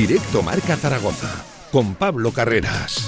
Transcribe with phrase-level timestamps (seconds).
[0.00, 3.06] Directo Marca Zaragoza, con Pablo Carreras.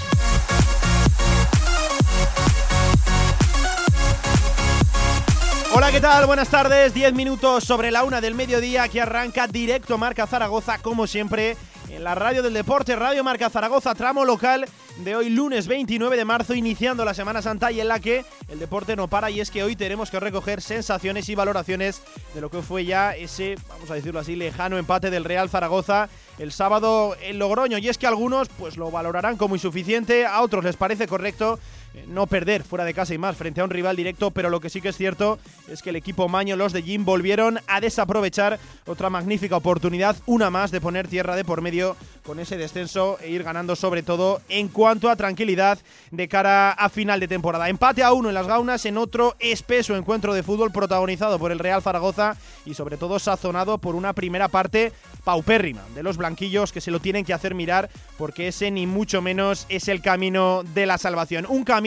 [5.74, 6.26] Hola, ¿qué tal?
[6.26, 6.92] Buenas tardes.
[6.92, 11.56] 10 minutos sobre la una del mediodía que arranca directo Marca Zaragoza, como siempre,
[11.92, 14.66] en la radio del deporte, Radio Marca Zaragoza, tramo local
[14.98, 18.58] de hoy lunes 29 de marzo, iniciando la Semana Santa y en la que el
[18.58, 22.02] deporte no para y es que hoy tenemos que recoger sensaciones y valoraciones
[22.34, 26.08] de lo que fue ya ese, vamos a decirlo así, lejano empate del Real Zaragoza
[26.38, 27.78] el sábado en Logroño.
[27.78, 31.58] Y es que algunos pues lo valorarán como insuficiente, a otros les parece correcto
[32.06, 34.70] no perder fuera de casa y más frente a un rival directo, pero lo que
[34.70, 38.58] sí que es cierto es que el equipo Maño, los de Jim, volvieron a desaprovechar
[38.86, 43.30] otra magnífica oportunidad, una más de poner tierra de por medio con ese descenso e
[43.30, 45.78] ir ganando sobre todo en cuanto a tranquilidad
[46.10, 47.68] de cara a final de temporada.
[47.68, 51.58] Empate a uno en las gaunas en otro espeso encuentro de fútbol protagonizado por el
[51.58, 54.92] Real Zaragoza y sobre todo sazonado por una primera parte
[55.24, 59.22] paupérrima de los blanquillos que se lo tienen que hacer mirar porque ese ni mucho
[59.22, 61.46] menos es el camino de la salvación.
[61.48, 61.81] Un camino,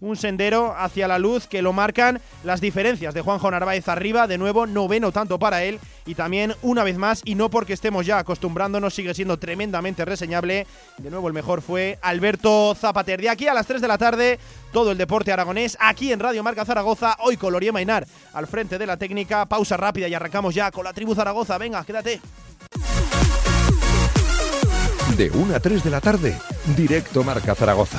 [0.00, 4.38] un sendero hacia la luz que lo marcan las diferencias de Juanjo Narváez arriba, de
[4.38, 8.18] nuevo noveno tanto para él y también una vez más y no porque estemos ya
[8.18, 10.66] acostumbrándonos sigue siendo tremendamente reseñable.
[10.98, 13.20] De nuevo el mejor fue Alberto Zapater.
[13.20, 14.38] De aquí a las 3 de la tarde
[14.72, 18.78] todo el deporte aragonés aquí en Radio Marca Zaragoza, hoy con Loría Mainar al frente
[18.78, 19.46] de la técnica.
[19.46, 21.58] Pausa rápida y arrancamos ya con la tribu Zaragoza.
[21.58, 22.20] Venga, quédate.
[25.16, 26.38] De 1 a 3 de la tarde,
[26.76, 27.98] directo Marca Zaragoza.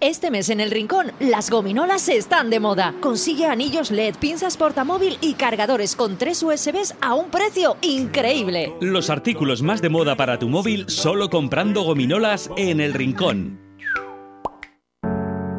[0.00, 2.94] Este mes en el Rincón, las gominolas están de moda.
[3.00, 8.72] Consigue anillos LED, pinzas portamóvil y cargadores con tres USBs a un precio increíble.
[8.80, 13.58] Los artículos más de moda para tu móvil solo comprando gominolas en el Rincón.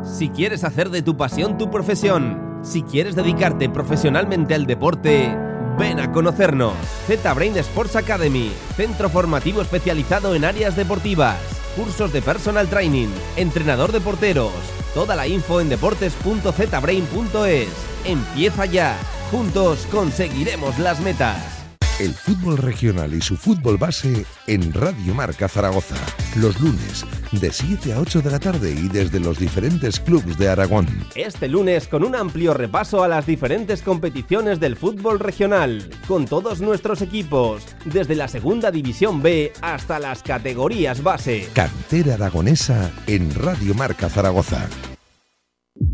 [0.03, 5.35] Si quieres hacer de tu pasión tu profesión, si quieres dedicarte profesionalmente al deporte,
[5.77, 6.75] ven a conocernos.
[7.07, 14.01] Z-Brain Sports Academy, centro formativo especializado en áreas deportivas cursos de personal training, entrenador de
[14.01, 14.53] porteros.
[14.93, 17.69] Toda la info en deportes.zbrain.es.
[18.05, 18.95] Empieza ya.
[19.31, 21.58] Juntos conseguiremos las metas
[21.99, 25.95] el fútbol regional y su fútbol base en Radio Marca Zaragoza.
[26.37, 30.47] Los lunes, de 7 a 8 de la tarde y desde los diferentes clubes de
[30.47, 30.87] Aragón.
[31.15, 36.61] Este lunes con un amplio repaso a las diferentes competiciones del fútbol regional, con todos
[36.61, 41.49] nuestros equipos, desde la segunda división B hasta las categorías base.
[41.53, 44.67] Cantera aragonesa en Radio Marca Zaragoza.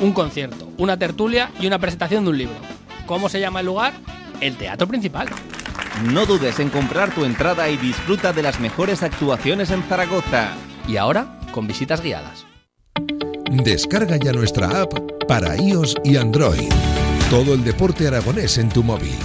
[0.00, 2.56] un concierto, una tertulia y una presentación de un libro.
[3.06, 3.94] ¿Cómo se llama el lugar?
[4.40, 5.28] El Teatro Principal.
[6.12, 10.50] No dudes en comprar tu entrada y disfruta de las mejores actuaciones en Zaragoza.
[10.86, 12.46] Y ahora, con visitas guiadas.
[13.50, 14.92] Descarga ya nuestra app
[15.26, 16.68] para iOS y Android.
[17.30, 19.16] Todo el deporte aragonés en tu móvil.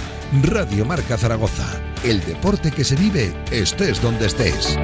[0.42, 1.68] Radio Marca Zaragoza.
[2.02, 4.78] El deporte que se vive estés donde estés.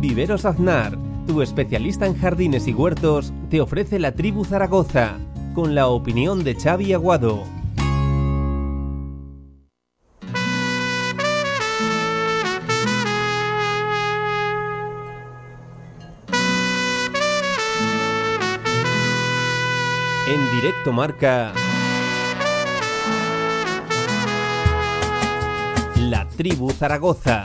[0.00, 5.18] Viveros Aznar tu especialista en jardines y huertos, te ofrece la tribu Zaragoza,
[5.54, 7.44] con la opinión de Xavi Aguado.
[20.26, 21.52] En directo marca...
[26.00, 27.44] La tribu Zaragoza.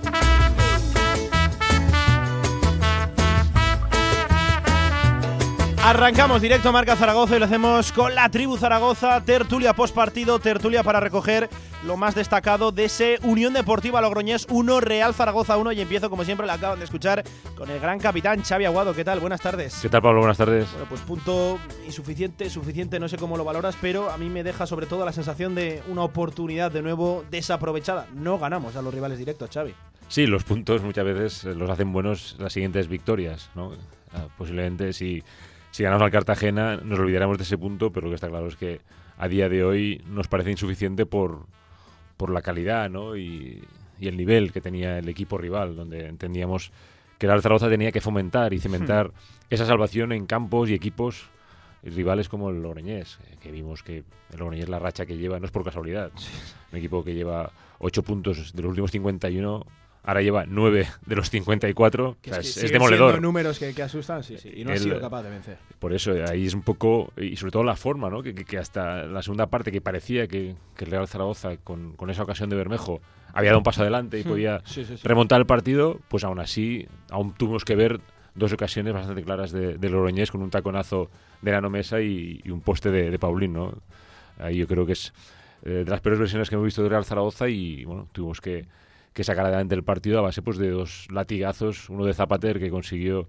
[5.83, 10.83] Arrancamos directo Marca Zaragoza y lo hacemos con la tribu Zaragoza, tertulia post partido, tertulia
[10.83, 11.49] para recoger
[11.87, 16.23] lo más destacado de ese Unión Deportiva Logroñés 1, Real Zaragoza 1 y empiezo como
[16.23, 17.23] siempre, la acaban de escuchar
[17.57, 18.93] con el gran capitán Xavi Aguado.
[18.93, 19.19] ¿Qué tal?
[19.19, 19.79] Buenas tardes.
[19.81, 20.19] ¿Qué tal Pablo?
[20.19, 20.71] Buenas tardes.
[20.71, 21.57] Bueno, pues punto
[21.87, 25.13] insuficiente, suficiente, no sé cómo lo valoras, pero a mí me deja sobre todo la
[25.13, 28.05] sensación de una oportunidad de nuevo desaprovechada.
[28.13, 29.73] No ganamos a los rivales directos, Xavi.
[30.09, 33.71] Sí, los puntos muchas veces los hacen buenos las siguientes victorias, ¿no?
[34.13, 35.23] Ah, posiblemente si
[35.71, 38.55] si ganamos al Cartagena nos olvidaremos de ese punto, pero lo que está claro es
[38.55, 38.81] que
[39.17, 41.45] a día de hoy nos parece insuficiente por,
[42.17, 43.15] por la calidad ¿no?
[43.17, 43.63] y,
[43.99, 46.71] el nivel que tenía el equipo rival, donde entendíamos
[47.19, 49.13] que el Zaragoza tenía que fomentar y cimentar hmm.
[49.51, 51.29] esa salvación en campos y equipos
[51.83, 55.45] rivales como el Logroñés, eh, que vimos que el Logroñés la racha que lleva no
[55.45, 56.11] es por casualidad.
[56.71, 59.65] Un equipo que lleva 8 puntos de los últimos 51
[60.03, 62.17] Ahora lleva 9 de los 54.
[62.21, 63.21] Que es, es, demoledor.
[63.21, 64.51] números que, asustan, sí, sí.
[64.55, 65.57] Y no ha sido capaz de vencer.
[65.77, 67.13] Por eso, ahí es un poco.
[67.17, 68.23] Y sobre todo la forma, ¿no?
[68.23, 72.09] Que, que, hasta la segunda parte, que parecía que, que el Real Zaragoza, con, con,
[72.09, 72.99] esa ocasión de Bermejo,
[73.33, 74.27] había dado un paso adelante y hmm.
[74.27, 74.63] podía
[75.03, 78.01] remontar el partido, pues aún así, aún tuvimos que ver
[78.33, 81.09] dos ocasiones bastante claras de, de Loroñés con un taconazo
[81.41, 83.73] de Nano Mesa y, un poste de, de Paulín, ¿no?
[84.39, 85.13] Ahí yo creo que es
[85.63, 88.65] eh, de las peores versiones que hemos visto de Real Zaragoza y, bueno, tuvimos que
[89.13, 92.69] que sacar adelante el partido a base pues, de dos latigazos, uno de Zapater que
[92.69, 93.27] consiguió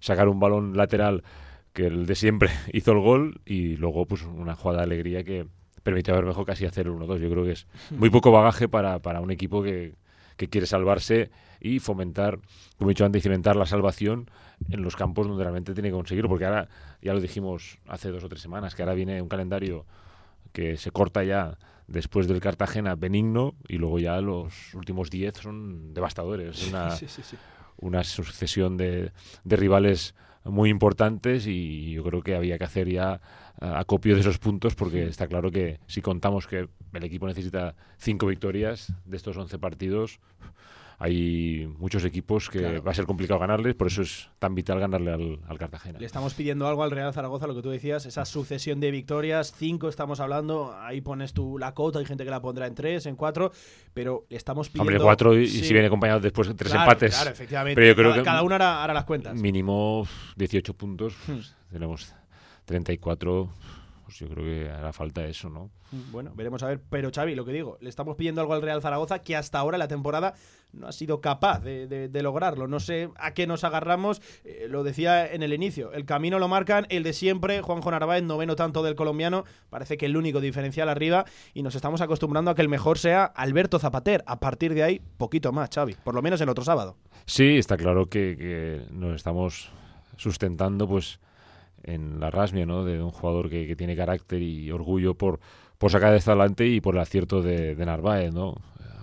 [0.00, 1.22] sacar un balón lateral
[1.72, 5.46] que el de siempre hizo el gol y luego pues una jugada de alegría que
[5.82, 7.18] permitió a Bermejo casi hacer el 1-2.
[7.18, 9.94] Yo creo que es muy poco bagaje para, para un equipo que,
[10.36, 11.30] que, quiere salvarse
[11.60, 12.38] y fomentar,
[12.78, 14.30] como he dicho antes, cimentar la salvación
[14.70, 16.68] en los campos donde realmente tiene que conseguirlo, porque ahora
[17.00, 19.86] ya lo dijimos hace dos o tres semanas, que ahora viene un calendario
[20.52, 25.94] que se corta ya después del Cartagena benigno y luego ya los últimos 10 son
[25.94, 26.68] devastadores.
[26.68, 26.96] Una,
[27.78, 29.12] una sucesión de,
[29.44, 30.14] de, rivales
[30.44, 33.20] muy importantes y yo creo que había que hacer ya
[33.60, 38.26] acopio de esos puntos porque está claro que si contamos que el equipo necesita cinco
[38.26, 40.20] victorias de estos 11 partidos,
[41.02, 45.10] hay muchos equipos que va a ser complicado ganarles, por eso es tan vital ganarle
[45.12, 45.98] al, Cartagena.
[45.98, 49.52] Le estamos pidiendo algo al Real Zaragoza, lo que tú decías, esa sucesión de victorias,
[49.52, 53.06] cinco estamos hablando, ahí pones tú la cota, hay gente que la pondrá en tres,
[53.06, 53.50] en cuatro,
[53.92, 54.92] pero le estamos pidiendo...
[54.92, 57.16] Hombre, cuatro y, si viene acompañado después de tres empates.
[57.16, 57.74] Claro, efectivamente.
[57.74, 59.34] Pero yo creo cada, que cada uno hará, las cuentas.
[59.34, 60.06] Mínimo
[60.36, 61.72] 18 puntos, hmm.
[61.72, 62.14] tenemos
[62.66, 63.50] 34
[64.12, 65.70] pues yo creo que hará falta eso, ¿no?
[66.10, 66.82] Bueno, veremos a ver.
[66.90, 69.78] Pero Xavi, lo que digo, le estamos pidiendo algo al Real Zaragoza que hasta ahora
[69.78, 70.34] la temporada
[70.72, 72.66] no ha sido capaz de, lograrlo.
[72.66, 74.20] No sé a qué nos agarramos.
[74.44, 75.92] Eh, lo decía en el inicio.
[75.92, 77.62] El camino lo marcan el de siempre.
[77.62, 79.44] Juanjo Narváez, noveno tanto del colombiano.
[79.70, 81.24] Parece que el único diferencial arriba.
[81.54, 84.24] Y nos estamos acostumbrando a que el mejor sea Alberto Zapater.
[84.26, 85.94] A partir de ahí, poquito más, Xavi.
[86.04, 86.98] Por lo menos el otro sábado.
[87.24, 89.70] Sí, está claro que, que nos estamos
[90.18, 91.18] sustentando, pues
[91.84, 92.84] en la rasmia ¿no?
[92.84, 95.40] de un jugador que, tiene carácter y orgullo por,
[95.78, 98.54] por sacar esto adelante y por el acierto de, de Narváez, ¿no?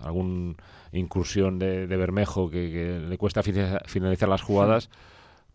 [0.02, 0.56] Algún
[0.92, 4.90] incursión de, Bermejo que, le cuesta finalizar las jugadas,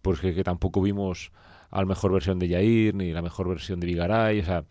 [0.03, 1.32] pues que, tampoco vimos
[1.71, 4.65] a la mejor versión de Yair ni la mejor versión de Vigaray, o sea,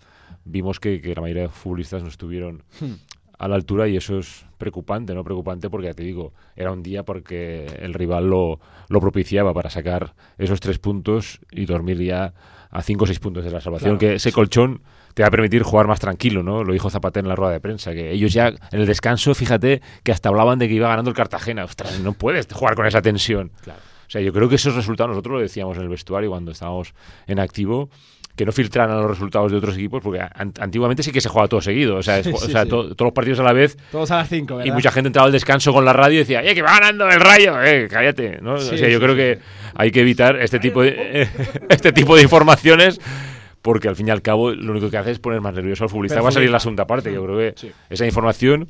[0.45, 2.93] vimos que, la mayoría de futbolistas no estuvieron hmm.
[3.37, 5.23] a la altura y eso es preocupante, ¿no?
[5.23, 9.69] Preocupante porque ya te digo, era un día porque el rival lo, lo propiciaba para
[9.69, 12.33] sacar esos tres puntos y dormir ya
[12.71, 14.81] a cinco o seis puntos de la salvación, que ese colchón
[15.13, 16.63] te va a permitir jugar más tranquilo, ¿no?
[16.63, 19.81] Lo dijo Zapata en la rueda de prensa, que ellos ya en el descanso, fíjate,
[20.03, 21.65] que hasta hablaban de que iba ganando el Cartagena.
[21.65, 23.51] Ostras, no puedes jugar con esa tensión.
[23.67, 26.93] O sea, yo creo que esos resultados, nosotros lo decíamos en el vestuario cuando estábamos
[27.27, 27.89] en activo,
[28.35, 30.19] que no filtraran los resultados de otros equipos, porque
[30.59, 32.21] antiguamente sí que se jugaba todo seguido, o sea,
[32.67, 33.77] todos los partidos a la vez.
[33.91, 36.43] Todos a las 5, Y mucha gente entraba al descanso con la radio y decía,
[36.43, 37.61] ¡eh, que va ganando el rayo!
[37.61, 38.39] ¡eh, cállate!
[38.41, 38.55] ¿no?
[38.55, 39.39] o sea, yo creo que
[39.75, 41.27] hay que evitar este tipo de,
[41.69, 42.99] este tipo de informaciones
[43.61, 45.89] porque al fin y al cabo lo único que hace es poner más nervioso al
[45.89, 46.21] futbolista.
[46.21, 48.69] Va a salir la segunda parte, yo creo que esa información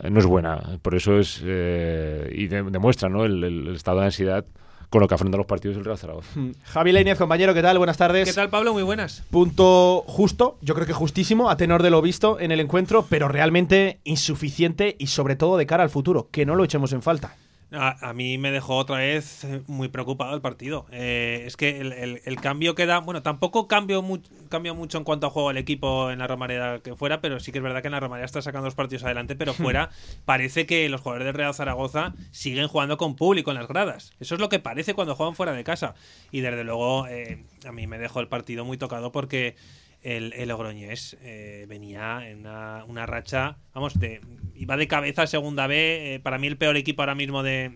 [0.00, 3.24] eh, no es buena, por eso es, eh, y demuestra ¿no?
[3.24, 4.44] el estado de ansiedad
[4.90, 6.28] con lo que afronta los partidos del Real Zaragoza.
[6.34, 6.52] Hmm.
[6.64, 7.78] Javi Leínez, compañero, ¿qué tal?
[7.78, 8.28] Buenas tardes.
[8.28, 8.72] ¿Qué tal, Pablo?
[8.72, 9.22] Muy buenas.
[9.30, 13.28] Punto justo, yo creo que justísimo, a tenor de lo visto en el encuentro, pero
[13.28, 17.36] realmente insuficiente y sobre todo de cara al futuro, que no lo echemos en falta.
[17.70, 20.86] A, mí me dejó otra vez muy preocupado el partido.
[20.90, 22.98] Eh, es que el, cambio que da.
[23.00, 27.20] Bueno, tampoco cambió, mucho en cuanto a juego el equipo en la Romareda que fuera,
[27.20, 29.52] pero sí que es verdad que en la Romareda está sacando los partidos adelante, pero
[29.54, 29.90] fuera
[30.24, 34.12] parece que los jugadores de Real Zaragoza siguen jugando con público en las gradas.
[34.18, 35.94] Eso es lo que parece cuando juegan fuera de casa.
[36.32, 39.56] Y desde luego, eh, a mí me dejó el partido muy tocado porque
[40.02, 44.20] el, el Logroñés eh, venía en una, racha, vamos, de
[44.54, 47.72] iba de cabeza a segunda B, eh, para mí el peor equipo ahora mismo de,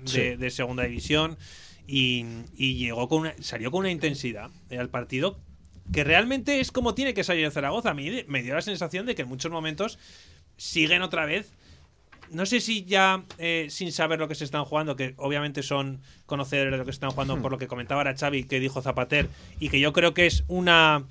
[0.51, 1.37] segunda división.
[1.87, 2.25] y,
[2.57, 5.41] llegó con una, salió con una intensidad al partido
[5.93, 7.91] que realmente es como tiene que salir el Zaragoza.
[7.91, 9.99] A mí me dio la sensación de que en muchos momentos
[10.57, 11.53] siguen otra vez
[12.33, 16.01] no sé si ya eh, sin saber lo que se están jugando, que obviamente son
[16.27, 18.81] conocedores de lo que se están jugando por lo que comentaba ahora Xavi, que dijo
[18.81, 19.29] Zapater,
[19.61, 21.05] y que yo creo que es una,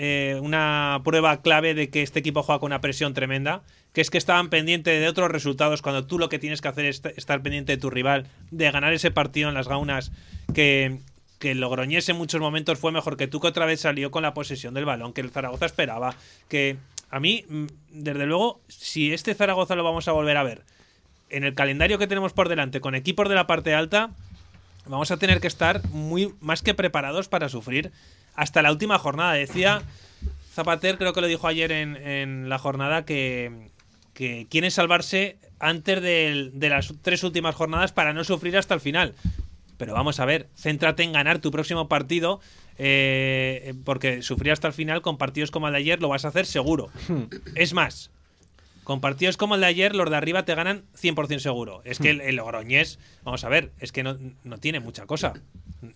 [0.00, 3.62] eh, una prueba clave de que este equipo juega con una presión tremenda,
[3.92, 6.84] que es que estaban pendientes de otros resultados cuando tú lo que tienes que hacer
[6.84, 10.12] es estar pendiente de tu rival, de ganar ese partido en las gaunas,
[10.54, 11.00] que,
[11.40, 14.34] que Logroñés en muchos momentos fue mejor que tú, que otra vez salió con la
[14.34, 16.14] posesión del balón, que el Zaragoza esperaba,
[16.48, 16.76] que
[17.10, 20.62] a mí, mm, desde luego, si este Zaragoza lo vamos a volver a ver
[21.28, 24.10] en el calendario que tenemos por delante con equipos de la parte alta,
[24.86, 27.90] vamos a tener que estar muy más que preparados para sufrir
[28.38, 29.34] hasta la última jornada.
[29.34, 29.82] Decía
[30.52, 33.70] Zapater, creo que lo dijo ayer en, la jornada, que,
[34.14, 38.80] que quieren salvarse antes de, de las tres últimas jornadas para no sufrir hasta el
[38.80, 39.14] final.
[39.76, 42.40] Pero vamos a ver, céntrate en ganar tu próximo partido
[42.78, 46.28] eh, porque sufrir hasta el final con partidos como el de ayer lo vas a
[46.28, 46.90] hacer seguro.
[47.08, 47.24] Hmm.
[47.56, 48.10] Es más,
[48.84, 51.82] con partidos como el de ayer, los de arriba te ganan 100% seguro.
[51.84, 52.20] Es que hmm.
[52.20, 54.16] el, Logroñés, vamos a ver, es que no,
[54.60, 55.34] tiene mucha cosa,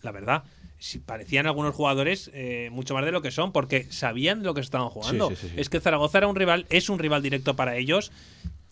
[0.02, 0.42] la verdad.
[0.82, 4.60] Si parecían algunos jugadores eh, mucho más de lo que son, porque sabían lo que
[4.60, 5.32] estaban jugando.
[5.56, 8.10] es que Zaragoza era un rival, es un rival directo para ellos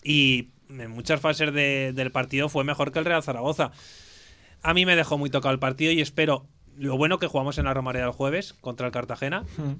[0.03, 3.71] y en muchas fases del partido fue mejor que el Real Zaragoza.
[4.61, 7.67] A mí me dejó muy tocado el partido y espero lo bueno que jugamos en
[7.67, 9.45] la Romareda el jueves contra el Cartagena.
[9.57, 9.75] Hmm.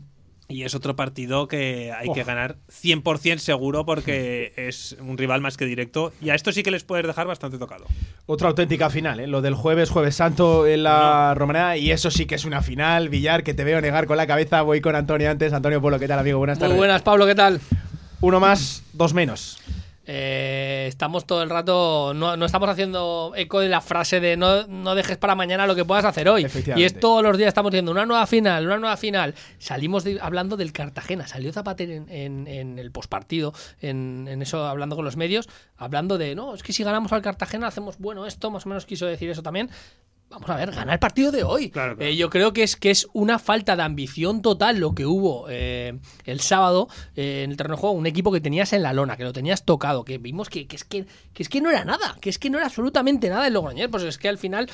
[0.51, 5.57] Y es otro partido que hay que ganar 100% seguro porque es un rival más
[5.57, 6.13] que directo.
[6.21, 7.85] Y a esto sí que les puedes dejar bastante tocado.
[8.27, 9.27] Otra auténtica final, ¿eh?
[9.27, 11.77] lo del jueves, jueves santo en la Romareda.
[11.77, 13.09] Y eso sí que es una final.
[13.09, 14.63] Villar, que te veo negar con la cabeza.
[14.63, 15.53] Voy con Antonio antes.
[15.53, 16.39] Antonio Polo, ¿qué tal, amigo?
[16.39, 16.73] Buenas tardes.
[16.73, 17.61] Muy buenas, Pablo, ¿qué tal?
[18.21, 19.59] Uno más, dos menos.
[20.13, 24.97] Eh, estamos todo el rato, no, estamos haciendo eco de la frase de no, no,
[24.97, 26.49] dejes para mañana lo que puedas hacer hoy.
[26.75, 29.37] Y es todos los días estamos diciendo una nueva final, una nueva final.
[29.61, 35.05] Salimos hablando del Cartagena, salió Zapater en, en, el pospartido, en, en, eso hablando con
[35.05, 38.67] los medios, hablando de, no, es que si ganamos al Cartagena hacemos bueno esto, más
[38.67, 39.71] o menos quiso decir eso también
[40.31, 41.73] vamos a ver, gana el partido de hoy.
[41.99, 45.47] Eh, yo creo que es, que es una falta de ambición total lo que hubo
[45.51, 47.97] eh, el sábado eh, en el terreno de juego.
[47.97, 50.85] Un equipo que tenías en la lona, que lo tenías tocado, que vimos que, es,
[50.85, 51.05] que,
[51.37, 53.89] es que no era nada, que es que no era absolutamente nada el Logroñés.
[53.89, 54.71] Pues es que al final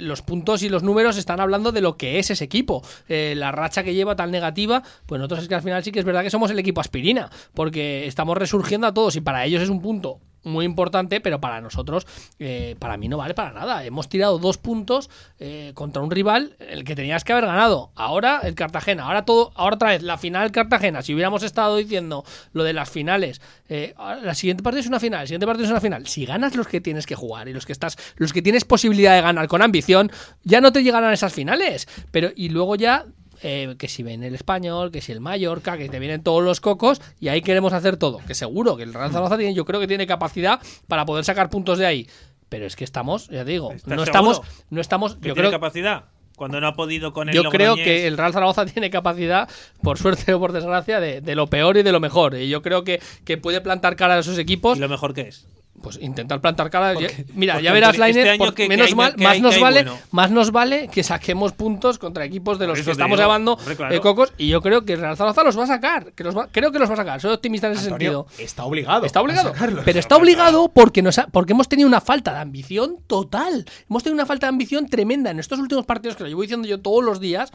[0.00, 2.82] los puntos y los números están hablando de lo que es ese equipo.
[3.08, 6.04] la racha que lleva tan negativa, pues nosotros es que al final sí que es
[6.04, 9.68] verdad que somos el equipo aspirina, porque estamos resurgiendo a todos y para ellos es
[9.68, 12.06] un punto muy importante, pero para nosotros,
[12.38, 13.84] eh, para mí no vale para nada.
[13.84, 17.90] Hemos tirado dos puntos eh, contra un rival el que tenías que haber ganado.
[17.94, 21.02] Ahora el Cartagena, ahora todo, ahora otra vez la final Cartagena.
[21.02, 25.20] Si hubiéramos estado diciendo lo de las finales, eh, la siguiente parte es una final,
[25.20, 26.06] la siguiente parte es una final.
[26.06, 29.14] Si ganas los que tienes que jugar y los que estás, los que tienes posibilidad
[29.14, 30.10] de ganar con ambición,
[30.44, 31.88] ya no te llegarán esas finales.
[32.10, 33.04] Pero y luego ya
[33.42, 36.60] eh, que si ven el español, que si el Mallorca, que te vienen todos los
[36.60, 38.20] cocos y ahí queremos hacer todo.
[38.26, 41.50] Que seguro que el Real Zaragoza tiene, yo creo que tiene capacidad para poder sacar
[41.50, 42.08] puntos de ahí.
[42.48, 44.40] Pero es que estamos, ya digo, no estamos,
[44.70, 45.18] no estamos.
[45.20, 46.04] Yo creo capacidad
[46.36, 49.48] cuando no ha podido con el Yo creo que el Real Zaragoza tiene capacidad,
[49.82, 52.36] por suerte o por desgracia, de, de, lo peor y de lo mejor.
[52.36, 54.78] Y yo creo que, que puede plantar cara a esos equipos.
[54.78, 55.48] ¿Y lo mejor que es?
[55.82, 56.94] Pues intentar plantar cara.
[57.34, 61.52] mira, ya verás, Lainer, este menos mal, más, nos vale, más nos vale que saquemos
[61.52, 63.58] puntos contra equipos de los que estamos llevando
[63.90, 64.32] eh, cocos.
[64.38, 66.12] Y yo creo que Real Zaragoza los va a sacar.
[66.12, 67.20] Que los creo que los va a sacar.
[67.20, 68.26] Soy optimista en ese sentido.
[68.38, 69.06] Está obligado.
[69.06, 69.52] Está obligado.
[69.84, 73.64] Pero está obligado porque, nos porque hemos tenido una falta de ambición total.
[73.88, 76.66] Hemos tenido una falta de ambición tremenda en estos últimos partidos que lo llevo diciendo
[76.68, 77.52] yo todos los días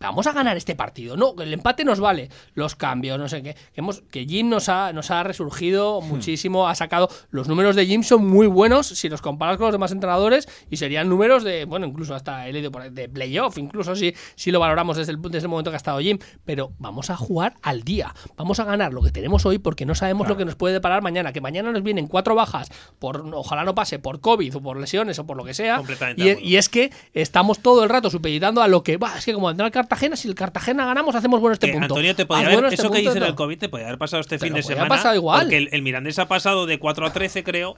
[0.00, 1.16] vamos a ganar este partido.
[1.16, 2.28] No, el empate nos vale.
[2.54, 3.54] Los cambios, no sé qué.
[3.54, 6.08] Que, hemos, que Jim nos ha, nos ha resurgido hmm.
[6.08, 7.08] muchísimo, ha sacado.
[7.30, 10.76] Los números de Jim son muy buenos si los comparas con los demás entrenadores y
[10.76, 15.12] serían números de, bueno, incluso hasta el de playoff, incluso si, si lo valoramos desde
[15.12, 16.18] el, desde el momento que ha estado Jim.
[16.44, 18.14] Pero vamos a jugar al día.
[18.36, 21.02] Vamos a ganar lo que tenemos hoy porque no sabemos lo que nos puede deparar
[21.02, 21.32] mañana.
[21.32, 25.18] Que mañana nos vienen cuatro bajas, por ojalá no pase por COVID o por lesiones
[25.18, 25.82] o por lo que sea.
[26.16, 29.16] Y, y, es que estamos todo el rato supeditando a lo que va.
[29.18, 31.94] Es que como vendrá el Cartagena, si el Cartagena ganamos, hacemos bueno este punto.
[31.94, 34.36] Antonio, te podía haber, este eso que dice el COVID te podría haber pasado este
[34.38, 34.88] fin de semana.
[34.88, 35.42] Pasado igual.
[35.42, 37.76] Porque el, el Mirandés ha pasado de 4 a 13, creo.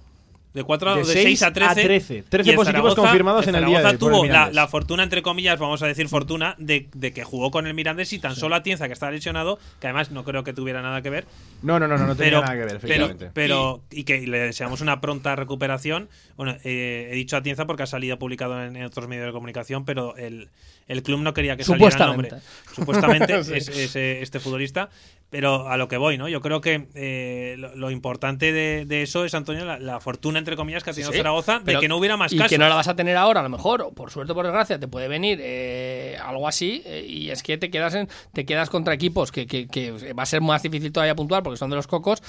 [0.54, 1.71] De, 4, de, 6, a 13.
[1.71, 2.25] A 13.
[2.28, 5.87] 13 positivos confirmados en el día de tuvo la, la, fortuna, entre comillas, vamos a
[5.87, 8.92] decir fortuna, de, de que jugó con el Mirandés y tan solo a Tienza, que
[8.92, 11.26] estaba lesionado, que además no creo que tuviera nada que ver.
[11.62, 13.30] No, no, no, no, no tenía nada que ver, efectivamente.
[13.33, 16.09] Pero, y, que le deseamos una pronta recuperación.
[16.37, 19.85] Bueno, eh, he dicho a Tienza porque ha salido publicado en, otros medios de comunicación,
[19.85, 20.49] pero el,
[20.88, 22.30] el club no quería que saliera el nombre.
[22.75, 24.90] Supuestamente es, es, este futbolista.
[25.30, 26.28] Pero a lo que voy, ¿no?
[26.28, 30.90] Yo creo que eh, lo, importante de, eso es, Antonio, la, fortuna, entre comillas, que
[30.90, 33.16] ha tenido Zaragoza de que no hubiera más y que no la vas a tener
[33.16, 36.49] ahora, a lo mejor, o por suerte o por desgracia, te puede venir eh, algo
[36.49, 40.25] así eh, y es que te quedas en, te quedas contra equipos que, que, va
[40.25, 42.22] a ser más difícil todavía puntuar porque son de los cocos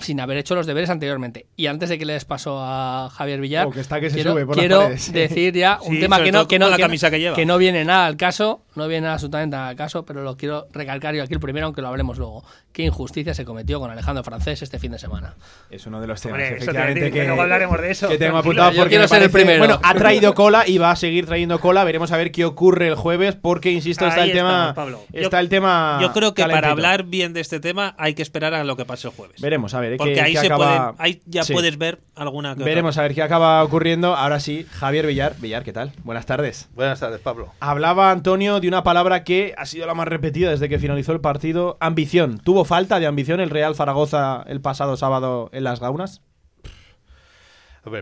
[0.00, 1.46] sin haber hecho los deberes anteriormente.
[1.56, 3.68] Y antes de que le des paso a Javier Villar,
[4.52, 6.66] quiero, decir ya un tema que no, que no,
[7.34, 10.68] que no viene nada al caso, no viene absolutamente nada al caso, pero lo quiero
[10.72, 12.33] recalcar yo aquí el primero, aunque lo hablemos luego
[12.72, 15.34] qué injusticia se cometió con Alejandro Francés este fin de semana.
[15.70, 18.08] Es uno de los temas, efectivamente, que, hablaremos de eso.
[18.08, 19.58] que tengo apuntado porque quiero ser el primero.
[19.58, 21.84] Bueno, ha traído cola y va a seguir trayendo cola.
[21.84, 24.74] Veremos a ver qué ocurre el jueves porque, insisto, está el tema...
[25.12, 28.54] Está el tema Yo creo que para hablar bien de este tema hay que esperar
[28.54, 29.40] a lo que pase el jueves.
[29.40, 29.96] Veremos, a ver.
[29.96, 30.48] Porque ahí, se
[30.98, 32.54] ahí ya puedes ver alguna...
[32.54, 34.16] Veremos a ver qué acaba ocurriendo.
[34.16, 35.34] Ahora sí, Javier Villar.
[35.38, 35.92] Villar, ¿qué tal?
[36.02, 36.68] Buenas tardes.
[36.74, 37.52] Buenas tardes, Pablo.
[37.60, 41.20] Hablaba Antonio de una palabra que ha sido la más repetida desde que finalizó el
[41.20, 41.76] partido.
[41.80, 42.23] Ambición.
[42.42, 46.22] ¿Tuvo falta de ambición el Real Zaragoza el pasado sábado en las Gaunas?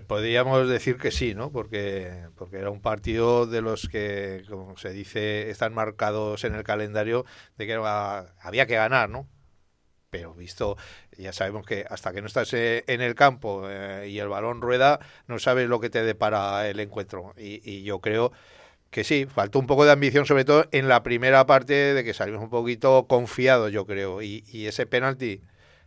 [0.07, 1.51] Podríamos decir que sí, ¿no?
[1.51, 6.63] Porque, porque era un partido de los que, como se dice, están marcados en el
[6.63, 7.25] calendario
[7.59, 9.29] de que había que ganar, ¿no?
[10.11, 10.77] Pero visto,
[11.19, 14.61] ya sabemos que hasta que no estás eh, en el campo eh, y el balón
[14.61, 17.33] rueda, no sabes lo que te depara el encuentro.
[17.37, 18.31] Y yo creo
[18.93, 22.13] que sí, faltó un poco de ambición, sobre todo en la primera parte de que
[22.13, 24.21] salimos un poquito confiados, yo creo.
[24.21, 25.41] Y, ese penalti,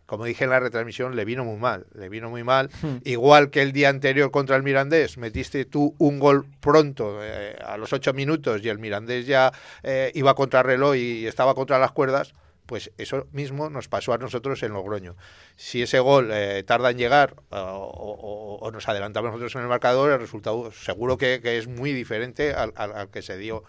[0.06, 1.86] como dije en la retransmisión, le vino muy mal.
[1.94, 2.68] Le vino muy mal.
[2.82, 2.96] Hmm.
[3.04, 7.76] Igual que el día anterior contra el Mirandés, metiste tú un gol pronto, eh, a
[7.76, 9.52] los ocho minutos, y el Mirandés ya
[9.84, 12.34] eh, iba contra reloj y estaba contra las cuerdas
[12.66, 15.16] pues eso mismo nos pasó a nosotros en Logroño.
[15.56, 20.20] Si ese gol eh, tarda en llegar o, nos adelantamos nosotros en el marcador, el
[20.20, 22.72] resultado seguro que, es muy diferente al,
[23.10, 23.64] que se dio.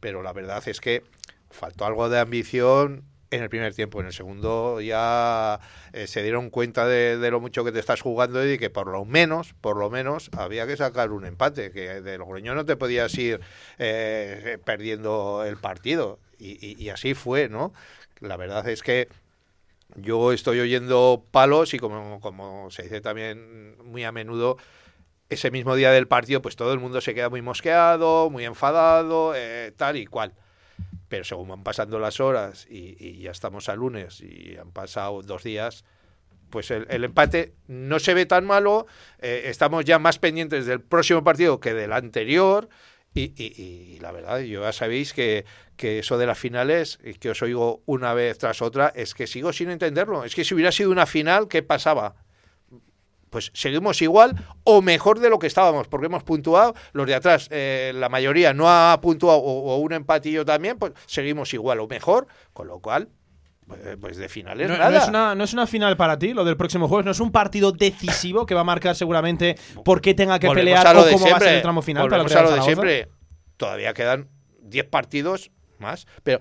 [0.00, 1.04] Pero la verdad es que
[1.50, 4.00] faltó algo de ambición en el primer tiempo.
[4.00, 5.60] En el segundo ya
[5.92, 9.04] eh, se dieron cuenta de, lo mucho que te estás jugando y que por lo
[9.04, 13.16] menos, por lo menos, había que sacar un empate, que de Logroño no te podías
[13.16, 13.40] ir
[13.78, 16.18] eh, perdiendo el partido.
[16.38, 17.72] y, así fue, ¿no?
[18.22, 19.08] La verdad es que
[19.96, 24.56] yo estoy oyendo palos y como, como se dice también muy a menudo,
[25.28, 29.34] ese mismo día del partido, pues todo el mundo se queda muy mosqueado, muy enfadado,
[29.34, 30.32] eh, tal y cual.
[31.08, 35.42] Pero según van pasando las horas y, ya estamos a lunes y han pasado dos
[35.42, 35.84] días,
[36.50, 38.86] pues el, empate no se ve tan malo,
[39.18, 42.68] eh, estamos ya más pendientes del próximo partido que del anterior
[43.14, 45.44] y, la verdad, yo ya sabéis que,
[45.76, 49.52] que, eso de las finales, que os oigo una vez tras otra, es que sigo
[49.52, 50.24] sin entenderlo.
[50.24, 52.14] Es que si hubiera sido una final, ¿qué pasaba?
[53.28, 57.48] Pues seguimos igual o mejor de lo que estábamos, porque hemos puntuado, los de atrás,
[57.50, 61.88] eh, la mayoría no ha puntuado o, o un empatillo también, pues seguimos igual o
[61.88, 63.08] mejor, con lo cual
[63.72, 64.90] pues, pues de finales no, nada.
[64.90, 67.04] No es, una, no es, una, final para ti, lo del próximo jueves.
[67.04, 70.96] No es un partido decisivo que va a marcar seguramente por qué tenga que pelear
[70.96, 73.08] o cómo va a ser el tramo final para a lo de siempre.
[73.56, 74.28] Todavía quedan
[74.62, 76.40] 10 partidos más, pero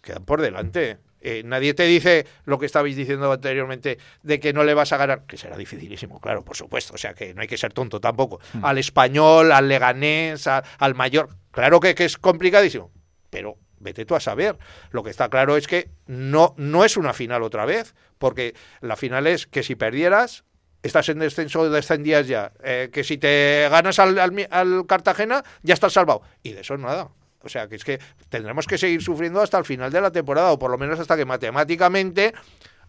[0.00, 0.98] quedan por delante.
[1.20, 4.96] Eh, nadie te dice lo que estabais diciendo anteriormente de que no le vas a
[4.96, 6.94] ganar, que será dificilísimo, claro, por supuesto.
[6.94, 8.38] O sea que no hay que ser tonto tampoco.
[8.52, 8.64] Hmm.
[8.64, 11.30] Al español, al leganés, al mayor.
[11.50, 12.92] Claro que, que es complicadísimo,
[13.30, 14.58] pero vete tú a saber.
[14.90, 18.96] Lo que está claro es que no, no es una final otra vez, porque la
[18.96, 20.44] final es que si perdieras,
[20.82, 22.52] estás en descenso, descendías ya.
[22.62, 26.22] Eh, que si te ganas al, al, Cartagena, ya estás salvado.
[26.42, 27.08] Y de eso nada.
[27.42, 30.52] O sea, que es que tendremos que seguir sufriendo hasta el final de la temporada,
[30.52, 32.34] o por lo menos hasta que matemáticamente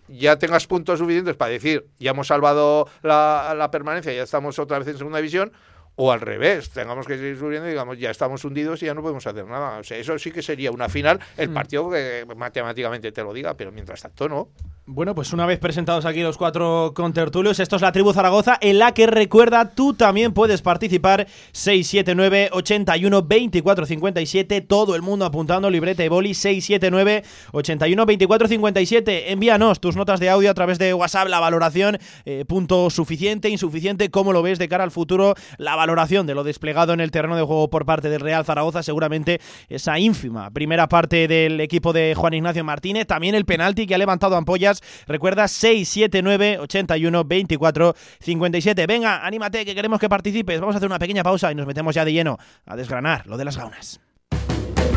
[0.07, 4.79] ya tengas puntos suficientes para decir, ya hemos salvado la, la permanencia, ya estamos otra
[4.79, 5.51] vez en segunda división,
[5.99, 9.01] o al revés, tengamos que seguir subiendo y digamos, ya estamos hundidos y ya no
[9.01, 9.79] podemos hacer nada.
[9.79, 11.53] O sea, eso sí que sería una final, el mm.
[11.53, 14.49] partido que matemáticamente te lo diga, pero mientras tanto no.
[14.89, 18.79] Bueno, pues una vez presentados aquí los cuatro contertulios, esto es la Tribu Zaragoza, en
[18.79, 25.69] la que recuerda, tú también puedes participar 679 81 24 57, todo el mundo apuntando
[25.69, 29.31] libreta y boli 679 81 24 57.
[29.33, 34.09] Envíanos tus notas de audio a través de WhatsApp, la valoración, eh, punto suficiente, insuficiente,
[34.09, 37.35] cómo lo ves de cara al futuro, la valoración de lo desplegado en el terreno
[37.35, 42.13] de juego por parte del Real Zaragoza, seguramente esa ínfima primera parte del equipo de
[42.15, 48.87] Juan Ignacio Martínez, también el penalti que ha levantado ampollas Recuerda 679 81 24 57.
[48.87, 50.59] Venga, anímate que queremos que participes.
[50.59, 53.37] Vamos a hacer una pequeña pausa y nos metemos ya de lleno a desgranar lo
[53.37, 53.99] de las gaunas.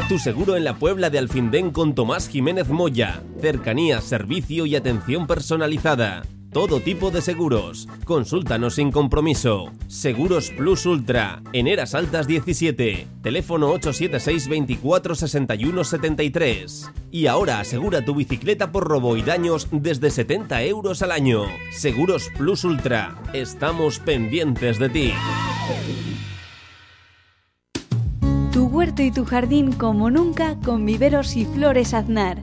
[0.09, 3.22] Tu seguro en la Puebla de Alfindén con Tomás Jiménez Moya.
[3.40, 6.22] Cercanía, servicio y atención personalizada.
[6.53, 7.89] Todo tipo de seguros.
[8.05, 9.71] Consúltanos sin compromiso.
[9.87, 16.91] Seguros Plus Ultra, en Eras Altas 17, teléfono 876 24 61 73.
[17.11, 21.45] Y ahora asegura tu bicicleta por robo y daños desde 70 euros al año.
[21.73, 25.13] Seguros Plus Ultra, estamos pendientes de ti.
[28.53, 32.43] Tu huerto y tu jardín como nunca con viveros y flores aznar.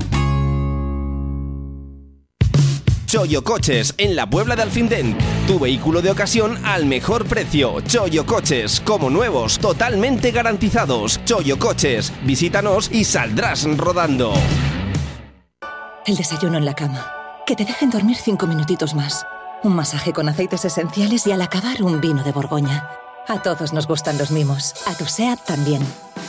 [3.11, 5.17] Choyo Coches en la Puebla de Alfindén.
[5.45, 7.81] Tu vehículo de ocasión al mejor precio.
[7.81, 11.19] Choyo Coches, como nuevos, totalmente garantizados.
[11.25, 14.31] Choyo Coches, visítanos y saldrás rodando.
[16.05, 17.05] El desayuno en la cama.
[17.45, 19.25] Que te dejen dormir cinco minutitos más.
[19.61, 22.87] Un masaje con aceites esenciales y al acabar un vino de Borgoña.
[23.27, 24.73] A todos nos gustan los mimos.
[24.87, 25.81] A tu SEAT también.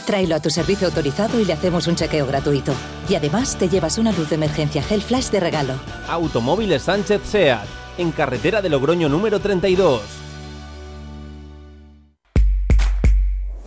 [0.06, 2.72] Tráelo a tu servicio autorizado y le hacemos un chequeo gratuito.
[3.08, 5.74] Y además te llevas una luz de emergencia Gel Flash de regalo.
[6.08, 7.66] Automóviles Sánchez SEAT,
[7.98, 10.00] en carretera de Logroño número 32.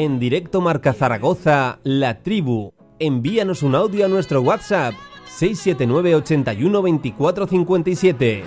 [0.00, 2.72] En directo Marca Zaragoza, La Tribu.
[3.00, 4.94] Envíanos un audio a nuestro WhatsApp
[5.26, 8.44] 679 81 24 57.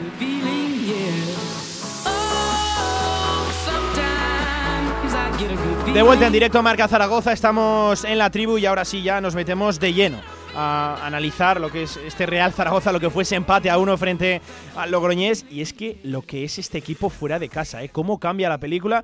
[5.93, 9.35] De vuelta en directo Marca Zaragoza, estamos en la tribu y ahora sí ya nos
[9.35, 10.21] metemos de lleno
[10.55, 13.97] a analizar lo que es este Real Zaragoza, lo que fue ese empate a uno
[13.97, 14.41] frente
[14.75, 15.45] al Logroñés.
[15.49, 17.89] Y es que lo que es este equipo fuera de casa, ¿eh?
[17.89, 19.03] cómo cambia la película.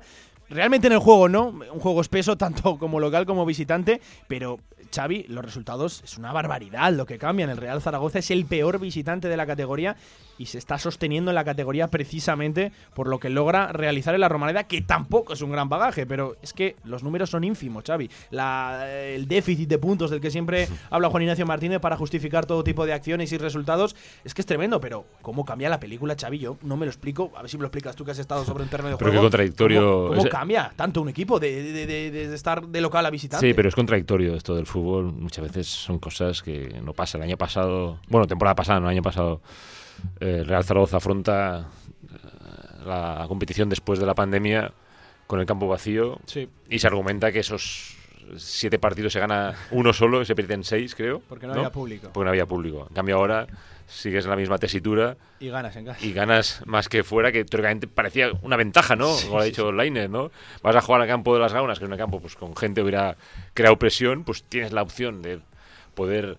[0.50, 4.58] Realmente en el juego no, un juego espeso tanto como local como visitante, pero
[4.94, 7.50] Xavi, los resultados es una barbaridad lo que cambian.
[7.50, 9.96] El Real Zaragoza es el peor visitante de la categoría
[10.38, 14.28] y se está sosteniendo en la categoría precisamente por lo que logra realizar en la
[14.28, 18.08] Romareda, que tampoco es un gran bagaje, pero es que los números son ínfimos, Xavi.
[18.30, 22.86] el déficit de puntos del que siempre habla Juan Ignacio Martínez para justificar todo tipo
[22.86, 26.38] de acciones y resultados es que es tremendo, pero ¿cómo cambia la película, Xavi?
[26.38, 28.44] Yo no me lo explico, a ver si me lo explicas tú que has estado
[28.44, 29.10] sobre un terreno de juego.
[29.10, 30.08] Pero qué contradictorio.
[30.08, 33.46] ¿Cómo, cambia tanto un equipo de, de, estar de local a visitante?
[33.46, 34.77] Sí, pero es contradictorio esto del fútbol.
[34.80, 37.22] Muchas veces son cosas que no pasan.
[37.22, 39.40] El año pasado, bueno, temporada pasada, no, el año pasado
[40.20, 41.68] el Real Zaragoza afronta
[42.02, 44.72] eh, la competición después de la pandemia
[45.26, 46.18] con el campo vacío
[46.68, 47.96] y se argumenta que esos
[48.36, 51.20] siete partidos se gana uno solo y se pierden seis, creo.
[51.28, 52.10] Porque no, había público.
[52.12, 52.86] Porque no había público.
[52.88, 53.46] En cambio ahora
[53.88, 55.16] sigues en la misma tesitura.
[55.40, 56.04] Y ganas en casa.
[56.04, 59.14] Y ganas más que fuera, que teóricamente parecía una ventaja, ¿no?
[59.24, 60.30] Como ha dicho sí, ¿no?
[60.62, 62.82] Vas a jugar al campo de las Gaunas, que es un campo pues con gente
[62.82, 63.16] hubiera
[63.54, 65.40] creado presión, pues tienes la opción de
[65.94, 66.38] poder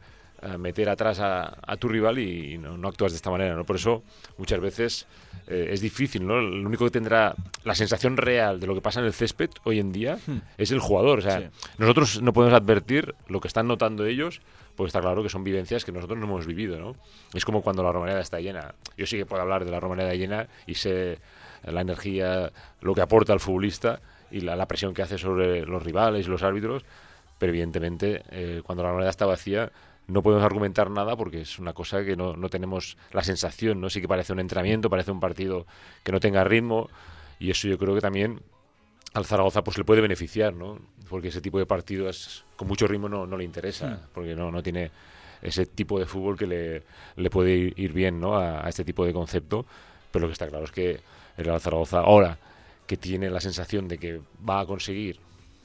[0.58, 3.66] meter atrás a, tu rival y no, actúas de esta manera, ¿no?
[3.66, 4.04] Por eso
[4.38, 5.08] muchas veces
[5.48, 6.40] eh, es difícil, ¿no?
[6.40, 9.80] Lo único que tendrá la sensación real de lo que pasa en el césped hoy
[9.80, 10.42] en día hmm.
[10.58, 11.20] es el jugador.
[11.20, 14.42] O sea, nosotros no podemos advertir lo que están notando ellos,
[14.80, 16.96] porque está claro que son vivencias que nosotros no hemos vivido, ¿no?
[17.34, 18.76] Es como cuando la Romareda está llena.
[18.96, 21.20] Yo sí que puedo hablar de la Romareda llena y sé
[21.66, 24.00] la energía, lo que aporta al futbolista
[24.32, 26.86] y la, presión que hace sobre los rivales y los árbitros,
[27.40, 29.70] pero evidentemente eh, cuando la Romareda está vacía
[30.08, 33.90] no podemos argumentar nada porque es una cosa que no, no, tenemos la sensación, ¿no?
[33.90, 35.68] Sí que parece un entrenamiento, parece un partido
[36.06, 36.90] que no tenga ritmo
[37.38, 38.40] y eso yo creo que también
[39.14, 40.80] al Zaragoza pues le puede beneficiar, ¿no?
[41.10, 44.00] Porque ese tipo de partidos con mucho ritmo no, no le interesa, hmm.
[44.14, 44.92] porque no, no tiene
[45.42, 46.84] ese tipo de fútbol que le,
[47.16, 48.38] le puede ir, bien, ¿no?
[48.38, 49.66] A, este tipo de concepto,
[50.12, 51.00] pero lo que está claro es que
[51.38, 52.38] el Real Zaragoza ahora
[52.86, 55.20] que tiene la sensación de que va a conseguir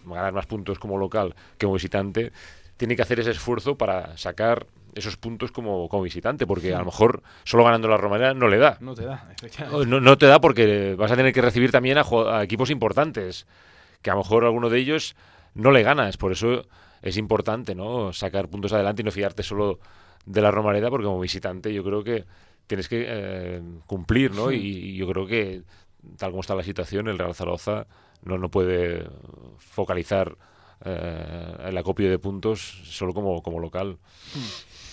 [0.04, 2.32] ganar más puntos como local que como visitante,
[2.76, 6.84] tiene que hacer ese esfuerzo para sacar esos puntos como, como visitante, porque a lo
[6.84, 8.76] mejor solo ganando la Romareda no le da.
[8.80, 9.28] No te da,
[9.86, 13.46] no, no, te da porque vas a tener que recibir también a, equipos importantes,
[14.02, 15.16] que a lo mejor alguno de ellos
[15.54, 16.16] no le ganas.
[16.16, 16.64] Por eso
[17.02, 19.78] es importante no sacar puntos adelante y no fiarte solo
[20.26, 22.24] de la Romareda, porque como visitante yo creo que
[22.66, 24.50] tienes que eh, cumplir, ¿no?
[24.50, 25.62] Y, yo creo que,
[26.16, 27.86] tal como está la situación, el Real Zaragoza
[28.22, 29.06] no, no puede
[29.58, 30.36] focalizar
[30.84, 33.98] eh, el acopio de puntos solo como, como local.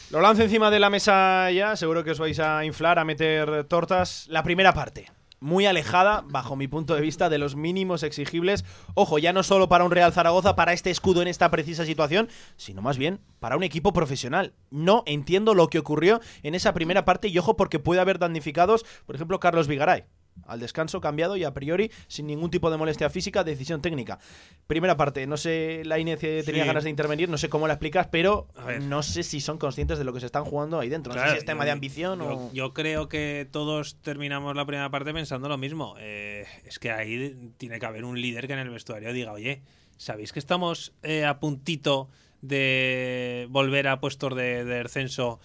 [0.10, 3.63] Lo lanzo encima de la mesa ya, seguro que os vais a inflar, a meter
[3.63, 4.28] tortas.
[4.28, 5.08] La primera parte
[5.41, 8.63] muy alejada, bajo mi punto de vista, de los mínimos exigibles.
[8.93, 12.30] Ojo, ya no solo para un Real Zaragoza, para este escudo en esta precisa situación,
[12.56, 14.54] sino más bien para un equipo profesional.
[14.69, 18.86] No entiendo lo que ocurrió en esa primera parte y ojo porque puede haber damnificados,
[19.06, 20.06] por ejemplo, Carlos Vigaray
[20.46, 24.20] al descanso cambiado y a priori sin ningún tipo de molestia física, decisión técnica.
[24.67, 28.08] Primera parte, no sé, la Inés tenía ganas de intervenir, no sé cómo la explicas,
[28.08, 28.48] pero
[28.84, 31.13] no sé si son conscientes de lo que se están jugando ahí dentro.
[31.13, 32.54] no sé si es tema de ambición yo, o...
[32.54, 35.96] Yo creo que todos terminamos la primera parte pensando lo mismo.
[36.00, 39.62] Eh, es que ahí tiene que haber un líder que en el vestuario diga, oye,
[39.98, 42.10] ¿sabéis que estamos eh, a puntito
[42.41, 45.39] de volver a puestos de, de descenso?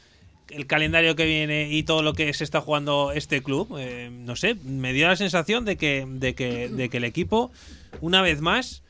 [0.50, 4.36] El calendario que viene y todo lo que se está jugando este club, eh, no
[4.36, 7.50] sé, me dio la sensación de que, de que, de que el equipo,
[8.00, 8.82] una vez más,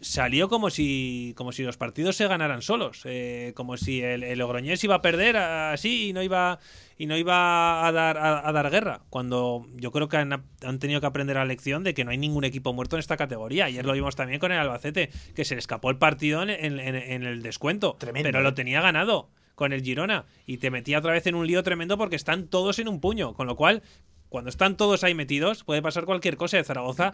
[0.00, 4.38] salió como si, como si los partidos se ganaran solos, eh, como si el, el,
[4.38, 6.60] Logroñés iba a perder así y no iba
[6.96, 9.02] y no iba a dar a, dar guerra.
[9.10, 10.44] Cuando yo creo que han,
[10.78, 13.66] tenido que aprender la lección de que no hay ningún equipo muerto en esta categoría.
[13.66, 17.22] Ayer lo vimos también con el Albacete, que se le escapó el partido en, en,
[17.24, 18.52] el descuento, pero lo ¿eh?
[18.52, 22.14] tenía ganado con el Girona y te metía otra vez en un lío tremendo porque
[22.14, 23.34] están todos en un puño.
[23.34, 23.82] Con lo cual,
[24.28, 27.12] cuando están todos ahí metidos, puede pasar cualquier cosa de Zaragoza.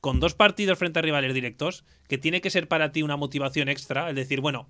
[0.00, 3.68] Con dos partidos frente a rivales directos, que tiene que ser para ti una motivación
[3.68, 4.68] extra, es decir, bueno,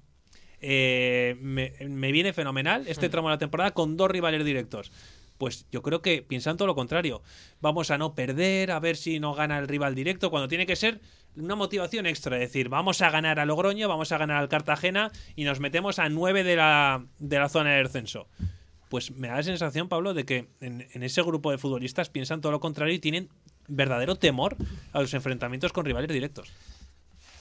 [0.61, 4.91] eh, me, me, viene fenomenal este tramo de la temporada con dos rivales directos.
[5.39, 7.23] Pues yo creo que piensan todo lo contrario.
[7.61, 10.77] Vamos a no perder, a ver si no gana el rival directo, cuando tiene que
[10.77, 11.01] ser
[11.37, 15.11] una motivación extra, es decir, vamos a ganar a Logroño, vamos a ganar al Cartagena
[15.37, 18.29] y nos metemos a 9 de la, de la zona de descenso.
[18.89, 22.41] Pues me da la sensación, Pablo, de que en, en ese grupo de futbolistas piensan
[22.41, 23.31] todo lo contrario y tienen
[23.69, 24.57] verdadero temor
[24.93, 26.53] a los enfrentamientos con rivales directos.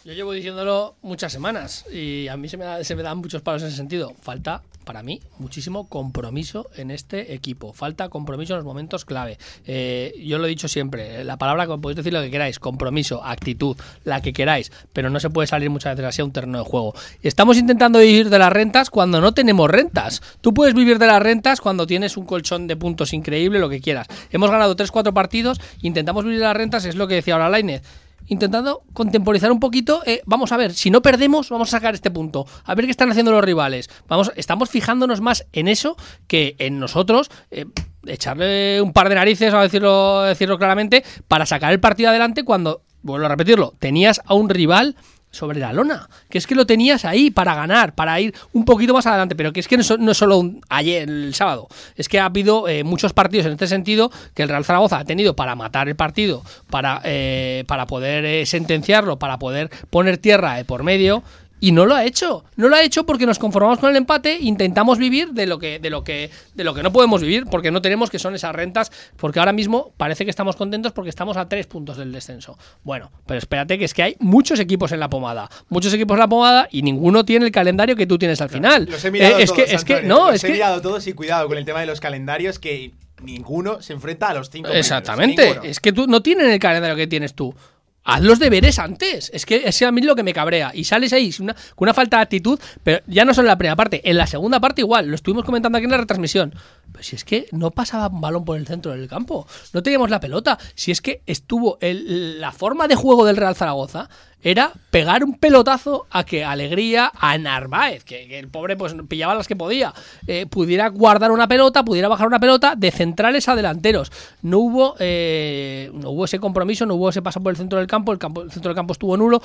[0.04, 3.68] Yo llevo diciéndolo muchas semanas y a mí se me, me dan muchos palos en
[3.68, 4.16] ese sentido.
[4.20, 7.72] Falta, para mí, muchísimo compromiso en este equipo.
[7.72, 9.38] Falta compromiso en los momentos clave.
[9.68, 13.78] Eh, yo lo he dicho siempre, la palabra, podéis decir lo que queráis, compromiso, actitud,
[14.04, 16.64] la que queráis, pero no se puede salir muchas veces así a un terreno de
[16.64, 16.96] juego.
[17.22, 20.24] Estamos intentando vivir de las rentas cuando no tenemos rentas.
[20.42, 23.82] Tú puedes vivir de las rentas cuando tienes un colchón de puntos increíble, lo que
[23.82, 24.08] quieras.
[24.32, 27.84] Hemos ganado 3-4 partidos, intentamos vivir de las rentas, es lo que decía ahora Lainez
[28.28, 30.02] intentando contemporizar un poquito.
[30.06, 32.46] Eh, vamos a ver, si no perdemos, vamos a sacar este punto.
[32.64, 33.90] A ver qué están haciendo los rivales.
[34.08, 37.30] Vamos, estamos fijándonos más en eso que en nosotros.
[37.52, 37.66] Eh,
[38.06, 42.84] echarle un par de narices, a decirlo, decirlo claramente, para sacar el partido adelante cuando,
[43.02, 44.96] vuelvo a repetirlo, tenías a un rival
[45.32, 46.10] sobre la lona.
[46.30, 49.36] Que es que lo tenías ahí para ganar, para ir un poquito más adelante.
[49.36, 51.68] Pero que es que no, es solo un, ayer, el sábado.
[51.96, 55.06] Es que ha habido eh, muchos partidos en este sentido que el Real Zaragoza ha
[55.06, 60.62] tenido para matar el partido, para, eh, para poder eh, sentenciarlo, para poder poner tierra
[60.66, 61.24] por medio.
[61.62, 62.44] Y no lo ha hecho.
[62.56, 65.78] No lo ha hecho porque nos conformamos con el empate, intentamos vivir de lo que
[65.78, 68.54] de lo que de lo que no podemos vivir porque no tenemos que son esas
[68.54, 72.58] rentas, porque ahora mismo parece que estamos contentos porque estamos a tres puntos del descenso.
[72.84, 76.20] Bueno, pero espérate que es que hay muchos equipos en la pomada, muchos equipos en
[76.20, 78.88] la pomada y ninguno tiene el calendario que tú tienes al final.
[78.90, 81.48] Los he mirado eh, es que es que no, es he mirado todos y cuidado
[81.48, 84.70] con el tema de los calendarios que ninguno se enfrenta a los cinco.
[84.70, 87.54] Exactamente, es que tú no tienen el calendario que tienes tú
[88.04, 89.32] haz los deberes antes.
[89.34, 90.72] Es que es a mí lo que me cabrea.
[90.74, 93.76] Y sales ahí con una falta de actitud, pero ya no solo en la primera
[93.76, 96.54] parte, en la segunda parte igual, lo estuvimos comentando aquí en la retransmisión.
[97.02, 100.20] Si es que no pasaba un balón por el centro del campo, no teníamos la
[100.20, 100.58] pelota.
[100.76, 104.10] Si es que estuvo la forma de juego del Real Zaragoza
[104.44, 109.48] era pegar un pelotazo a que Alegría, a Narváez, que, el pobre pues pillaba las
[109.48, 109.94] que podía,
[110.28, 114.12] eh, pudiera guardar una pelota, pudiera bajar una pelota de centrales a delanteros.
[114.42, 117.88] No hubo, eh, no hubo ese compromiso, no hubo ese paso por el centro del
[117.88, 119.42] campo, el, campo, el centro del campo estuvo nulo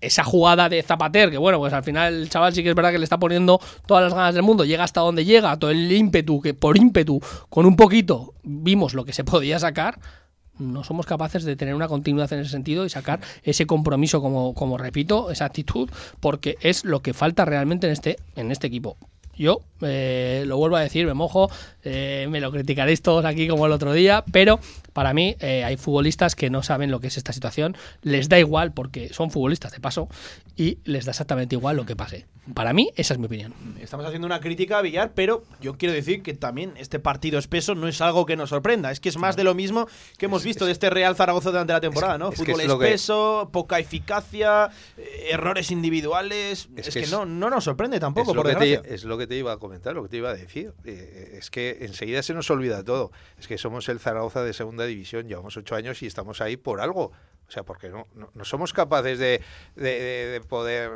[0.00, 2.92] esa jugada de Zapater, que bueno, pues al final el chaval sí que es verdad
[2.92, 5.90] que le está poniendo todas las ganas del mundo, llega hasta donde llega, todo el
[5.90, 9.98] ímpetu, que por ímpetu, con un poquito, vimos lo que se podía sacar,
[10.58, 14.54] no somos capaces de tener una continuidad en ese sentido y sacar ese compromiso, como,
[14.54, 18.96] como repito, esa actitud, porque es lo que falta realmente en este, en este equipo.
[19.36, 21.50] Yo eh, lo vuelvo a decir, me mojo,
[21.84, 24.60] eh, me lo criticaréis todos aquí como el otro día, pero
[24.92, 28.38] para mí eh, hay futbolistas que no saben lo que es esta situación, les da
[28.38, 30.08] igual porque son futbolistas de paso
[30.56, 32.26] y les da exactamente igual lo que pase.
[32.54, 33.54] Para mí, esa es mi opinión.
[33.80, 37.74] Estamos haciendo una crítica a Villar, pero yo quiero decir que también este partido espeso
[37.74, 38.92] no es algo que nos sorprenda.
[38.92, 41.72] Es que es más de lo mismo que hemos visto de este Real Zaragoza durante
[41.72, 42.30] la temporada, ¿no?
[42.30, 46.68] Fútbol espeso, poca eficacia, eh, errores individuales.
[46.76, 49.56] Es, que, no, no nos sorprende tampoco, es por es lo que te iba a
[49.56, 50.72] comentar, lo que te iba a decir.
[50.84, 53.10] Eh, es que enseguida se nos olvida todo.
[53.38, 56.80] Es que somos el Zaragoza de segunda división, llevamos ocho años y estamos ahí por
[56.80, 57.12] algo.
[57.48, 59.40] O sea, porque no, no, somos capaces de,
[59.76, 60.90] de, poder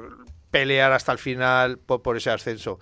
[0.50, 2.78] pelear hasta el final por, ese ascenso.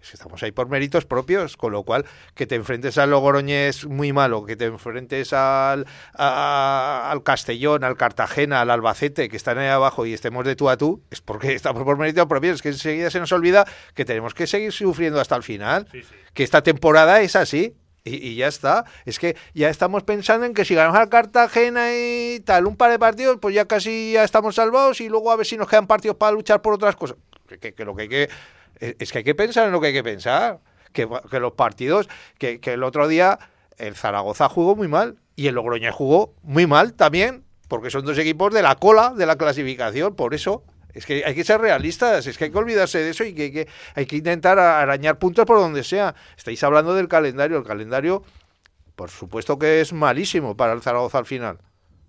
[0.00, 4.44] estamos ahí por méritos propios, con lo cual que te enfrentes al Logroñés muy malo,
[4.44, 10.12] que te enfrentes al, al Castellón, al Cartagena, al Albacete, que están ahí abajo y
[10.12, 12.56] estemos de tú a tú, es porque estamos por méritos propios.
[12.56, 15.88] Es que enseguida se nos olvida que tenemos que seguir sufriendo hasta el final,
[16.34, 17.76] que esta temporada es así.
[18.06, 18.84] Y, ya está.
[19.06, 22.90] Es que ya estamos pensando en que si ganamos al Cartagena y tal, un par
[22.90, 25.86] de partidos, pues ya casi ya estamos salvados y luego a ver si nos quedan
[25.86, 27.16] partidos para luchar por otras cosas.
[27.46, 28.28] Que, lo que que.
[28.78, 30.60] Es que hay que pensar en lo que hay que pensar.
[30.92, 31.06] Que,
[31.40, 32.10] los partidos.
[32.38, 33.38] Que, el otro día
[33.78, 38.18] el Zaragoza jugó muy mal y el Logroña jugó muy mal también, porque son dos
[38.18, 40.14] equipos de la cola de la clasificación.
[40.14, 40.62] Por eso
[40.94, 43.68] es que hay que ser realistas, es que hay que olvidarse de eso y que,
[43.94, 46.14] hay que intentar arañar puntos por donde sea.
[46.36, 48.22] Estáis hablando del calendario, el calendario,
[48.94, 51.58] por supuesto que es malísimo para el Zaragoza al final,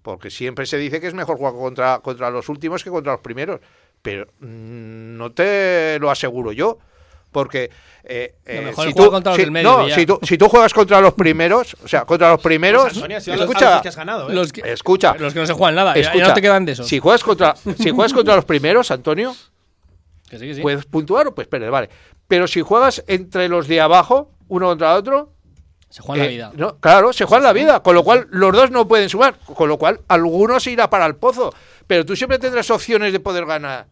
[0.04, 3.22] porque siempre se dice que es mejor jugar contra, contra los últimos que contra los
[3.22, 3.60] primeros,
[4.02, 6.78] pero mm, no te lo aseguro yo
[7.36, 7.70] porque
[8.06, 9.90] eh, eh, si, tú, no,
[10.24, 13.82] si, tú, juegas contra los primeros, o sea, contra los primeros, pues, escucha,
[14.30, 16.86] los que, escucha, los que no se juegan nada, ya, no te quedan de eso.
[16.86, 19.36] Si juegas contra, si juegas contra los primeros, Antonio,
[20.62, 21.90] puedes puntuar o puedes perder, vale.
[22.26, 25.34] Pero si juegas entre los de abajo, uno contra otro,
[25.90, 26.52] se juegan la eh, vida.
[26.56, 29.68] No, claro, se juegan la vida, con lo cual los dos no pueden sumar, con
[29.68, 31.54] lo cual algunos irá para el pozo,
[31.86, 33.88] pero tú siempre tendrás opciones de poder ganar.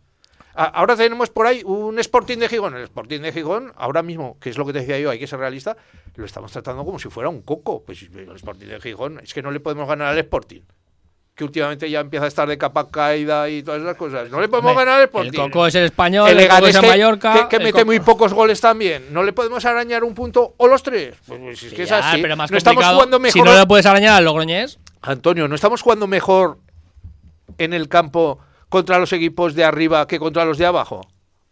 [0.55, 2.75] Ahora tenemos por ahí un Sporting de Gijón.
[2.75, 5.27] El Sporting de Gijón, ahora mismo, que es lo que te decía yo, hay que
[5.27, 5.75] ser realista,
[6.15, 7.83] lo estamos tratando como si fuera un coco.
[7.83, 10.61] Pues el Sporting de Gijón, es que no le podemos ganar al Sporting
[11.35, 14.29] que últimamente ya empieza a estar de capa caída y todas esas cosas.
[14.29, 15.31] No le podemos ganar al Sporting.
[15.31, 17.49] El Coco es el español, el, Coco es el Mallorca.
[17.49, 19.05] Que, mete muy pocos goles también.
[19.11, 21.15] No le podemos arañar un punto o los tres.
[21.25, 22.21] Pues, pues es que es así.
[22.21, 23.33] Pero más no estamos jugando mejor.
[23.33, 24.79] Si no le puedes arañar al Logroñés.
[25.01, 26.59] Antonio, no estamos jugando mejor
[27.57, 28.39] en el campo
[28.73, 31.01] contra los equipos de arriba que contra los de abajo.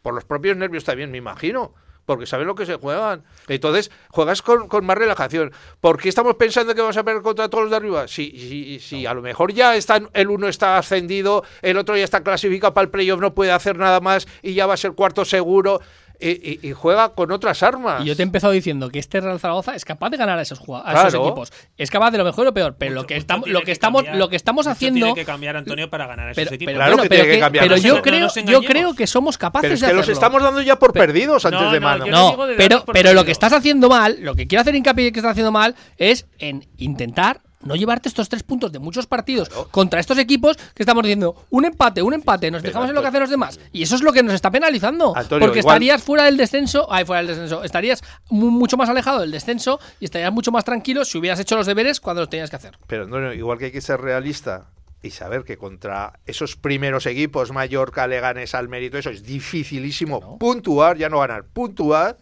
[0.02, 1.76] Por los propios nervios también, me imagino.
[2.08, 3.24] Porque saben lo que se juegan.
[3.48, 5.54] Entonces, juegas con, más relajación.
[5.80, 8.08] ¿Por qué estamos pensando que vamos a perder contra todos los de arriba?
[8.08, 12.06] Si, si, si a lo mejor ya está, el uno está ascendido, el otro ya
[12.06, 14.94] está clasificado para el playoff, no puede hacer nada más y ya va a ser
[14.94, 15.80] cuarto seguro
[16.22, 18.04] y, juega con otras armas.
[18.04, 20.42] Y yo te he empezado diciendo que este Real Zaragoza es capaz de ganar a
[20.42, 21.52] esos, a esos equipos.
[21.78, 22.76] Es capaz de lo mejor y lo peor.
[22.78, 25.08] Pero lo que estamos, lo que, estamos, lo que estamos haciendo.
[25.08, 26.74] Tiene que cambiar Antonio para ganar a esos equipos.
[26.74, 27.66] claro que tiene que, cambiar.
[27.66, 30.78] Pero yo creo, yo creo que somos capaces pero es que los estamos dando ya
[30.78, 32.06] por perdidos antes de mano.
[32.06, 35.32] No, pero, pero lo que estás haciendo mal, lo que quiero hacer hincapié que estás
[35.32, 40.18] haciendo mal es en intentar no llevarte estos tres puntos de muchos partidos contra estos
[40.18, 43.30] equipos que estamos diciendo un empate, un empate, nos dejamos en lo que hacen los
[43.30, 43.60] demás.
[43.72, 45.14] Y eso es lo que nos está penalizando.
[45.30, 49.80] porque estarías fuera del descenso, ay, fuera del descenso, estarías mucho más alejado del descenso
[50.00, 52.78] y estarías mucho más tranquilo si hubieras hecho los deberes cuando los tenías que hacer.
[52.88, 54.68] Pero no, igual que hay que ser realista
[55.04, 60.98] y saber que contra esos primeros equipos, Mallorca, Leganes, al mérito, eso es dificilísimo puntuar,
[60.98, 62.18] ya no ganar, puntuar.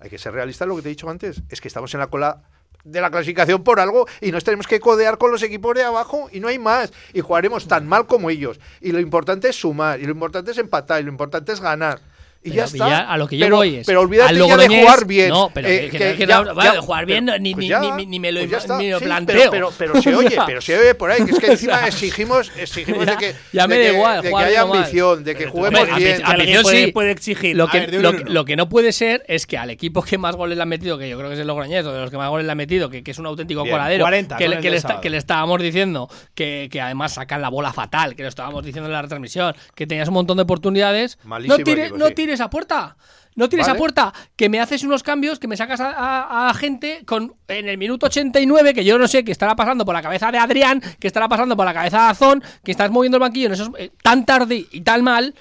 [0.00, 2.06] Hay que ser realista, lo que te he dicho antes, es que estamos en la
[2.06, 2.42] cola
[2.86, 6.28] de la clasificación por algo y nos tenemos que codear con los equipos de abajo
[6.32, 6.92] y no hay más.
[7.12, 8.60] Y jugaremos tan mal como ellos.
[8.80, 12.00] Y lo importante es sumar, y lo importante es empatar, y lo importante es ganar.
[12.46, 13.00] Y ya está.
[13.00, 13.86] a lo que yo voy es.
[13.86, 15.28] Pero olvídate ya de jugar bien.
[15.30, 16.44] No, pero eh, que, que, ya,
[16.80, 19.50] jugar bien ni, pues ni, ni, me lo, pues ni lo planteo.
[19.50, 21.24] Pero, pero, se oye, pero se oye por ahí.
[21.24, 24.62] Que es que encima exigimos, exigimos de que, ya me da igual, de que haya
[24.62, 26.22] ambición, de que juguemos bien.
[26.24, 27.56] Ambición sí puede exigir.
[27.56, 30.62] Lo que, lo, que no puede ser es que al equipo que más goles le
[30.62, 32.46] ha metido, que yo creo que es el Logroñés, o de los que más goles
[32.46, 34.06] le ha metido, que, es un auténtico coladero,
[34.36, 38.92] que, le estábamos diciendo que, además sacan la bola fatal, que lo estábamos diciendo en
[38.92, 41.18] la retransmisión, que tenías un montón de oportunidades.
[41.24, 42.96] No tires a puerta.
[43.36, 47.34] No tienes a puerta que me haces unos cambios, que me sacas a, gente con
[47.48, 50.38] en el minuto 89, que yo no sé qué estará pasando por la cabeza de
[50.38, 53.52] Adrián, que estará pasando por la cabeza de Azón, que estás moviendo el banquillo en
[53.52, 55.34] esos, eh, tan tarde y tan mal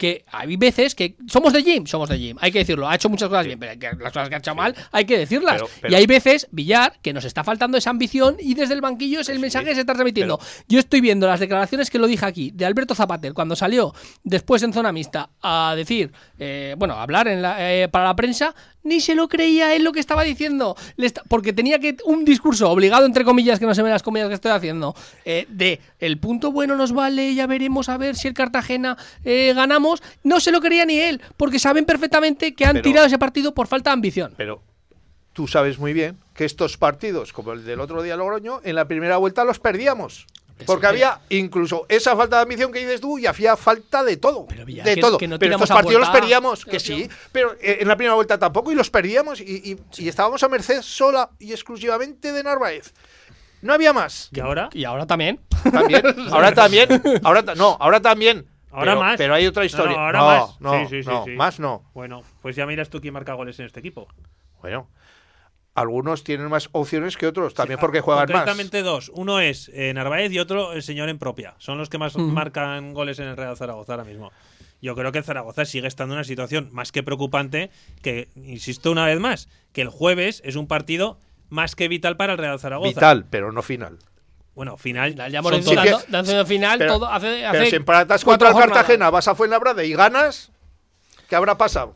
[0.00, 3.10] que hay veces que somos de Jim, somos de Jim, hay que decirlo, ha hecho
[3.10, 5.62] muchas cosas bien, pero las cosas que ha hecho mal hay que decirlas.
[5.86, 9.28] y hay veces, Villar, que nos está faltando esa ambición y desde el banquillo es
[9.28, 10.40] el mensaje que se está transmitiendo.
[10.68, 14.62] Yo estoy viendo las declaraciones que lo dije aquí de Alberto Zapater cuando salió después
[14.62, 19.00] en zona mixta a decir, eh, bueno, a hablar en eh, para la prensa, ni
[19.00, 20.76] se lo creía él lo que estaba diciendo,
[21.28, 24.34] porque tenía que un discurso obligado entre comillas que no se ven las comillas que
[24.34, 28.34] estoy haciendo, eh, de el punto bueno nos vale, ya veremos a ver si el
[28.34, 33.06] Cartagena ganamos decíamos, no se lo quería ni él, porque saben perfectamente que han tirado
[33.06, 34.34] ese partido por falta de ambición.
[34.36, 34.62] Pero
[35.32, 38.86] tú sabes muy bien que estos partidos, como el del otro día Logroño, en la
[38.86, 40.26] primera vuelta los perdíamos.
[40.66, 44.46] Porque había incluso esa falta de ambición que dices tú y hacía falta de todo.
[44.46, 45.18] de todo.
[45.18, 48.74] pero estos partidos los perdíamos, que sí, pero eh, en la primera vuelta tampoco y
[48.74, 52.92] los perdíamos y, estábamos a merced sola y exclusivamente de Narváez.
[53.62, 54.30] No había más.
[54.32, 54.70] ¿Y ahora?
[54.72, 55.40] Y ahora también.
[55.70, 56.02] También.
[56.30, 56.88] Ahora también.
[57.22, 58.46] Ahora no, ahora también.
[58.70, 59.18] Ahora más.
[59.18, 59.96] Pero hay otra historia.
[59.96, 60.60] No, ahora más.
[60.60, 61.84] No, sí, sí, sí, más no.
[61.92, 64.08] Bueno, pues ya miras tú quién marca goles en este equipo.
[64.62, 64.88] Bueno,
[65.80, 68.30] algunos tienen más opciones que otros, también porque juegan más.
[68.30, 69.10] Concretamente dos.
[69.14, 71.54] Uno es eh, Narváez y otro el señor en propia.
[71.58, 74.30] Son los que más marcan goles en el Real Zaragoza ahora mismo.
[74.82, 77.70] Yo creo que Zaragoza sigue estando en una situación más que preocupante,
[78.02, 81.18] que, insisto una vez más, que el jueves es un partido
[81.50, 82.88] más que vital para el Real Zaragoza.
[82.88, 83.98] Vital, pero no final.
[84.54, 85.14] Bueno, final.
[85.14, 85.64] Ya hemos
[86.08, 89.92] dando, final pero, todo hace, pero si empatas contra el Cartagena, vas a Fuenlabrada y
[89.92, 90.50] ganas,
[91.28, 91.94] ¿qué habrá pasado?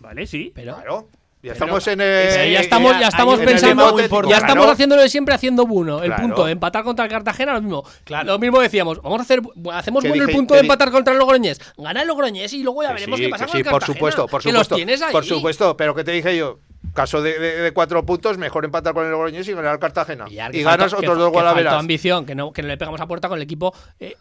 [0.00, 0.52] Vale, sí.
[0.54, 1.08] Pero, claro.
[1.42, 5.66] Ya estamos en el, ya estamos, ya estamos pensando, ya estamos haciéndolo de siempre haciendo
[5.66, 6.02] bueno.
[6.02, 7.84] El punto de empatar contra el Cartagena, lo mismo.
[8.24, 9.40] Lo mismo decíamos, vamos a hacer,
[9.72, 11.58] hacemos bueno el punto de empatar contra el Logroñés.
[11.78, 13.86] Gana el Logroñés y luego ya veremos qué pasa con el Cartagena.
[13.86, 14.76] Por supuesto, por supuesto.
[15.12, 16.58] Por supuesto, pero que te dije yo,
[16.92, 20.26] caso de, cuatro puntos, mejor empatar con el Logroñés y ganar el Cartagena.
[20.28, 21.72] Y, ganas otros dos Guadaveras.
[21.74, 23.74] ambición, que no, que no le pegamos a puerta con el equipo.
[23.98, 24.14] Eh,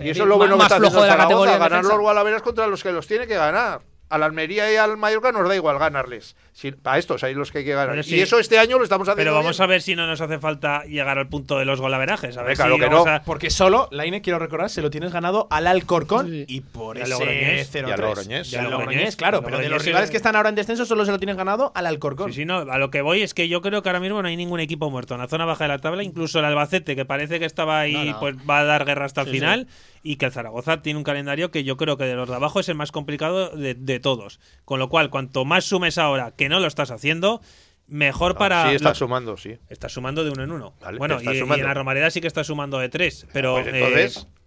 [0.00, 2.90] y eso es lo bueno que está haciendo Zaragoza, ganar los Guadaveras contra los que
[2.90, 3.82] los tiene que ganar
[4.14, 6.36] al Almería y al Mallorca nos da igual ganarles.
[6.52, 7.98] Si, a estos hay los que hay que ganar.
[8.06, 9.28] Y eso este año lo estamos haciendo.
[9.28, 12.36] Pero vamos a ver si no nos hace falta llegar al punto de los golaverajes.
[12.36, 13.04] A ver claro que no.
[13.24, 18.52] Porque solo, Laine, quiero recordar, se lo tienes ganado al Alcorcón y por ese 0-3.
[18.52, 19.16] Y al Logroñés.
[19.16, 19.42] claro.
[19.42, 21.86] pero de los rivales que están ahora en descenso solo se lo tienes ganado al
[21.86, 22.32] Alcorcón.
[22.32, 22.58] Sí, sí, no.
[22.58, 24.90] A lo que voy es que yo creo que ahora mismo no hay ningún equipo
[24.90, 25.14] muerto.
[25.14, 28.14] En la zona baja de la tabla, incluso el Albacete, que parece que estaba ahí,
[28.20, 29.66] pues va a dar guerra hasta el final
[30.04, 32.60] y que el Zaragoza tiene un calendario que yo creo que de los de abajo
[32.60, 34.38] es el más complicado de, de todos.
[34.64, 37.40] Con lo cual, cuanto más sumes ahora que no lo estás haciendo,
[37.86, 38.68] mejor para.
[38.68, 39.56] Sí, está sumando, sí.
[39.68, 40.74] Está sumando de uno en uno.
[40.98, 43.26] bueno, y, en la Romareda sí que está sumando de tres.
[43.32, 43.54] Pero.
[43.54, 44.16] Pues entonces.
[44.18, 44.43] Eh,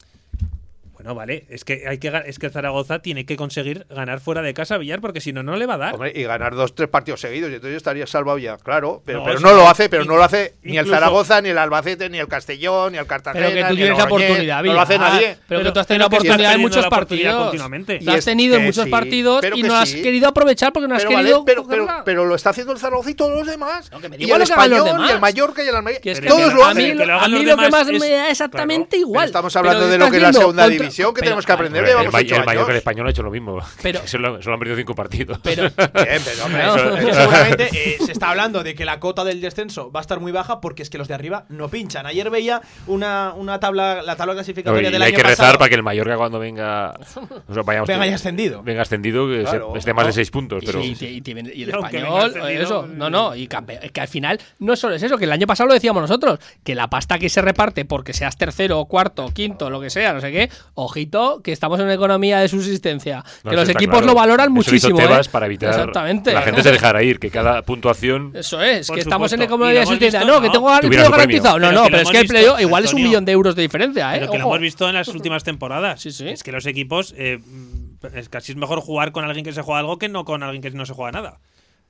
[1.08, 4.54] no, vale, es que hay que es que Zaragoza tiene que conseguir ganar fuera de
[4.54, 5.96] casa a Villar porque si no no le va a dar.
[6.14, 9.40] y ganar dos tres partidos seguidos y entonces estaría salvado ya, claro, pero no, pero
[9.40, 12.28] no lo hace, pero no lo hace ni el Zaragoza, ni el Albacete, ni el
[12.28, 15.38] Castellón, ni el Cartagena, pero que tú tienes la oportunidad, no lo hace nadie.
[15.48, 17.56] Pero, que tú has tenido la oportunidad en muchos partidos.
[18.02, 21.46] Lo has tenido en muchos partidos y no has querido aprovechar porque no has querido
[22.04, 23.90] pero lo está haciendo el Zaragoza y todos los demás.
[24.18, 27.00] Y el español y el Mallorca y el Almería, todos lo hacen.
[27.02, 29.28] A mí lo que más me da exactamente igual.
[29.28, 32.72] Estamos hablando de lo que es la segunda división que tenemos que aprender el, Mallorca
[32.72, 33.60] el español ha hecho lo mismo.
[33.82, 35.40] Pero, solo, han perdido cinco partidos.
[35.44, 35.70] Pero,
[37.14, 40.32] seguramente eh, se está hablando de que la cota del descenso va a estar muy
[40.32, 42.06] baja porque es que los de arriba no pinchan.
[42.06, 45.76] Ayer veía una, una tabla, la tabla clasificatoria del año Hay que rezar para que
[45.76, 46.94] el Mallorca cuando venga.
[47.48, 48.64] venga ya ascendido.
[48.64, 49.46] Venga ascendido, que
[49.76, 50.64] esté más de seis puntos.
[50.66, 50.82] Pero...
[50.84, 52.88] Y, el español, eso.
[52.88, 53.36] No, no.
[53.36, 56.40] Y que al final no solo es eso, que el año pasado lo decíamos nosotros,
[56.64, 60.22] que la pasta que se reparte porque seas tercero, cuarto, quinto, lo que sea, no
[60.22, 60.50] sé qué,
[60.88, 63.24] ojito, que estamos en una economía de subsistencia.
[63.48, 65.00] que los equipos lo valoran muchísimo.
[65.00, 65.08] ¿eh?
[65.32, 66.34] para evitar Exactamente.
[66.34, 68.32] la gente se dejara ir, que cada puntuación.
[68.34, 70.24] Eso es, que estamos en economía de subsistencia.
[70.24, 71.60] No, que tengo el playo garantizado.
[71.60, 74.16] No, no, pero es que el playo igual es un millón de euros de diferencia.
[74.16, 74.20] ¿eh?
[74.20, 76.06] Pero que lo hemos visto en las últimas temporadas.
[76.06, 77.14] Es que los equipos.
[77.18, 77.40] Eh,
[78.14, 80.62] es casi es mejor jugar con alguien que se juega algo que no con alguien
[80.62, 81.40] que no se juega nada.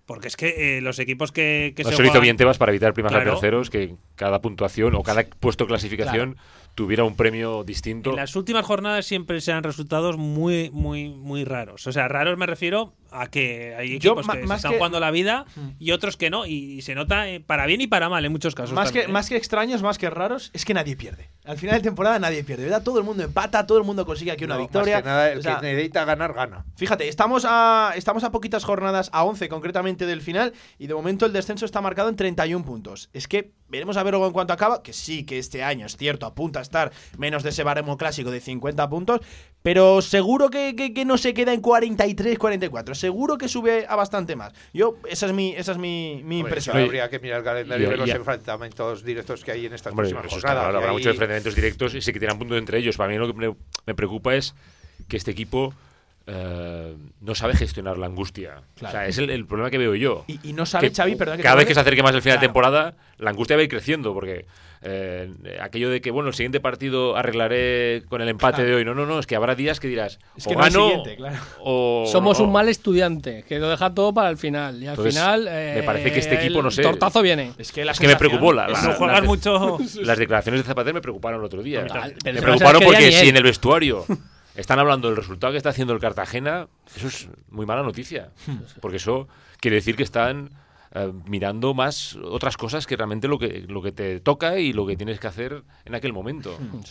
[0.07, 2.13] Porque es que eh, los equipos que, que se juegan...
[2.13, 5.67] hizo bien Tebas para evitar primas a terceros, que cada puntuación o cada puesto de
[5.67, 6.37] clasificación
[6.75, 8.11] tuviera un premio distinto.
[8.11, 11.87] En las últimas jornadas siempre se han resultados muy, muy, muy raros.
[11.87, 15.45] O sea, raros me refiero a que hay equipos que están jugando la vida
[15.79, 16.45] y otros que no.
[16.45, 18.73] Y, se nota eh, para bien y para mal en muchos casos.
[18.73, 19.07] Más, que, ¿eh?
[19.07, 21.29] más que extraños, más que raros, es que nadie pierde.
[21.45, 22.83] Al final de temporada nadie pierde, ¿verdad?
[22.83, 24.99] Todo el mundo empata, todo el mundo consigue aquí una victoria.
[25.31, 26.65] el que necesita ganar, gana.
[26.75, 31.25] Fíjate, estamos a, estamos a poquitas jornadas, a 11 concretamente del final, y de momento
[31.25, 33.09] el descenso está marcado en 31 puntos.
[33.13, 35.97] Es que veremos a ver luego en cuanto acaba, que sí que este año es
[35.97, 39.21] cierto, apunta a estar menos de ese baremo clásico de 50 puntos,
[39.61, 42.95] pero seguro que, que, no se queda en 43, 44.
[42.95, 44.53] Seguro que sube a bastante más.
[44.73, 46.77] Yo, esa es mi, esa es mi, mi impresión.
[46.77, 50.75] habría que mirar el calendario de los enfrentamientos directos que hay en estas próximas jornadas.
[50.75, 52.97] habrá muchos enfrentamientos directos y se que tiran punto entre ellos.
[52.97, 53.55] Para mí lo que
[53.85, 54.55] me, preocupa es
[55.07, 55.73] que este equipo
[56.29, 58.61] eh, no sabe gestionar la angustia.
[58.81, 60.25] O sea, es el, problema que veo yo.
[60.27, 62.95] Y, no sabe, Xavi, perdón, Cada vez que se acerque más el final de temporada,
[63.17, 64.45] la angustia va a ir creciendo porque
[64.81, 68.83] eh, aquello de que, bueno, el siguiente partido arreglaré con el empate de hoy.
[68.83, 71.03] No, no, no, es que habrá días que dirás, o gano,
[71.59, 74.83] o, Somos un mal estudiante, que lo deja todo para el final.
[74.83, 75.45] Y al final.
[75.45, 76.81] me parece que este eh, equipo, no sé.
[76.81, 77.53] tortazo viene.
[77.57, 78.51] Es que, me preocupó.
[78.51, 79.77] La, las, mucho.
[80.01, 81.87] las declaraciones de Zapatero me preocuparon el otro día.
[82.25, 84.05] me preocuparon porque si en el vestuario
[84.57, 88.31] están hablando del resultado que está haciendo el Cartagena, eso es muy mala noticia.
[88.45, 88.57] Hmm.
[88.81, 89.27] Porque eso
[89.61, 90.49] quiere decir que están
[90.93, 94.85] eh, mirando más otras cosas que realmente lo que, lo que te toca y lo
[94.87, 96.57] que tienes que hacer en aquel momento.
[96.59, 96.81] Hmm.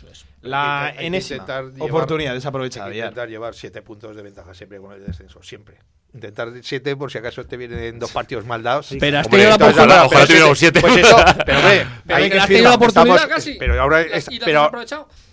[0.43, 4.79] La enésima intentar llevar- oportunidad desaprovechada, hay que intentar llevar siete puntos de ventaja siempre
[4.79, 5.79] con el descenso, siempre.
[6.17, 8.89] Intentar siete por si acaso te vienen dos partidos mal dados.
[8.99, 10.81] Pero has Hombre, tenido la oportunidad- ahora, ojalá pero tuviéramos siete-.
[10.81, 13.55] Pues eso, pero hombre, Pero ahí que has tenido la oportunidad estamos- casi.
[13.59, 14.71] Pero ahora, es- pero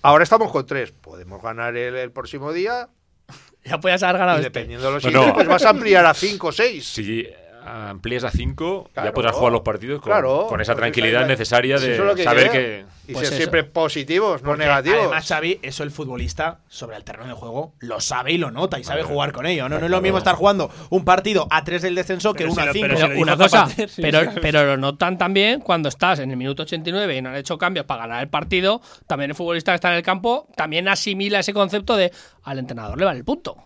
[0.02, 0.92] ahora estamos con tres.
[0.92, 2.90] Podemos ganar el, el próximo día
[3.66, 4.50] Ya podías haber ganado y este.
[4.52, 5.34] dependiendo de los siguientes, no.
[5.34, 6.86] pues vas a ampliar a cinco o seis.
[6.86, 7.26] Si
[7.66, 11.78] amplías a 5, ya podrás jugar los partidos con, Claro, con esa tranquilidad esa- necesaria
[11.78, 12.86] si de que saber que...
[13.06, 13.38] Y Pues ser eso.
[13.38, 15.00] siempre positivos, no Porque negativos.
[15.00, 18.80] Además, Xavi, eso el futbolista sobre el terreno de juego lo sabe y lo nota
[18.80, 19.14] y sabe Vale.
[19.14, 19.68] jugar con ello.
[19.68, 22.54] No, no es lo mismo estar jugando un partido a 3 del descenso que Pero
[22.54, 22.88] uno si a lo- 5.
[22.88, 26.32] pero Pero se lo una cosa, sí, pero, pero lo notan también cuando estás en
[26.32, 29.74] el minuto 89 y no han hecho cambios para ganar el partido, también el futbolista
[29.74, 32.10] que está en el campo también asimila ese concepto de
[32.44, 33.58] al entrenador le vale el punto.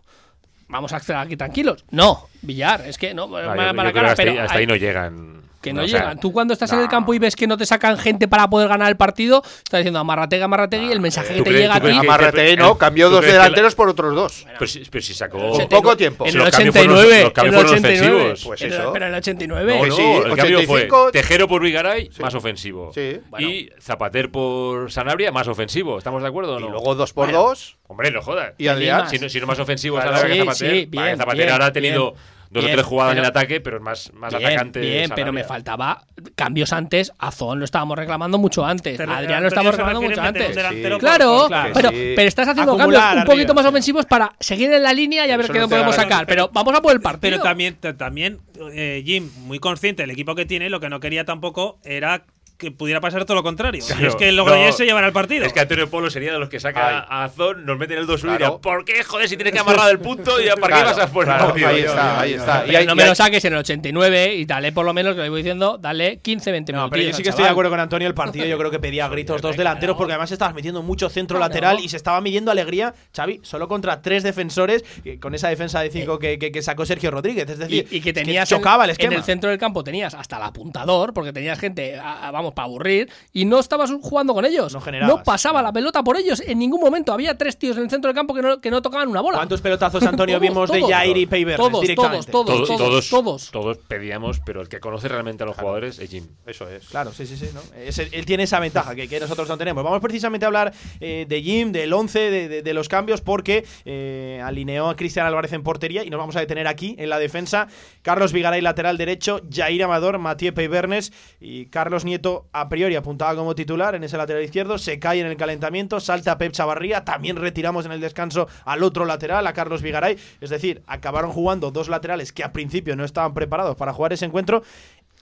[0.70, 1.86] Vamos a estar aquí tranquilos.
[1.92, 4.38] No, Villar, es que no, Ah, mala- yo- yo mala creo que cara, hasta, ahí,
[4.38, 5.42] hasta ahí no llegan.
[5.62, 6.20] Que no, o sea, llegan.
[6.20, 6.92] Tú cuando estás en el no.
[6.92, 10.00] campo y ves que no te sacan gente para poder ganar el partido, estás diciendo
[10.00, 11.90] amarrategui, amarrategui, el mensaje que ¿tú te crees- llega a ti.
[11.90, 14.46] Amarrategui el- no, cambió ¿tú dos la- delanteros por otros dos.
[14.54, 15.60] Pero si, pero si sacó.
[15.60, 16.26] En poco tiempo.
[16.26, 18.16] En el los cambios fueron los- 89, los cambios en el fueron 89.
[18.24, 18.46] ofensivos.
[18.46, 18.94] Pues En el- eso.
[18.94, 19.78] Pero en el 89.
[19.80, 21.04] No, no, sí, el cambio 85.
[21.04, 22.92] fue Tejero por Vigaray, más ofensivo.
[22.94, 23.20] Sí.
[23.40, 25.98] Y Zapater por Sanabria, más ofensivo.
[25.98, 26.70] ¿Estamos de acuerdo o Y no?
[26.70, 27.42] luego dos por Bueno.
[27.44, 27.78] dos.
[27.88, 28.54] Hombre, no jodas.
[28.58, 29.10] Y Adrián.
[29.10, 30.00] Si no, si no más ofensivo.
[30.00, 30.88] Sanabria que
[31.18, 31.50] Zapater.
[31.52, 32.16] ahora ha tenido
[32.50, 34.80] dos bien, o tres jugadas pero- en ataque, pero es más, más Bien, atacante.
[34.80, 36.04] bien, pero me faltaba
[36.36, 37.12] cambios antes.
[37.20, 38.98] A Zon lo estábamos reclamando mucho antes.
[38.98, 40.56] Te- Adrián lo estábamos reclamando mucho a antes.
[41.00, 41.48] Claro, claro.
[41.74, 43.70] pero, estás haciendo Acumular cambios un poquito arriba, más sí.
[43.70, 46.26] ofensivos para seguir en la línea y a ver qué no podemos sacar.
[46.28, 47.32] Pero vamos a por el partido.
[47.32, 48.40] Pero también, ta- también
[48.74, 52.24] eh, Jim, muy consciente del equipo que tiene, lo que no quería tampoco era
[52.58, 53.84] que pudiera pasar todo lo contrario.
[54.02, 55.46] y es que el no, Logroñés se llevara el partido.
[55.46, 57.06] Es que Antonio Polo sería de los que saca Ay.
[57.08, 58.38] a Azón, nos meten el 2-1 y Claro.
[58.38, 60.42] dirá, ¿por qué, joder, si tienes que amarrar el punto?
[60.42, 61.68] y ¿Para qué Claro, vas a poner claro, partido?
[61.70, 62.66] ahí está, ahí está.
[62.68, 64.94] Y hay- no y me hay- lo saques en el 89 y dale por lo
[64.94, 66.92] menos, que lo voy diciendo, dale 15, 20 No, minutos.
[66.98, 68.08] pero yo sí que estoy de acuerdo con Antonio.
[68.08, 71.38] El partido yo creo que pedía gritos dos delanteros porque además estabas metiendo mucho centro
[71.40, 75.80] lateral y se estaba midiendo alegría, Xavi, solo contra tres defensores eh, con esa defensa
[75.82, 77.48] de cinco que, que- que sacó Sergio Rodríguez.
[77.50, 79.16] Es Y, decir, y que tenías en- chocaba el en, esquema.
[79.16, 82.66] el centro del campo tenías hasta el apuntador porque tenías gente a- a- vamos para
[82.66, 85.24] aburrir y no estabas jugando con ellos No generabas.
[85.24, 88.16] pasaba la pelota por ellos en ningún momento había tres tíos en el centro del
[88.16, 90.82] campo que no, que no tocaban una bola ¿Cuántos pelotazos, Antonio, Todos, vimos de.
[90.82, 92.32] Jair y Peiber Todos, directamente?
[92.32, 93.78] todos, Todos, todos, todos, todos.
[93.88, 96.26] pedíamos, pero el que conoce realmente a los jugadores es Jim.
[96.46, 96.88] Eso es.
[96.88, 97.50] Claro, sí, sí, sí.
[97.54, 97.62] ¿no?
[97.78, 99.84] Es- él tiene esa ventaja que, que nosotros no tenemos.
[99.84, 103.66] Vamos precisamente a hablar eh, de Jim, del 11, de, de- de los cambios, porque
[103.86, 107.20] eh, alineó a Cristian Álvarez en portería y nos vamos a detener aquí en la
[107.20, 107.68] defensa.
[108.02, 113.56] Carlos Vigaray, lateral derecho, Jair Amador, Mathieu Peibernes y Carlos Nieto, a priori apuntaba como
[113.56, 114.78] titular en ese lateral izquierdo.
[114.78, 117.04] Se cae en el calentamiento, salta Pep Chavarría.
[117.04, 120.18] También retiramos en el descanso al otro lateral, a Carlos Vigaray.
[120.42, 124.26] Es decir, acabaron jugando dos laterales que a principio no estaban preparados para jugar ese
[124.26, 124.64] encuentro.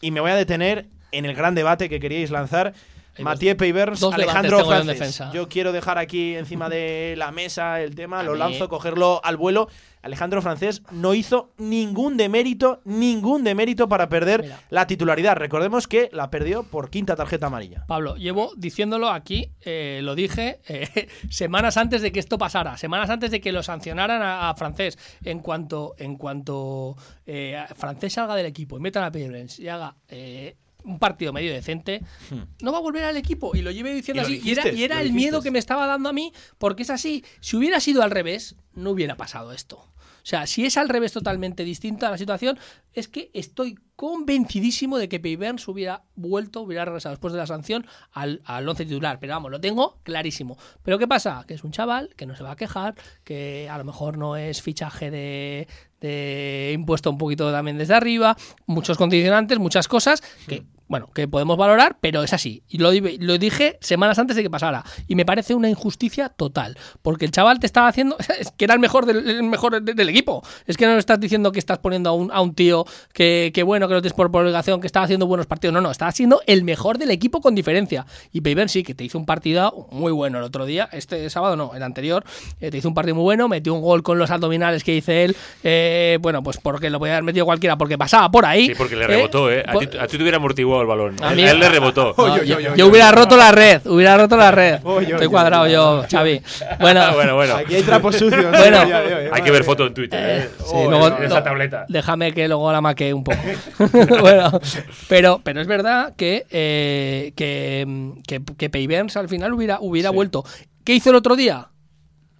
[0.01, 2.73] Y me voy a detener en el gran debate que queríais lanzar.
[3.19, 5.21] Mathieu Peivers, Alejandro Frances.
[5.33, 9.21] Yo quiero dejar aquí encima de la mesa el tema, A lo mí- lanzo, cogerlo
[9.23, 9.67] al vuelo.
[10.01, 14.59] Alejandro Francés no hizo ningún demérito, ningún demérito para perder Mira.
[14.69, 15.35] la titularidad.
[15.35, 17.85] Recordemos que la perdió por quinta tarjeta amarilla.
[17.87, 23.09] Pablo, llevo diciéndolo aquí, eh, lo dije eh, semanas antes de que esto pasara, semanas
[23.09, 24.99] antes de que lo sancionaran a, a Francés.
[25.23, 26.95] En cuanto, en cuanto
[27.25, 29.95] eh, Francés salga del equipo y metan a Peirens y haga
[30.85, 32.01] un partido medio decente,
[32.61, 33.55] no va a volver al equipo.
[33.55, 34.31] Y lo llevé diciendo Hmm.
[34.31, 34.47] Y así.
[34.47, 35.15] y era, y era el dijiste.
[35.15, 37.23] miedo que me estaba dando a mí, porque es así.
[37.41, 39.77] Si hubiera sido al revés, no hubiera pasado esto.
[39.77, 42.57] O sea, si es al revés totalmente distinta la situación,
[42.93, 47.85] es que estoy convencidísimo de que Peivers hubiera vuelto, hubiera regresado después de la sanción
[48.11, 49.19] al, al once titular.
[49.19, 50.57] Pero vamos, lo tengo clarísimo.
[50.81, 51.43] Pero ¿qué pasa?
[51.47, 54.35] Que es un chaval que no se va a quejar, que a lo mejor no
[54.35, 55.67] es fichaje de,
[56.01, 61.57] de impuesto un poquito también desde arriba, muchos condicionantes, muchas cosas que, bueno, que podemos
[61.57, 62.63] valorar, pero es así.
[62.69, 64.83] Y lo, di- lo dije semanas antes de que pasara.
[65.07, 66.77] Y me parece una injusticia total.
[67.01, 68.15] Porque el chaval te estaba haciendo.
[68.39, 70.43] Es que era el mejor del, el mejor de- del equipo.
[70.67, 73.63] Es que no estás diciendo que estás poniendo a un, a un tío que, que
[73.63, 75.73] bueno, que lo tienes por, obligación, que estaba haciendo buenos partidos.
[75.73, 78.05] No, no, estaba siendo el mejor del equipo con diferencia.
[78.31, 80.87] Y Peiben sí, que te hizo un partido muy bueno el otro día.
[80.91, 82.23] Este sábado no, el anterior.
[82.59, 83.47] eh, te hizo un partido muy bueno.
[83.47, 85.35] Metió un gol con los abdominales que hice él.
[85.63, 88.67] eh, bueno, pues porque lo podía haber metido cualquiera, porque pasaba por ahí.
[88.67, 89.63] Sí, porque le rebotó, ¿eh?
[89.67, 91.15] A Pues- ti, a ti te hubiera amortiguado el balón.
[91.21, 92.13] A él le rebotó.
[92.17, 94.79] no, yo, yo hubiera roto la red, hubiera roto la red.
[95.01, 96.41] Estoy cuadrado yo, Xavi.
[96.79, 97.55] Bueno, bueno, bueno.
[97.55, 98.45] Aquí hay trapos sucios.
[98.51, 98.79] Bueno.
[99.31, 100.19] Hay que ver foto en Twitter.
[100.21, 100.49] ¿eh?
[100.65, 101.85] Sí, luego- en esa tableta.
[101.87, 103.37] Déjame que luego la maquee un poco.
[104.21, 104.59] bueno,
[105.07, 110.43] pero, pero es verdad que, eh, que, que, que al final hubiera, hubiera vuelto.
[110.83, 111.69] ¿Qué hizo el otro día?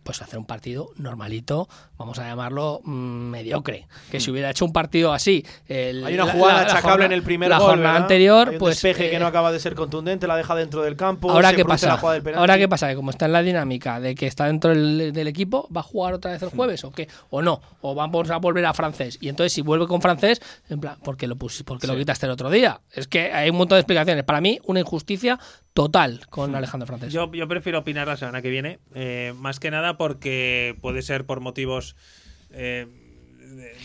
[0.05, 1.67] pues hacer un partido normalito,
[1.97, 2.91] vamos a llamarlo mm,
[3.29, 3.87] mediocre.
[4.11, 5.45] Que si hubiera hecho un partido así.
[5.69, 7.69] Hay una jugada achacable en el primer la gol.
[7.71, 8.75] jornada anterior, Hay un pues.
[8.81, 11.31] despeje que eh, no acaba de ser contundente, la deja dentro del campo.
[11.31, 11.99] Ahora qué pasa,
[12.35, 15.27] ahora qué pasa, que como está en la dinámica de que está dentro del, del
[15.27, 16.55] equipo, va a jugar otra vez el Hmm.
[16.55, 19.17] jueves o qué, o no, o vamos a volver a francés.
[19.21, 22.25] Y entonces si vuelve con francés, en plan, ¿por qué lo pus porque lo quitaste
[22.25, 22.81] el otro día?
[22.91, 24.23] Es que hay un montón de explicaciones.
[24.23, 25.39] Para mí, una injusticia
[25.73, 27.11] total con Alejandro Francés.
[27.11, 31.25] Yo, yo prefiero opinar la semana que viene, eh, más que nada porque puede ser
[31.25, 31.84] por motivos.
[32.51, 33.04] Eh, de-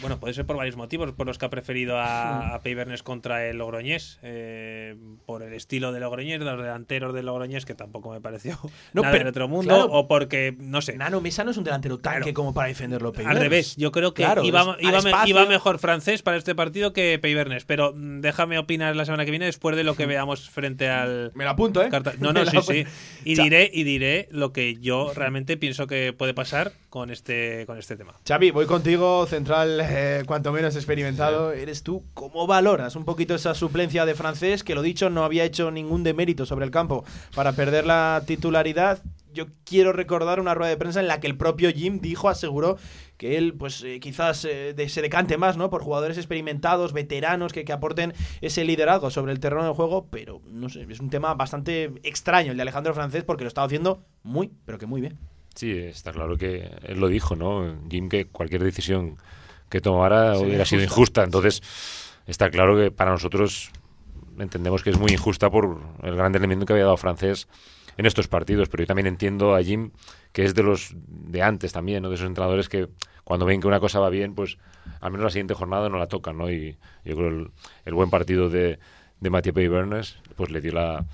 [0.01, 3.47] bueno, puede ser por varios motivos por los que ha preferido a, a Peibernes contra
[3.47, 4.19] el Logroñés.
[4.23, 4.97] eh,
[5.27, 8.59] por el estilo de Logroñés, los delanteros de Logroñés, que tampoco me pareció
[8.93, 9.75] No, nada pero- del otro mundo.
[9.75, 9.93] claro.
[9.93, 10.97] o porque, no sé.
[10.97, 13.09] Nano Mesa no es un delantero tanque como para defenderlo.
[13.09, 13.43] Al Peibernes.
[13.43, 15.29] revés, yo creo que Claro, iba, es al iba me- espacio.
[15.31, 17.65] iba mejor francés para este partido que Peibernes.
[17.65, 21.33] Pero mm, déjame opinar la semana que viene después de lo que veamos frente al.
[21.35, 21.89] Me lo apunto, ¿eh?
[21.91, 22.85] Carta- No, no, la sí, sí.
[23.25, 27.79] Y diré, y diré lo que yo realmente pienso que puede pasar con este, con
[27.79, 28.15] este tema.
[28.27, 29.50] Xavi, voy contigo, central
[29.81, 31.53] eh, cuanto menos experimentado.
[31.53, 32.05] Eres tú.
[32.15, 34.65] ¿Cómo valoras un poquito esa suplencia de francés?
[34.65, 39.03] Que lo dicho, no había hecho ningún demérito sobre el campo para perder la titularidad.
[39.33, 42.79] Yo quiero recordar una rueda de prensa en la que el propio Jim dijo, aseguró
[43.17, 45.71] que él, pues eh, quizás eh, de- se decante más, ¿no?
[45.71, 50.41] Por jugadores experimentados, veteranos, que, que aporten ese liderazgo sobre el terreno del juego, pero
[50.47, 54.03] no sé, es un tema bastante extraño el de Alejandro Francés porque lo estaba haciendo
[54.25, 55.17] muy, pero que muy bien.
[55.55, 57.77] Sí, está claro que él lo dijo, ¿no?
[57.89, 59.17] Jim, que cualquier decisión
[59.71, 61.25] que tomara Sería hubiera sido injusta.
[61.25, 61.63] Entonces,
[62.27, 63.71] está claro que para nosotros
[64.39, 67.49] entendemos que es muy injusta por el gran rendimiento que había dado francés
[67.97, 68.69] en estos partidos.
[68.69, 69.93] Pero yo también entiendo a Jim,
[70.33, 72.11] que es de los de antes también, ¿no?
[72.11, 72.89] De esos entrenadores que
[73.25, 74.59] cuando ven que una cosa va bien, pues
[75.01, 76.51] al menos la siguiente jornada no la tocan, ¿no?
[76.51, 77.51] Y yo creo el,
[77.85, 78.79] el buen partido de,
[79.21, 81.07] de Mathieu Peybernes, pues le dio la,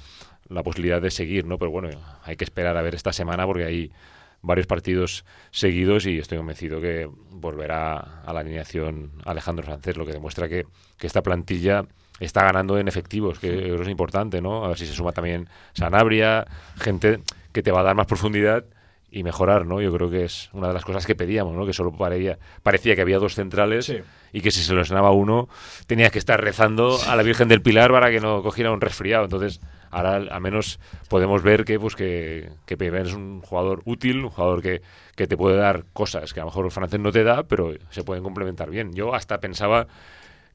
[0.49, 1.59] la posibilidad de seguir, ¿no?
[1.59, 1.91] Pero bueno,
[2.25, 3.93] hay que esperar a ver esta semana porque hay
[4.47, 10.13] varios partidos seguidos y estoy convencido que volverá a la alineación Alejandro Francés, lo que
[10.13, 10.67] demuestra que,
[10.99, 11.85] que esta plantilla
[12.21, 14.65] está ganando en efectivos, que que es importante, ¿no?
[14.65, 17.21] A ver si se suma también Sanabria, gente
[17.53, 18.65] que te va a dar más profundidad
[19.11, 19.81] y mejorar, ¿no?
[19.81, 21.67] Yo creo que es una de las cosas que pedíamos, ¿no?
[21.67, 23.93] Que solo parecía, parecía que había dos centrales
[24.33, 25.49] y que si se lesionaba uno
[25.87, 29.25] tenías que estar rezando a la Virgen del Pilar para que no cogiera un resfriado.
[29.25, 29.61] Entonces,
[29.91, 30.79] ahora al menos
[31.09, 34.83] podemos ver que pues que, que es un jugador útil, un jugador que,
[35.15, 37.75] que te puede dar cosas que a lo mejor el francés no te da, pero
[37.91, 38.93] se pueden complementar bien.
[38.95, 39.87] Yo hasta pensaba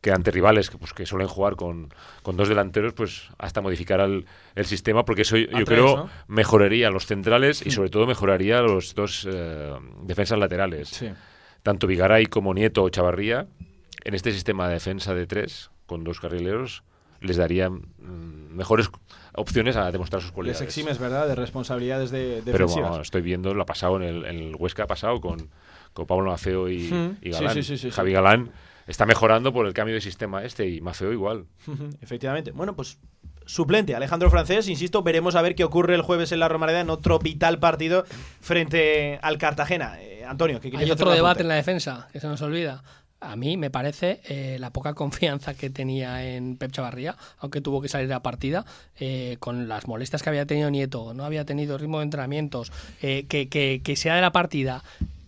[0.01, 3.99] que ante rivales que, pues, que suelen jugar con, con dos delanteros, pues hasta modificar
[3.99, 4.25] el,
[4.55, 6.09] el sistema, porque eso yo tres, creo ¿no?
[6.27, 9.73] mejoraría los centrales y sobre todo mejoraría los dos eh,
[10.03, 11.05] defensas laterales.
[11.61, 13.45] Tanto Vigaray como Nieto o Chavarría,
[14.03, 16.83] en este sistema de defensa de tres, con dos carrileros,
[17.19, 18.89] les daría mm, mejores
[19.35, 20.61] opciones a demostrar sus Les cualidades.
[20.61, 22.89] eximes, ¿verdad?, de responsabilidades de, Pero defensivas.
[22.89, 25.49] bueno, estoy viendo, lo ha pasado en el, en el Huesca, ha pasado con,
[25.93, 27.17] con Pablo Mafeo y, Hmm.
[27.21, 27.53] y Galán.
[27.55, 27.91] sí, sí, sí, sí.
[27.91, 28.51] Javi Galán
[28.87, 31.45] está mejorando por el cambio de sistema este y Mafeo igual.
[32.01, 32.51] Efectivamente.
[32.51, 32.97] Bueno, pues
[33.45, 36.89] suplente Alejandro Francés, insisto, veremos a ver qué ocurre el jueves en la Romareda en
[36.89, 38.05] otro vital partido
[38.39, 40.01] frente al Cartagena.
[40.01, 42.83] Eh, Antonio, ¿qué Hay otro debate en la defensa que se nos olvida.
[43.21, 47.79] A mí me parece eh, la poca confianza que tenía en Pep Chavarría, aunque tuvo
[47.79, 48.65] que salir de la partida,
[48.99, 52.71] eh, con las molestias que había tenido Nieto, no había tenido ritmo de entrenamientos,
[53.03, 54.83] eh, que, que, que sea de la partida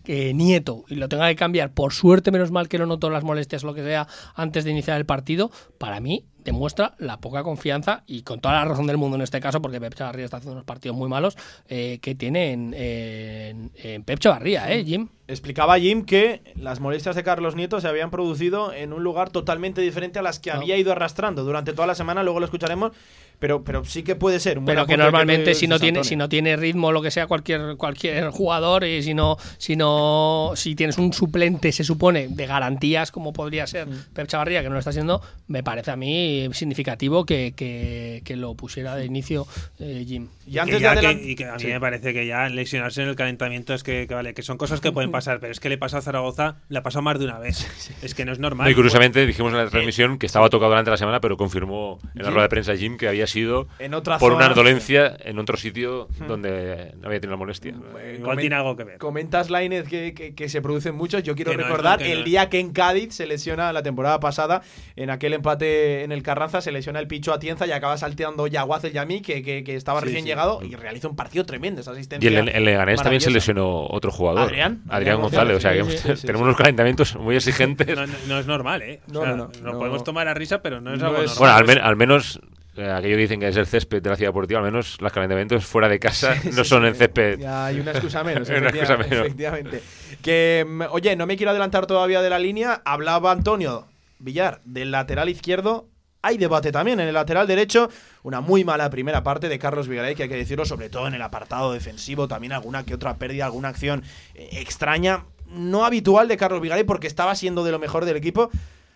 [0.06, 3.62] Nieto y lo tenga que cambiar, por suerte, menos mal que no notó las molestias
[3.62, 8.22] lo que sea antes de iniciar el partido, para mí demuestra la poca confianza y
[8.22, 10.64] con toda la razón del mundo en este caso, porque Pep Chavarría está haciendo unos
[10.64, 11.36] partidos muy malos,
[11.68, 15.08] eh, que tiene en, en, en Pep Chavarría, ¿eh, Jim?
[15.26, 19.80] Explicaba Jim que las molestias de Carlos Nieto se habían producido en un lugar totalmente
[19.80, 20.56] diferente a las que No.
[20.58, 22.92] había ido arrastrando durante toda la semana, luego lo escucharemos,
[23.38, 24.58] pero, pero sí que puede ser.
[24.58, 27.26] un pero que normalmente me si no tiene si no tiene ritmo lo que sea
[27.26, 32.46] cualquier cualquier jugador y si no si no si tienes un suplente se supone de
[32.46, 34.12] garantías como podría ser Mm.
[34.14, 38.36] Pep Chavarría que no lo está haciendo me parece a mí significativo que, que, que
[38.36, 39.46] lo pusiera de inicio
[39.78, 41.66] eh, Jim y que antes de ya que- adelan- y que a mí Sí.
[41.68, 44.80] me parece que ya lesionarse en el calentamiento es que, que vale, que son cosas
[44.80, 47.24] que pueden pasar, pero es que le pasa a Zaragoza, le ha pasado más de
[47.26, 47.66] una vez.
[48.02, 48.66] Es que no es normal.
[48.66, 51.98] No, y curiosamente dijimos en la transmisión que estaba tocado durante la semana, pero confirmó
[52.02, 52.32] en la Jim.
[52.34, 55.56] rueda de prensa Jim que había sido En otra por zona, una dolencia en otro
[55.56, 57.74] sitio donde no había tenido la molestia.
[58.18, 58.98] Igual tiene algo que ver.
[58.98, 61.22] Comentas, Lainez, que, que, que se producen muchos.
[61.22, 63.82] Yo quiero Que no recordar que el no día que en Cádiz se lesiona la
[63.82, 64.62] temporada pasada,
[64.96, 68.82] en aquel empate en el Carranza, se lesiona el Picho Atienza y acaba salteando Yaguaz
[68.82, 70.28] el Yamí, que, que, que estaba Sí, recién sí.
[70.30, 72.38] llegado y realiza un partido tremendo, esa Y asistencia.
[72.40, 74.42] en, en Leganés también se lesionó otro jugador.
[74.48, 74.82] Adrián.
[74.88, 75.56] Adrián Adrián González.
[75.56, 76.48] O sea, que González, sí, sí, sí, tenemos sí.
[76.48, 77.86] unos calentamientos muy exigentes.
[77.96, 79.00] No, no- no es normal, ¿eh?
[79.08, 79.78] O No, sea, no, no, lo no.
[79.78, 81.38] podemos tomar a risa, pero no es No algo es- normal.
[81.38, 82.40] Bueno, al, men- al menos
[82.76, 85.12] eh, aquello que dicen que es el césped de la ciudad deportiva, al menos los
[85.12, 87.38] calentamientos fuera de casa no son en césped.
[87.38, 89.12] Ya hay una excusa menos, Una excusa menos.
[89.12, 89.80] efectivamente.
[90.22, 92.82] Que, mm, oye, no me quiero adelantar todavía de la línea.
[92.84, 93.86] Hablaba Antonio
[94.18, 95.86] Villar del lateral izquierdo.
[96.24, 97.90] Hay debate también en el lateral derecho.
[98.22, 101.12] Una muy mala primera parte de Carlos Vigaray, que hay que decirlo, sobre todo en
[101.12, 102.28] el apartado defensivo.
[102.28, 104.02] También alguna que otra pérdida, alguna acción
[104.34, 105.26] eh, extraña.
[105.46, 108.50] No habitual de Carlos Vigaray porque estaba siendo de lo mejor del equipo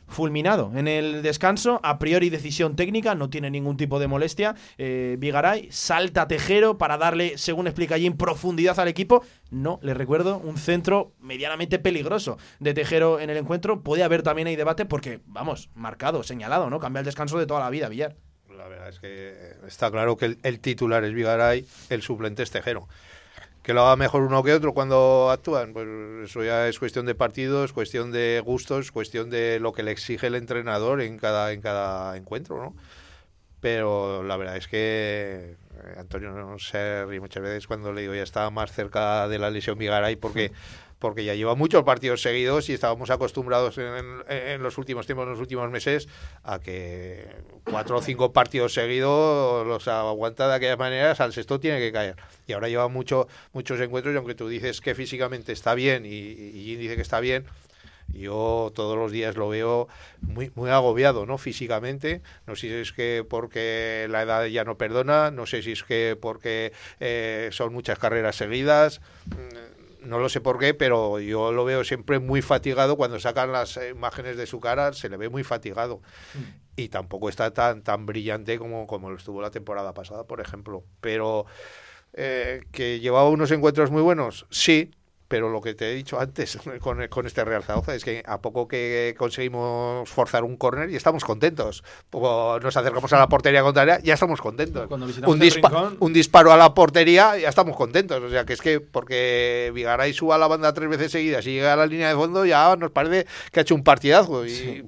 [0.08, 4.56] fulminado en el descanso, a priori decisión técnica, no tiene ningún tipo de molestia.
[4.78, 9.22] Eh, Vigaray salta Tejero para darle, según explica allí, en profundidad al equipo.
[9.50, 13.82] No, le recuerdo, un centro medianamente peligroso de Tejero en el encuentro.
[13.82, 16.80] Puede haber también ahí debate porque, vamos, marcado, señalado, ¿no?
[16.80, 18.16] Cambia el descanso de toda la vida, Villar.
[18.56, 22.50] La verdad es que está claro que el, el titular es Vigaray, el suplente es
[22.50, 22.88] Tejero
[23.68, 25.86] que lo haga mejor uno que otro cuando actúan, pues
[26.24, 30.28] eso ya es cuestión de partidos, cuestión de gustos, cuestión de lo que le exige
[30.28, 32.74] el entrenador en cada, en cada encuentro, ¿no?
[33.60, 38.14] Pero la verdad es que eh, Antonio no sé, ríe muchas veces cuando le digo
[38.14, 40.50] ya estaba más cerca de la lesión Vigaray porque
[40.98, 45.40] porque ya lleva muchos partidos seguidos y estábamos acostumbrados en, los últimos tiempos, en los
[45.40, 46.08] últimos meses,
[46.42, 47.26] a que
[47.64, 52.16] cuatro o cinco partidos seguidos los aguanta de aquella manera, al sexto tiene que caer.
[52.46, 56.08] Y ahora lleva mucho, muchos encuentros y aunque tú dices que físicamente está bien y,
[56.08, 57.46] y dice que está bien,
[58.12, 59.86] yo todos los días lo veo
[60.22, 61.36] muy, muy agobiado, ¿no?
[61.38, 62.22] Físicamente.
[62.46, 65.84] No sé si es que porque la edad ya no perdona, no sé si es
[65.84, 69.00] que porque eh, son muchas carreras seguidas
[70.02, 72.96] no lo sé por qué, pero yo lo veo siempre muy fatigado.
[72.96, 76.00] Cuando sacan las imágenes de su cara, se le ve muy fatigado.
[76.34, 76.40] Mm.
[76.76, 80.84] Y tampoco está tan, tan brillante como, como lo estuvo la temporada pasada, por ejemplo.
[81.00, 81.46] Pero
[82.12, 84.90] eh, que llevaba unos encuentros muy buenos, sí,
[85.28, 88.40] pero lo que te he dicho antes con, con este Real Zaragoza es que a
[88.40, 91.84] poco que conseguimos forzar un córner y estamos contentos.
[92.12, 94.90] nos acercamos a la portería contraria, ya estamos contentos.
[94.90, 95.38] Un,
[96.00, 98.22] un, disparo a la portería, ya estamos contentos.
[98.22, 101.74] O sea, que es que porque Vigaray suba la banda tres veces seguidas y llega
[101.74, 104.46] a la línea de fondo, ya nos parece que ha hecho un partidazo.
[104.46, 104.84] Y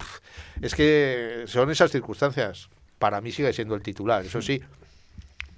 [0.63, 2.69] es que son esas circunstancias.
[2.99, 4.61] Para mí sigue siendo el titular, eso sí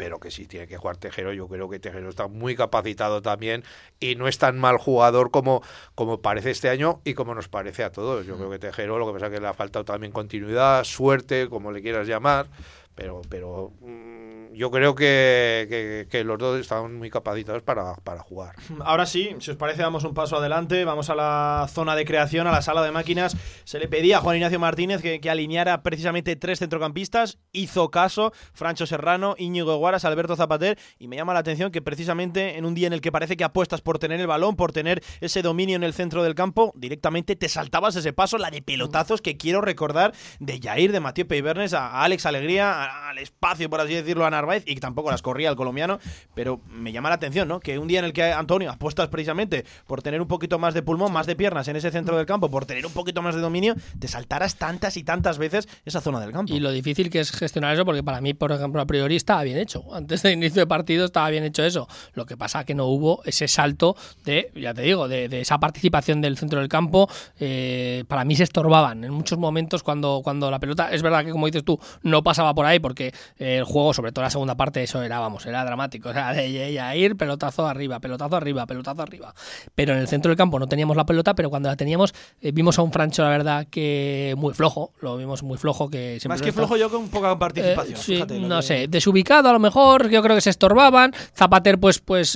[0.02, 3.62] pero que si tiene que jugar Tejero, yo creo que Tejero está muy capacitado también
[4.00, 5.62] y no es tan mal jugador como,
[5.94, 8.26] como parece este año y como nos parece a todos.
[8.26, 11.48] Yo creo que Tejero lo que pasa es que le ha faltado también continuidad, suerte,
[11.48, 12.48] como le quieras llamar,
[12.96, 14.21] pero, pero mm,
[14.54, 18.54] yo creo que, que, los dos están muy capacitados para, para, jugar.
[18.84, 20.84] Ahora sí, si os parece, damos un paso adelante.
[20.84, 23.36] Vamos a la zona de creación, a la sala de máquinas.
[23.64, 27.38] Se le pedía a Juan Ignacio Martínez que, que alineara precisamente tres centrocampistas.
[27.52, 30.78] Hizo caso Francho Serrano, Íñigo Guaras, Alberto Zapater.
[30.98, 33.44] Y me llama la atención que precisamente en un día en el que parece que
[33.44, 37.36] apuestas por tener el balón, por tener ese dominio en el centro del campo, directamente
[37.36, 41.74] te saltabas ese paso, la de pelotazos que quiero recordar de Jair, de Mateo Peibernes,
[41.74, 44.30] a Alex Alegría, al espacio, por así decirlo, a
[44.66, 45.98] Y tampoco las corría el colombiano,
[46.34, 47.60] pero me llama la atención, ¿no?
[47.60, 50.82] Que un día en el que Antonio apuestas precisamente por tener un poquito más de
[50.82, 53.40] pulmón, más de piernas en ese centro del campo, por tener un poquito más de
[53.40, 56.52] dominio, te saltaras tantas y tantas veces esa zona del campo.
[56.52, 59.42] Y lo difícil que es gestionar eso, porque para mí, por ejemplo, a priori estaba
[59.42, 59.84] bien hecho.
[59.92, 61.88] Antes del inicio de partido estaba bien hecho eso.
[62.14, 66.20] Lo que pasa que no hubo ese salto de, ya te digo, de, esa participación
[66.20, 67.08] del centro del campo.
[67.38, 71.30] Eh, para mí se estorbaban en muchos momentos cuando, cuando la pelota, es verdad que
[71.30, 74.56] como dices tú, no pasaba por ahí porque eh, el juego, sobre todo la segunda
[74.56, 76.08] parte, eso era, vamos, era dramático.
[76.08, 79.34] O sea, de ir, pelotazo arriba, pelotazo arriba, pelotazo arriba.
[79.74, 82.52] Pero en el centro del campo no teníamos la pelota, pero cuando la teníamos, eh,
[82.52, 85.88] vimos a un Francho, la verdad, que muy flojo, lo vimos muy flojo.
[85.88, 88.30] que Más que flojo yo con poca participación.
[88.30, 91.12] Eh, no sé, desubicado a lo mejor, yo creo que se estorbaban.
[91.36, 92.32] Zapater, pues, pues,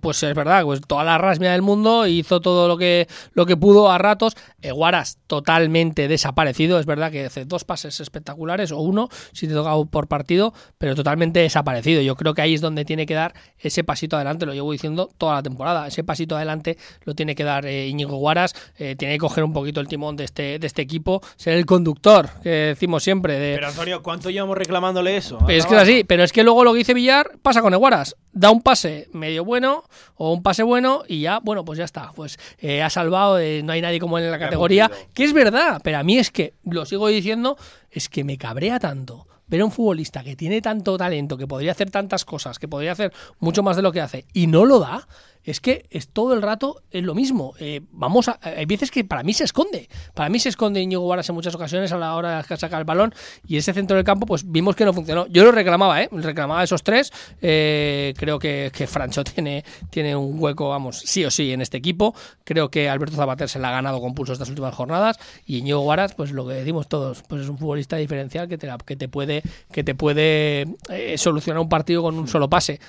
[0.00, 3.56] pues es verdad, pues toda la rasmia del mundo, hizo todo lo que, lo que
[3.56, 4.36] pudo a ratos.
[4.62, 9.72] Guaras totalmente desaparecido, es verdad que hace dos pases espectaculares, o uno, si te toca
[9.90, 12.02] por partido, pero totalmente desaparecido.
[12.02, 15.10] Yo creo que ahí es donde tiene que dar ese pasito adelante, lo llevo diciendo
[15.18, 15.86] toda la temporada.
[15.86, 19.52] Ese pasito adelante lo tiene que dar eh, Íñigo Guaras, eh, tiene que coger un
[19.52, 23.38] poquito el timón de este, de este equipo, ser el conductor, que decimos siempre.
[23.38, 23.54] De...
[23.54, 25.38] Pero Antonio, ¿cuánto llevamos reclamándole eso?
[25.48, 28.16] es que es así, pero es que luego lo que dice Villar pasa con Guaras.
[28.32, 29.84] Da un pase medio bueno
[30.16, 32.12] o un pase bueno y ya, bueno, pues ya está.
[32.14, 35.80] Pues eh, ha salvado, no hay nadie como él en la categoría, que es verdad,
[35.84, 37.56] pero a mí es que, lo sigo diciendo,
[37.90, 41.72] es que me cabrea tanto ver a un futbolista que tiene tanto talento, que podría
[41.72, 44.80] hacer tantas cosas, que podría hacer mucho más de lo que hace y no lo
[44.80, 45.06] da,
[45.44, 47.54] es que es todo el rato es lo mismo.
[47.60, 49.88] Eh, vamos a, hay veces que para mí se esconde.
[50.14, 52.84] Para mí se esconde Íñigo Varas en muchas ocasiones a la hora de sacar el
[52.84, 53.14] balón
[53.46, 55.26] y ese centro del campo, pues vimos que no funcionó.
[55.26, 56.08] Yo lo reclamaba, ¿eh?
[56.10, 57.12] Reclamaba esos tres.
[57.42, 61.76] Eh, creo que, que, Francho tiene, tiene un hueco, vamos, sí o sí en este
[61.76, 62.14] equipo.
[62.44, 65.84] Creo que Alberto Zapater se la ha ganado con pulso estas últimas jornadas y Íñigo
[65.84, 69.08] Varas, pues lo que decimos todos, pues es un futbolista diferencial que te, que te
[69.08, 72.80] puede, que te puede eh, solucionar un partido con un solo pase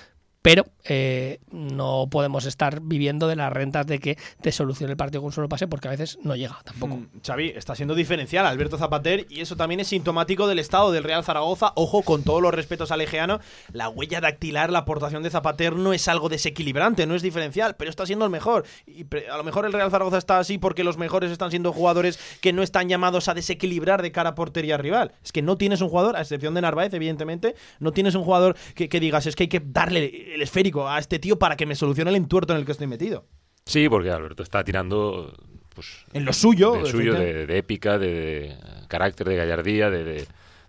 [0.46, 5.24] pero eh, no podemos estar viviendo de las rentas de que te solucione el partido
[5.24, 6.98] con solo pase porque a veces no llega tampoco.
[6.98, 11.04] Mm, Xavi, está siendo diferencial Alberto Zapater y eso también es sintomático del estado del
[11.04, 11.74] Real Zaragoza.
[11.74, 13.40] Ojo, con todos los respetos al Egeano,
[13.74, 17.90] la huella dactilar, la aportación de Zapater no es algo desequilibrante, no es diferencial, pero
[17.90, 18.66] está siendo el mejor.
[18.86, 22.20] Y a lo mejor el Real Zaragoza está así porque los mejores están siendo jugadores
[22.40, 25.14] que no están llamados a desequilibrar de cara a portería rival.
[25.24, 28.56] Es que no tienes un jugador, a excepción de Narváez, evidentemente, no tienes un jugador
[28.76, 31.76] que digas, es que hay que darle el esférico a este tío para que me
[31.76, 33.26] solucione el entuerto en el que estoy metido.
[33.66, 35.34] Sí, porque Alberto está tirando
[35.74, 38.56] pues, en lo suyo, de, suyo de, épica, de,
[38.88, 40.28] carácter, de gallardía, de,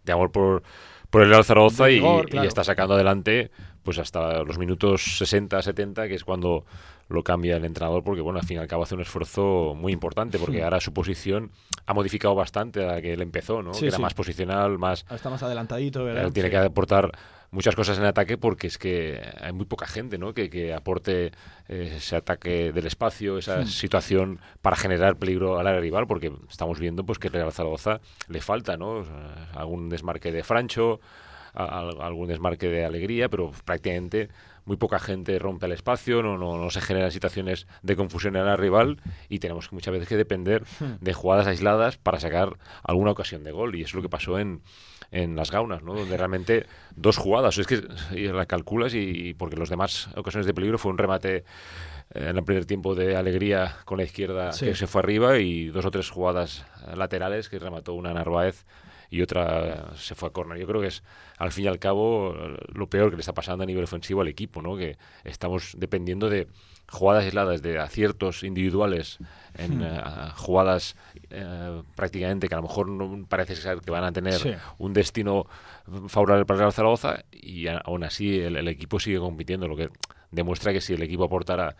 [0.08, 0.62] amor por,
[1.10, 2.02] por el Real Zaragoza y,
[2.44, 3.50] está sacando adelante
[3.82, 6.64] pues hasta los minutos 60, 70, que es cuando
[7.08, 9.92] lo cambia el entrenador porque bueno, al fin y al cabo hace un esfuerzo muy
[9.92, 11.50] importante porque ahora su posición
[11.86, 13.72] ha modificado bastante a la que él empezó, ¿no?
[13.72, 16.32] que era más posicional, más está más adelantadito, ¿verdad?
[16.32, 17.12] tiene que aportar
[17.52, 20.34] muchas cosas en ataque porque es que hay muy poca gente ¿no?
[20.34, 21.26] que, que aporte
[21.68, 26.80] eh, ese ataque del espacio, esa situación para generar peligro al área rival, porque estamos
[26.80, 29.04] viendo pues que Real Zaragoza le falta ¿no?
[29.54, 31.00] algún desmarque de Francho,
[31.54, 34.28] algún desmarque de alegría, pero prácticamente
[34.66, 38.46] muy poca gente rompe el espacio, no, no, no se generan situaciones de confusión en
[38.46, 40.96] el rival y tenemos muchas veces que depender hmm.
[41.00, 43.74] de jugadas aisladas para sacar alguna ocasión de gol.
[43.76, 44.60] Y eso es lo que pasó en,
[45.10, 45.94] en las gaunas, ¿no?
[45.94, 50.78] Donde realmente dos jugadas, es que la calculas y, porque los demás ocasiones de peligro
[50.78, 54.86] fue un remate eh, en el primer tiempo de alegría con la izquierda que se
[54.86, 58.64] fue arriba y dos o tres jugadas laterales que remató una Narváez
[59.16, 60.58] y otra se fue a córner.
[60.58, 61.02] Yo creo que es,
[61.38, 62.34] al fin y al cabo,
[62.72, 64.76] lo peor que le está pasando a nivel ofensivo al equipo, ¿no?
[64.76, 66.48] Que estamos dependiendo de
[66.88, 69.18] jugadas aisladas, de aciertos individuales
[69.54, 70.00] en eh,
[70.36, 70.96] jugadas
[71.30, 75.46] eh, prácticamente que a lo mejor no parece ser que van a tener un destino
[76.08, 79.88] favorable para el Real Zaragoza y aún así el, equipo sigue compitiendo, lo que
[80.30, 81.76] demuestra que si el equipo aportara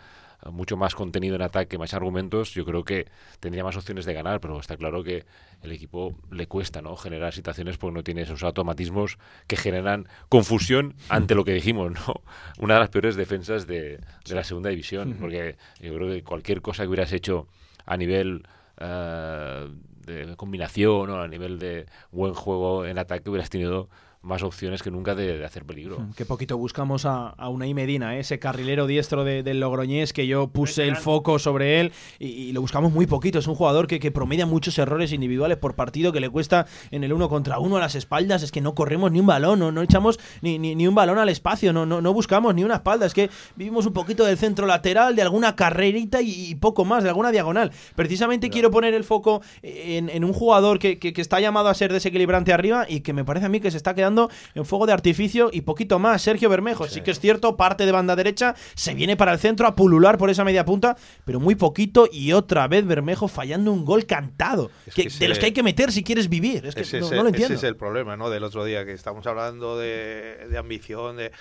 [0.51, 3.07] mucho más contenido en ataque, más argumentos, yo creo que
[3.41, 5.25] tendría más opciones de ganar, pero está claro que
[5.63, 6.97] el equipo le cuesta ¿no?
[6.97, 12.23] generar situaciones porque no tiene esos automatismos que generan confusión ante lo que dijimos, ¿no?
[12.59, 16.63] Una de las peores defensas de, de la segunda división, porque yo creo que cualquier
[16.63, 17.49] cosa que hubieras hecho
[17.85, 18.47] a nivel
[18.81, 19.69] uh,
[20.07, 23.89] de combinación o a nivel de buen juego en ataque hubieras tenido
[24.27, 26.05] más opciones que nunca de, hacer peligro.
[26.17, 28.21] Qué poquito buscamos a, a Unai Medina, ¿eh?
[28.21, 32.93] ese carrilero diestro del Logroñés que yo puse el foco sobre él y, lo buscamos
[32.93, 33.39] muy poquito.
[33.39, 37.05] Es un jugador que, que, promedia muchos errores individuales por partido que le cuesta en
[37.05, 38.43] el uno contra uno a las espaldas.
[38.43, 41.29] Es que no corremos ni un balón, no, no echamos ni, ni, un balón al
[41.29, 43.07] espacio, no, no, no buscamos ni una espalda.
[43.07, 47.11] Es que vivimos un poquito del centro lateral, de alguna carrerita y, poco más, de
[47.11, 47.71] alguna diagonal.
[47.95, 51.75] Precisamente quiero poner el foco en, en un jugador que, que, que está llamado a
[51.75, 54.16] ser desequilibrante arriba y que me parece a mí que se está quedando
[54.55, 56.23] en fuego de artificio y poquito más.
[56.23, 57.03] Sergio Bermejo, sí.
[57.03, 60.31] que es cierto, parte de banda derecha, se viene para el centro a pulular por
[60.31, 65.29] esa media punta, pero muy poquito y otra vez Bermejo fallando un gol cantado, de
[65.29, 66.67] los que hay que meter si quieres vivir.
[66.67, 67.55] Es que no, lo entiendo.
[67.55, 68.31] Ese es el problema, ¿no?
[68.31, 71.33] Del otro día, que estamos hablando de, ambición, de...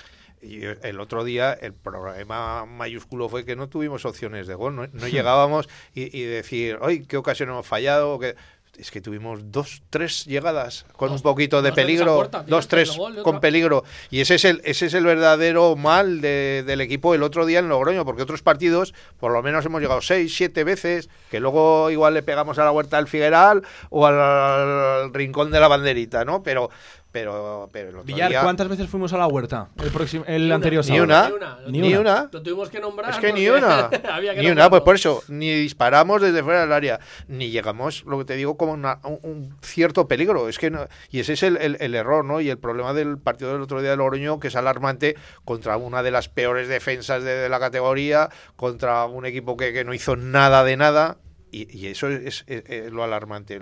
[0.41, 5.07] Y el otro día el problema mayúsculo fue que no tuvimos opciones de gol, no,
[5.07, 8.35] llegábamos y, decir, hoy qué ocasión hemos fallado, que
[8.77, 13.83] es que tuvimos dos, tres llegadas con un poquito de peligro, dos, tres con peligro.
[14.09, 17.69] Y ese es el, ese es el verdadero mal del equipo el otro día en
[17.69, 22.13] Logroño, porque otros partidos, por lo menos hemos llegado seis, siete veces, que luego igual
[22.13, 26.43] le pegamos a la huerta del Figueral o al rincón de la banderita, ¿no?
[26.43, 26.69] Pero
[27.15, 29.69] pero, pero Villar, ¿cuántas veces fuimos a la huerta?
[29.81, 31.31] El, próximo, el anterior ni una,
[31.65, 33.11] ni una, Lo tuvimos que nombrar.
[33.11, 33.89] Es que ni una.
[34.35, 36.99] ni una, pues por eso, ni disparamos desde fuera del área,
[37.29, 40.49] ni llegamos, lo que te digo, como un, cierto peligro.
[40.49, 40.69] Es que
[41.09, 42.41] y ese es el, el, error, ¿no?
[42.41, 46.03] Y el problema del partido del otro día de Logroño, que es alarmante contra una
[46.03, 50.65] de las peores defensas de, la categoría, contra un equipo que, que, no hizo nada
[50.65, 51.19] de nada.
[51.49, 53.61] Y, eso es, es lo alarmante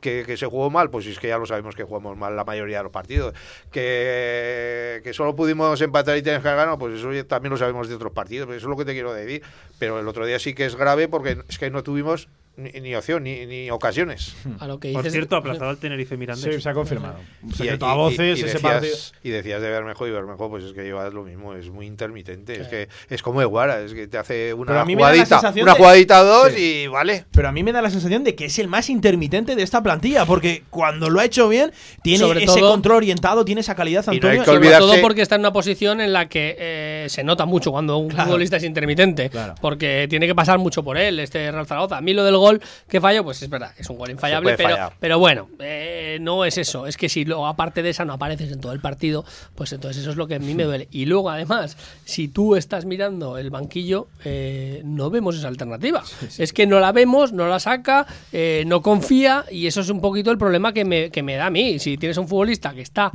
[0.00, 2.78] que, se jugó mal, pues es que ya lo sabemos que jugamos mal la mayoría
[2.78, 3.34] de los partidos.
[3.70, 7.94] Que, que solo pudimos empatar y tener que ganar, pues eso también lo sabemos de
[7.94, 9.42] otros partidos, eso es lo que te quiero decir.
[9.78, 12.28] Pero el otro día sí que es grave porque es que no tuvimos
[12.58, 14.34] ni, opción, ni, ocasiones.
[14.58, 16.56] A lo que Por cierto, aplazado el Tenerife Mirandés.
[16.56, 17.18] Sí, se ha confirmado.
[17.60, 21.08] Y, a voces, ese decías, y decías de Bermejo y Bermejo, pues es que lleva
[21.10, 22.60] lo mismo, es muy intermitente.
[22.60, 26.88] Es que es como Eguara, es que te hace una jugadita, una jugadita dos y
[26.88, 27.24] vale.
[27.30, 29.82] Pero a mí me da la sensación de que es el más intermitente de esta
[29.82, 34.44] plantilla, porque cuando lo ha hecho bien, tiene ese control orientado, tiene esa calidad, Antonio.
[34.44, 37.98] Sobre todo porque está en una posición en la que eh, se nota mucho cuando
[37.98, 39.30] un futbolista es intermitente,
[39.60, 41.98] porque tiene que pasar mucho por él, este Real Zaragoza.
[41.98, 42.47] A mí lo del gol
[42.88, 46.58] que falló, pues es verdad, es un gol infallable, pero, pero bueno, eh, no es
[46.58, 46.86] eso.
[46.86, 49.24] Es que si luego, aparte de esa, no apareces en todo el partido,
[49.54, 50.88] pues entonces eso es lo que a mí me duele.
[50.90, 56.02] Y luego, además, si tú estás mirando el banquillo, eh, no vemos esa alternativa.
[56.38, 60.00] Es que no la vemos, no la saca, eh, no confía, y eso es un
[60.00, 61.78] poquito el problema que me, que me da a mí.
[61.78, 63.12] Si tienes un futbolista que está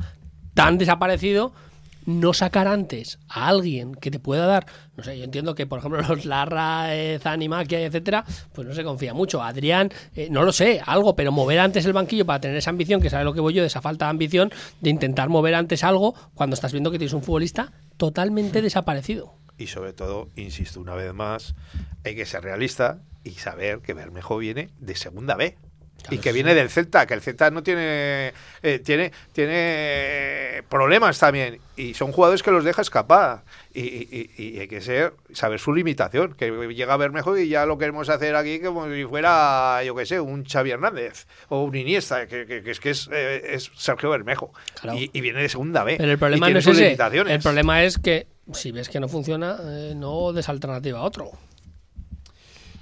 [0.54, 1.54] tan desaparecido,
[2.06, 5.80] no sacar antes a alguien que te pueda dar, no sé, yo entiendo que por
[5.80, 9.42] ejemplo los Larra, eh, Zanimakia, etcétera, pues no se confía mucho.
[9.42, 13.02] Adrián, eh, no lo sé, algo, pero mover antes el banquillo para tener esa ambición,
[13.02, 14.52] que sabe lo que voy yo, de esa falta de ambición,
[14.82, 19.36] de intentar mover antes algo cuando estás viendo que tienes un futbolista totalmente desaparecido.
[19.58, 21.56] Y sobre todo, insisto una vez más,
[22.04, 25.58] hay que ser realista y saber que Bermejo viene de segunda B
[26.10, 31.60] y que viene del Celta, que el Celta no tiene, eh, tiene, tiene problemas también.
[31.76, 33.44] Y son jugadores que los deja escapar.
[33.74, 36.34] Y, hay que ser, saber su limitación.
[36.34, 39.96] Que llega a ver mejor y ya lo queremos hacer aquí como si fuera, yo
[39.96, 44.54] qué sé, un Xavi Hernández o un Iniesta, que, es que es, eh, Sergio Bermejo.
[44.94, 45.96] Y, viene de segunda B.
[45.98, 46.96] Pero el problema no es ese.
[46.96, 51.32] El problema es que si ves que no funciona, eh, no des alternativa a otro.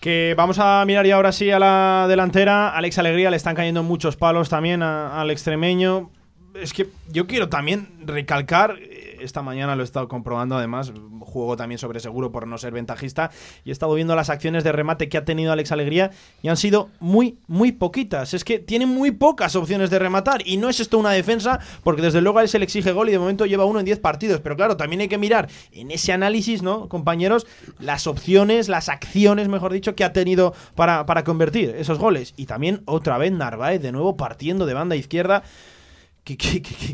[0.02, 2.76] Que vamos a mirar ya ahora sí a la delantera.
[2.76, 6.10] Alex Alegría le están cayendo muchos palos también al extremeño.
[6.56, 8.78] Es que yo quiero también recalcar
[9.24, 10.92] esta mañana lo he estado comprobando, además,
[11.22, 13.32] juego también sobre seguro por no ser ventajista,
[13.64, 16.12] y he estado viendo las acciones de remate que ha tenido Alex Alegría
[16.42, 18.34] y han sido muy, muy poquitas.
[18.34, 22.02] Es que tiene muy pocas opciones de rematar y no es esto una defensa, porque
[22.02, 24.00] desde luego a él se le exige gol y de momento lleva uno en 10
[24.00, 27.48] partidos, pero claro, también hay que mirar en ese análisis, ¿no, compañeros?
[27.80, 32.34] Las opciones, las acciones, mejor dicho, que ha tenido para, para convertir esos goles.
[32.38, 35.44] Y también otra vez Narváez, de nuevo partiendo de banda izquierda.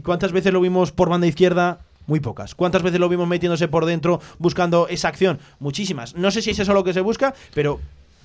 [0.04, 2.56] cuántas veces lo vimos por banda izquierda muy pocas.
[2.56, 5.40] ¿Cuántas veces lo vimos metiéndose por dentro buscando esa acción?
[5.60, 6.16] Muchísimas.
[6.16, 7.80] No sé si es eso lo que se busca, pero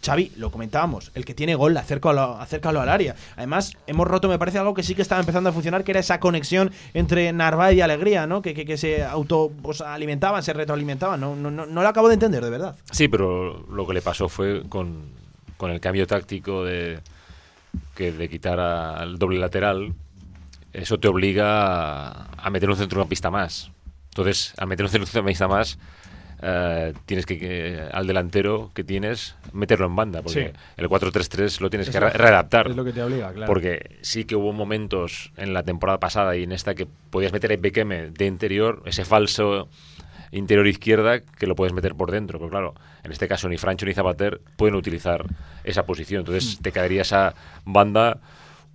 [0.05, 3.15] Xavi, lo comentábamos, el que tiene gol, acércalo, acércalo al área.
[3.37, 6.01] Además, hemos roto, me parece, algo que sí que estaba empezando a funcionar, que era
[6.01, 8.43] esa conexión entre Narváez y Alegría, ¿no?
[8.43, 11.21] Que, que, se auto pues, alimentaban, se retroalimentaban.
[11.21, 12.75] No, no, no, no, lo acabo de entender, de verdad.
[12.91, 15.05] Sí, pero lo que le pasó fue con,
[15.57, 16.99] con el cambio táctico de,
[17.95, 19.95] que de quitar al doble lateral,
[20.73, 23.71] eso te obliga a meter un centrocampista más.
[24.11, 25.79] Entonces, al meter un centrocampista más,
[26.45, 31.89] eh, tienes que, al delantero que tienes meterlo en banda, porque el 4-3-3 lo tienes
[31.89, 32.69] que readaptar.
[32.69, 33.47] Es lo que te obliga, claro.
[33.47, 37.53] Porque sí que hubo momentos en la temporada pasada y en esta que podías meter
[37.53, 39.69] a Bekeme de interior, ese falso
[40.33, 42.41] interior izquierda que lo puedes meter por dentro.
[42.41, 45.25] Pero claro, en este caso ni Francho ni Zapater pueden utilizar
[45.63, 46.21] esa posición.
[46.21, 46.63] Entonces mm.
[46.63, 48.19] te quedaría esa banda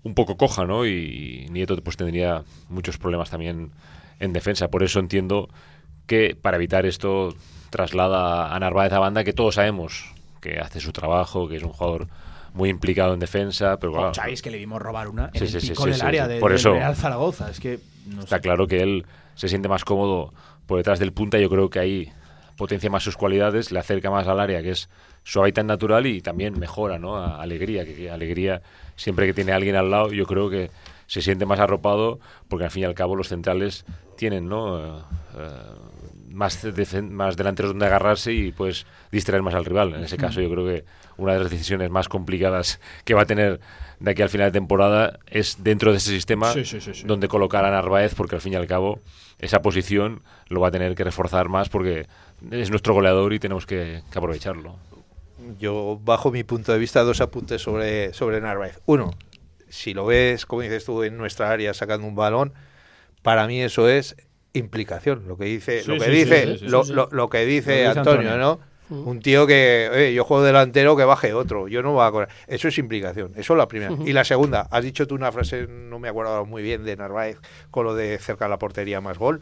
[0.08, 0.86] un poco coja, ¿no?
[0.86, 3.72] Y, Nieto pues tendría muchos problemas también
[4.20, 4.70] en defensa.
[4.70, 5.49] Por eso entiendo
[6.08, 7.36] que para evitar esto
[7.70, 11.74] traslada a Narváez a banda que todos sabemos que hace su trabajo, que es un
[11.74, 12.08] jugador
[12.53, 16.01] muy implicado en defensa, pero claro, que le vimos robar una en el pico del
[16.01, 17.80] área de, Por eso, Real Zaragoza, es que
[18.20, 19.05] está claro que él
[19.36, 20.34] se siente más cómodo
[20.66, 22.12] por detrás del punta, yo creo que ahí
[22.58, 24.89] potencia más sus cualidades, le acerca más al área, que es
[25.24, 27.18] su hábitat natural y también mejora, ¿no?
[27.18, 28.62] A alegría, que alegría
[28.95, 30.72] siempre que tiene alguien al lado, yo creo que
[31.05, 33.86] se siente más arropado porque al fin y al cabo los centrales
[34.18, 34.99] tienen ¿no?
[34.99, 35.01] Eh,
[36.38, 36.66] más,
[37.10, 39.96] más delanteros donde agarrarse y pues distraer más al rival.
[39.96, 40.86] En ese caso yo creo que
[41.18, 43.60] una de las decisiones más complicadas que va a tener
[44.00, 46.54] de aquí al final de temporada es dentro de ese sistema
[47.06, 49.00] donde colocar a Narváez porque al fin y al cabo
[49.40, 52.06] esa posición lo va a tener que reforzar más porque
[52.52, 54.78] es nuestro goleador y tenemos que aprovecharlo
[55.60, 58.80] yo, bajo mi punto de vista, dos apuntes sobre, sobre Narváez.
[58.86, 59.12] Uno,
[59.70, 62.54] si lo ves, como dices tú, en nuestra área sacando un balón,
[63.22, 64.16] para mí eso es
[64.58, 65.28] implicación.
[65.28, 68.60] Lo que dice, lo, que dice lo, que dice Antonio, ¿no?
[68.89, 69.08] Mm.
[69.08, 71.68] Un tío que, yo juego delantero, que baje otro.
[71.68, 72.30] Yo no voy a correr.
[72.47, 73.32] Eso es implicación.
[73.36, 73.93] Eso es la primera.
[74.05, 77.38] Y la segunda, has dicho tú una frase, no me acuerdo muy bien, de Narváez,
[77.72, 79.41] con lo de cerca de la portería más gol.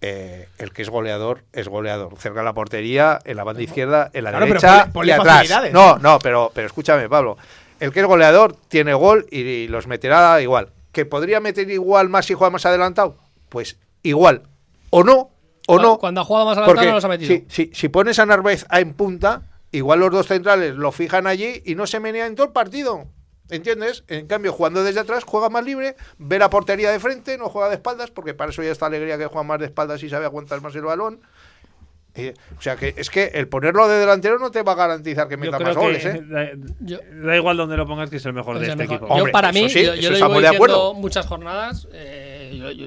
[0.00, 2.18] Eh, el que es goleador es goleador.
[2.18, 5.50] Cerca de la portería, en la banda izquierda, en la derecha y atrás.
[5.72, 7.38] No, no, pero, pero escúchame, Pablo.
[7.80, 10.68] El que es goleador tiene gol y, los meterá igual.
[10.92, 13.16] ¿Que podría meter igual más si juega más adelantado?
[13.48, 14.42] Pues igual.
[14.90, 15.30] O no,
[15.66, 15.98] o no.
[15.98, 17.44] Cuando ha jugado más adelantado no los ha metido.
[17.48, 19.42] Si, si, pones a Narváez en punta,
[19.72, 23.08] igual los dos centrales lo fijan allí y no se menea en todo el partido.
[23.50, 24.04] ¿Entiendes?
[24.08, 27.68] En cambio, jugando desde atrás, juega más libre, ve la portería de frente, no juega
[27.68, 30.24] de espaldas, porque para eso ya está alegría que juega más de espaldas y sabe
[30.24, 31.20] aguantar más el balón.
[32.16, 35.26] Eh, o sea que es que el ponerlo de delantero no te va a garantizar
[35.26, 36.04] que meta más goles.
[36.04, 36.22] ¿eh?
[36.24, 39.18] Da, igual donde lo pongas que es el mejor de este equipo.
[39.18, 41.88] yo, para mí, yo, lo llevo diciendo muchas jornadas.
[41.92, 42.23] Eh,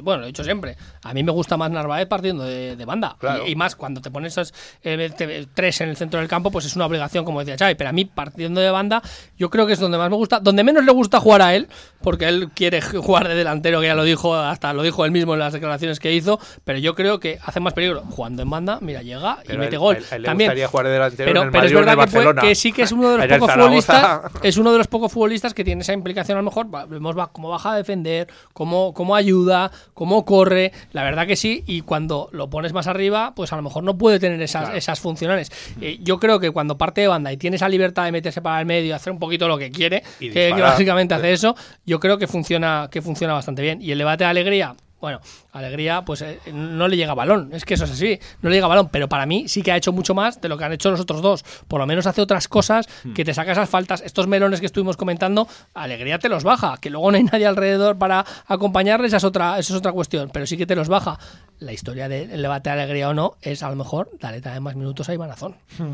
[0.02, 0.78] bueno, lo he dicho siempre.
[1.04, 3.18] A mí me gusta más Narváez partiendo de, banda.
[3.46, 4.54] Y, más cuando te pones esos
[4.84, 7.76] eh, tres en el centro del campo, pues es una obligación, como decía Xavi.
[7.76, 9.02] Pero a mí, partiendo de banda,
[9.38, 10.40] yo creo que es donde más me gusta.
[10.40, 11.68] Donde menos le gusta jugar a él,
[12.02, 15.34] porque él quiere jugar de delantero, que ya lo dijo, hasta lo dijo él mismo
[15.34, 16.40] en las declaraciones que hizo.
[16.64, 18.80] Pero yo creo que hace más peligro jugando en banda.
[18.82, 19.98] Mira, llega y mete gol.
[20.24, 20.52] También.
[20.68, 23.54] jugar de delantero pero, pero es verdad que, sí que es uno de los pocos
[23.54, 24.22] futbolistas.
[24.44, 26.38] Es uno de los pocos futbolistas que tiene esa implicación.
[26.38, 29.57] A lo mejor vemos cómo baja a defender, cómo, cómo ayuda,
[29.94, 33.62] cómo corre, la verdad que sí, y cuando lo pones más arriba, pues a lo
[33.62, 35.52] mejor no puede tener esas, esas funcionales.
[35.82, 38.60] Eh, yo creo que cuando parte de banda y tiene esa libertad de meterse para
[38.60, 41.56] el medio, hacer un poquito lo que quiere, que, básicamente hace eso,
[41.86, 43.82] yo creo que funciona, que funciona bastante bien.
[43.82, 45.22] Y el debate de alegría, bueno,
[45.52, 47.50] Alegría, pues eh, no le llega balón.
[47.54, 48.90] Es que eso es así, no le llega balón.
[48.92, 51.00] Pero para mí sí que ha hecho mucho más de lo que han hecho los
[51.00, 51.46] otros dos.
[51.68, 53.14] Por lo menos hace otras cosas hmm.
[53.14, 54.02] que te saca esas faltas.
[54.02, 56.78] Estos melones que estuvimos comentando, Alegría te los baja.
[56.82, 60.30] Que luego no hay nadie alrededor para acompañarles, esa es otra, eso es otra cuestión.
[60.34, 61.20] Pero sí que te los baja.
[61.60, 64.76] La historia del debate de Alegría o no es a lo mejor dale de más
[64.76, 65.56] minutos a Ibanazón.
[65.78, 65.94] Hmm.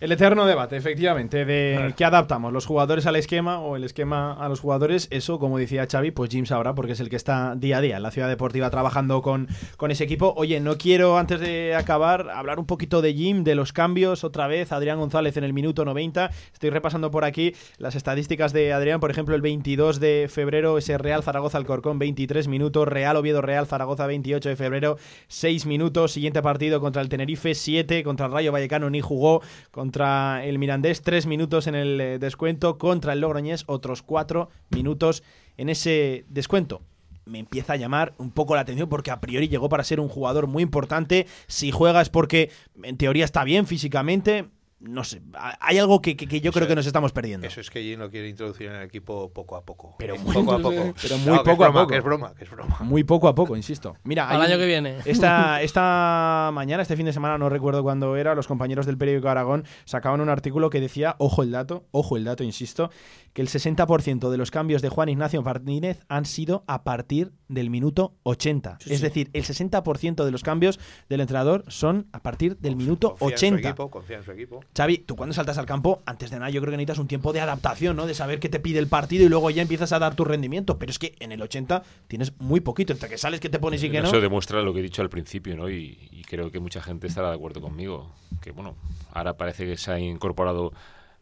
[0.00, 4.48] El eterno debate, efectivamente, de qué adaptamos, los jugadores al esquema o el esquema a
[4.48, 5.08] los jugadores.
[5.10, 7.98] Eso, como decía Xavi, pues Jim sabrá, porque es el que está día a día
[7.98, 9.46] en la ciudad deportiva trabajando con,
[9.76, 10.32] con ese equipo.
[10.38, 14.24] Oye, no quiero, antes de acabar, hablar un poquito de Jim, de los cambios.
[14.24, 16.30] Otra vez, Adrián González en el minuto 90.
[16.50, 19.00] Estoy repasando por aquí las estadísticas de Adrián.
[19.00, 22.88] Por ejemplo, el 22 de febrero, ese Real Zaragoza Alcorcón, 23 minutos.
[22.88, 24.96] Real Oviedo Real Zaragoza, 28 de febrero,
[25.28, 26.12] 6 minutos.
[26.12, 28.02] Siguiente partido contra el Tenerife, 7.
[28.02, 29.42] Contra el Rayo Vallecano ni jugó.
[29.70, 34.48] Contra contra el Mirandés, tres minutos en el eh, descuento, contra el Logroñés, otros cuatro
[34.70, 35.24] minutos
[35.56, 36.82] en ese descuento
[37.24, 40.08] me empieza a llamar un poco la atención porque a priori llegó para ser un
[40.08, 41.26] jugador muy importante.
[41.46, 42.50] Si juega es porque
[42.82, 44.48] en teoría está bien físicamente
[44.80, 45.20] no sé,
[45.60, 47.46] hay algo que, yo creo que nos estamos perdiendo.
[47.46, 49.94] Eso es que Jim lo quiere introducir en el equipo poco a poco.
[49.98, 50.94] Pero muy poco a poco.
[51.02, 51.94] Pero muy poco a poco.
[51.94, 52.76] es broma, que es broma.
[52.80, 53.96] Muy poco a poco, insisto.
[54.04, 54.96] Mira, al año que viene.
[55.04, 59.28] Esta, esta mañana, este fin de semana, no recuerdo cuándo era, los compañeros del periódico
[59.28, 62.90] Aragón sacaban un artículo que decía, ojo el dato, ojo el dato, insisto,
[63.32, 67.70] que el 60% de los cambios de Juan Ignacio Martínez han sido a partir del
[67.70, 68.78] minuto 80.
[68.86, 70.78] es decir, el 60% de los cambios
[71.08, 73.68] del entrenador son a partir del minuto 80.
[73.68, 74.60] equipo, confía en su equipo.
[74.76, 77.32] Xavi, tú cuando saltas al campo, antes de nada yo creo que necesitas un tiempo
[77.32, 78.06] de adaptación, ¿no?
[78.06, 80.78] De saber qué te pide el partido y luego ya empiezas a dar tu rendimiento.
[80.78, 82.92] Pero es que en el 80 tienes muy poquito.
[82.92, 84.08] Entre que sales, que te pones y que no.
[84.08, 85.70] Eso demuestra lo que he dicho al principio, ¿no?
[85.70, 88.14] Y, creo que mucha gente estará de acuerdo conmigo.
[88.40, 88.76] Que bueno,
[89.12, 90.72] ahora parece que se ha incorporado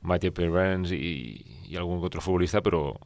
[0.02, 2.98] Mathieu Perrens y, y algún otro futbolista, pero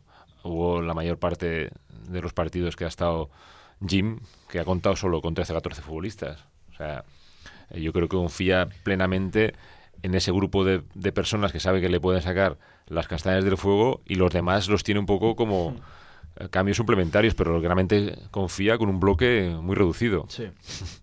[0.44, 1.70] hubo la mayor parte
[2.08, 3.30] de los partidos que ha estado
[3.86, 6.44] Jim, que ha contado solo con 13-14 futbolistas.
[6.72, 7.04] O sea,
[7.74, 9.54] yo creo que confía plenamente
[10.02, 13.56] en ese grupo de, de, personas que sabe que le pueden sacar las castañas del
[13.56, 15.76] fuego y los demás los tiene un poco como
[16.36, 20.26] eh, cambios suplementarios, pero realmente confía con un bloque muy reducido.
[20.28, 20.48] Sí.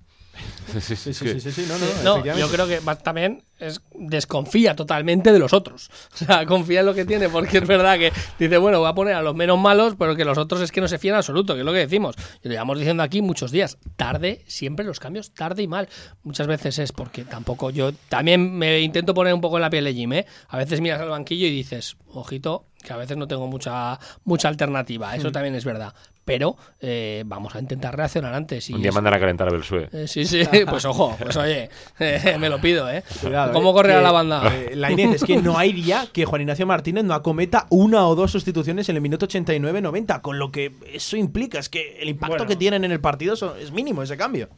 [0.80, 1.68] sí, sí, sí, sí,
[2.04, 5.90] no, yo creo que también es, desconfía totalmente de los otros.
[6.14, 8.94] O sea, confía en lo que tiene, porque es verdad que dice, bueno, voy a
[8.94, 11.18] poner a los menos malos, pero que los otros es que no se fían en
[11.18, 12.16] absoluto, que es lo que decimos.
[12.44, 13.78] Y lo llevamos diciendo aquí muchos días.
[13.96, 15.88] Tarde, siempre los cambios, tarde y mal.
[16.24, 19.86] Muchas veces es porque tampoco yo también me intento poner un poco en la piel
[19.86, 20.26] de Jim, ¿eh?
[20.50, 24.48] A veces miras al banquillo y dices, ojito, que a veces no tengo mucha mucha
[24.48, 25.32] alternativa, eso hmm.
[25.32, 25.94] también es verdad.
[26.26, 28.70] Pero eh, vamos a intentar reaccionar antes.
[28.70, 29.90] Y Un día mandan a calentar a Belsué.
[29.92, 31.70] Eh, sí, sí, pues ojo, pues oye,
[32.40, 33.04] me lo pido, ¿eh?
[33.52, 34.44] ¿Cómo corre la banda?
[34.76, 38.14] la Inés, es que no hay día que Juan Ignacio Martínez no acometa una o
[38.14, 42.46] dos sustituciones en el minuto 89-90, con lo que eso implica, es que el impacto
[42.46, 44.50] que tienen en el partido es mínimo ese cambio.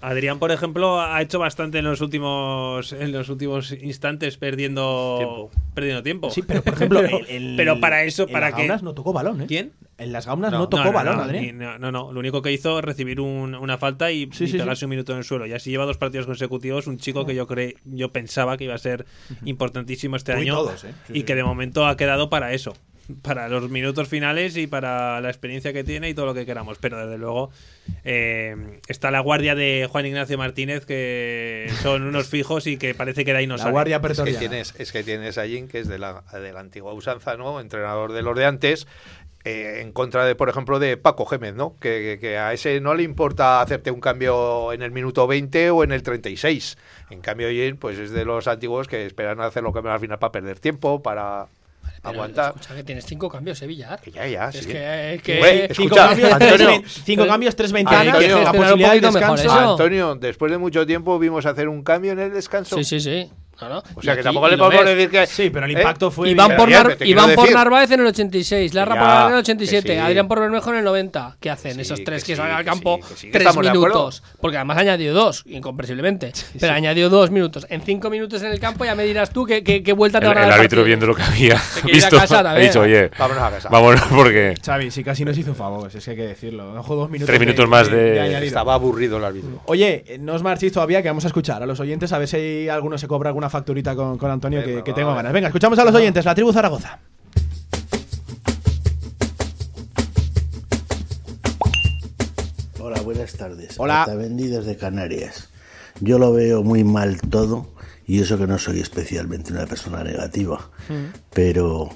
[0.00, 5.50] Adrián, por ejemplo, ha hecho bastante en los últimos en los últimos instantes perdiendo tiempo.
[5.74, 6.30] perdiendo tiempo.
[6.30, 7.02] Sí, pero por ejemplo,
[7.56, 9.46] pero para eso, para las que gaunas no tocó balón, ¿eh?
[9.46, 9.72] ¿Quién?
[9.98, 11.58] En las gaunas no, tocó balón, no, Adrián.
[11.58, 15.18] No, no, lo único que hizo es recibir una falta y, pegarse un minuto en
[15.18, 15.46] el suelo.
[15.46, 18.74] Y así lleva dos partidos consecutivos, un chico que yo cree, yo pensaba que iba
[18.74, 19.04] a ser
[19.44, 20.92] importantísimo este año ¿eh?
[21.10, 22.74] y que de momento ha quedado para eso
[23.22, 26.78] para los minutos finales y para la experiencia que tiene y todo lo que queramos.
[26.78, 27.50] Pero desde luego
[28.04, 33.24] eh, está la guardia de Juan Ignacio Martínez, que son unos fijos y que parece
[33.24, 35.80] que de ahí no La guardia es que tienes Es que tienes a Jim, que
[35.80, 37.60] es de la, de la antigua usanza, ¿no?
[37.60, 38.86] Entrenador de los de antes
[39.44, 41.74] eh, en contra de, por ejemplo, de Paco Gémez, ¿no?
[41.80, 45.82] Que, que, a ese no le importa hacerte un cambio en el minuto 20 o
[45.82, 46.76] en el 36.
[47.08, 50.18] En cambio, Jane, pues es de los antiguos que esperan hacer lo que al final
[50.18, 51.46] para perder tiempo, para
[52.02, 52.54] aguantar.
[52.54, 53.96] Escucha que tienes cinco cambios, Sevilla.
[53.96, 54.66] Que ya, ya, es sí.
[54.66, 58.92] que, que Güey, cinco, escucha, cambios, Antonio, tres, cinco cambios, tres ventanas, Antonio, la posibilidad
[58.92, 59.52] de descanso.
[59.52, 62.76] Antonio, después de mucho tiempo vimos hacer un cambio en el descanso.
[62.76, 63.30] Sí, sí, sí.
[63.94, 64.96] O sea Y que aquí- tampoco le podemos ves.
[64.96, 65.26] decir que.
[65.26, 65.80] Sí, pero el ¿Eh?
[65.80, 66.30] impacto fue.
[66.30, 69.44] Iván, por, Nar- Iván por Narváez en el 86, Larra Ya, por Narváez en el
[69.44, 69.98] que 87, sí.
[69.98, 71.36] Adrián por Bermejo en el 90.
[71.40, 72.98] ¿Qué hacen Sí, esos tres que que, salen sí, al que campo?
[73.02, 74.22] sí, que sí, que tres minutos.
[74.40, 76.32] Porque además añadió dos, incomprensiblemente.
[76.58, 77.66] pero añadió dos minutos.
[77.70, 80.26] En cinco minutos en el campo ya me dirás tú qué, qué, qué vuelta te
[80.26, 83.68] dar el el árbitro viendo lo que había visto ha dicho, oye, Vámonos a casa.
[83.68, 86.74] vámonos porque Xavi, si casi nos hizo un favor, si es que hay que decirlo.
[86.78, 87.26] Ojo, dos minutos.
[87.26, 88.46] Tres minutos más de-.
[88.46, 89.60] Estaba aburrido el árbitro.
[89.66, 92.28] Oye, eh, no os marchéis todavía, que vamos a escuchar a los oyentes a ver
[92.28, 95.32] si alguno se cobra alguna facturita con, con Antonio, que, Venga, que va, tengo ganas.
[95.32, 96.98] Venga, escuchamos a los oyentes, la tribu Zaragoza.
[102.78, 103.74] Hola, buenas tardes.
[103.78, 104.04] Hola.
[104.04, 105.48] Otamendi desde Canarias.
[106.00, 107.68] Yo lo veo muy mal todo
[108.06, 110.70] y eso que no soy especialmente una persona negativa,
[111.32, 111.90] pero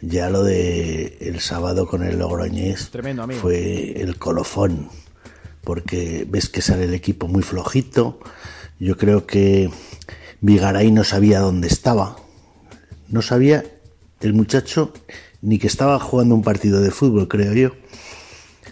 [0.00, 3.40] ya lo de el sábado con el Logroñés Tremendo, amigo.
[3.40, 4.88] fue el colofón,
[5.62, 8.18] porque ves que sale el equipo muy flojito.
[8.78, 9.70] Yo creo que
[10.46, 12.16] Vigaray no sabía dónde estaba.
[13.08, 13.64] No sabía
[14.20, 14.92] el muchacho
[15.42, 17.72] ni que estaba jugando un partido de fútbol, creo yo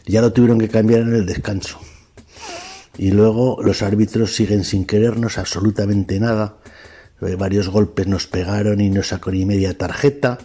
[0.07, 1.81] ya lo tuvieron que cambiar en el descanso.
[2.97, 6.59] Y luego los árbitros siguen sin querernos absolutamente nada.
[7.21, 10.39] Eh, Varios golpes nos pegaron y no sacó ni media tarjeta.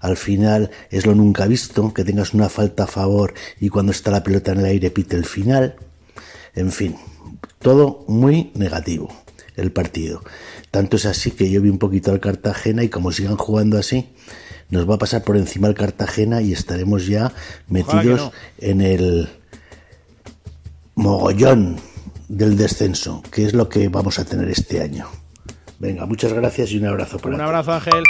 [0.00, 4.10] Al final es lo nunca visto, que tengas una falta a favor y cuando está
[4.10, 5.76] la pelota en el aire pite el final.
[6.54, 6.96] En fin,
[7.60, 9.10] todo muy negativo
[9.56, 10.22] el partido.
[10.72, 14.08] Tanto es así que yo vi un poquito al Cartagena y como sigan jugando así,
[14.70, 17.30] nos va a pasar por encima el Cartagena y estaremos ya
[17.68, 18.32] metidos no.
[18.58, 19.28] en el
[20.94, 21.76] mogollón
[22.26, 25.08] del descenso, que es lo que vamos a tener este año.
[25.78, 28.04] Venga, muchas gracias y un abrazo para Un abrazo, Ángel.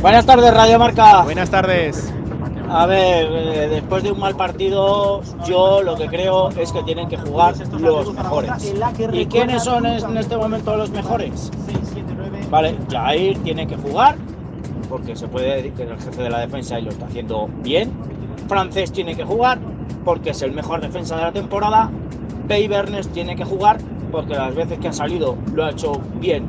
[0.00, 1.22] Buenas tardes, Radio Marca.
[1.22, 2.10] Buenas tardes.
[2.68, 7.08] A ver, eh, después de un mal partido, yo lo que creo es que tienen
[7.08, 8.74] que jugar los mejores.
[9.12, 11.50] ¿Y quiénes son en este momento los mejores?
[12.50, 14.16] Vale, Jair tiene que jugar,
[14.88, 17.48] porque se puede decir que es el jefe de la defensa y lo está haciendo
[17.62, 17.92] bien.
[18.48, 19.58] Francés tiene que jugar,
[20.04, 21.90] porque es el mejor defensa de la temporada.
[22.48, 23.78] Pei Bernes tiene que jugar,
[24.10, 26.48] porque las veces que ha salido lo ha hecho bien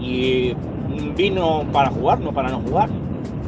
[0.00, 0.54] y
[1.16, 2.88] vino para jugar, no para no jugar.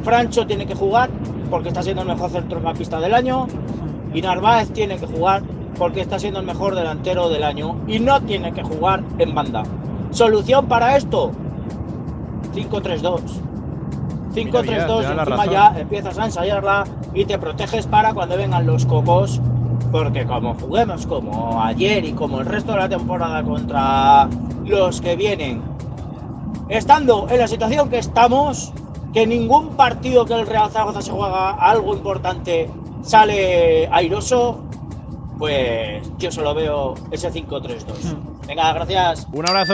[0.03, 1.09] Francho tiene que jugar
[1.49, 3.47] porque está siendo el mejor centrocampista del año.
[4.13, 5.43] Y Narváez tiene que jugar
[5.77, 9.63] porque está siendo el mejor delantero del año y no tiene que jugar en banda.
[10.11, 11.31] ¿Solución para esto?
[12.53, 13.21] 5-3-2.
[14.33, 15.53] 5-3-2 Mira, mira, te da la encima razón.
[15.53, 16.83] ya empiezas a ensayarla
[17.13, 19.41] y te proteges para cuando vengan los cocos.
[19.91, 24.29] Porque como juguemos como ayer y como el resto de la temporada contra
[24.65, 25.61] los que vienen,
[26.69, 28.71] estando en la situación que estamos,
[29.13, 32.69] que ningún partido que el Real Zaragoza se juega algo importante
[33.03, 34.63] sale airoso,
[35.37, 38.45] pues yo solo veo ese 5-3-2.
[38.47, 39.27] Venga, gracias.
[39.33, 39.73] Un abrazo.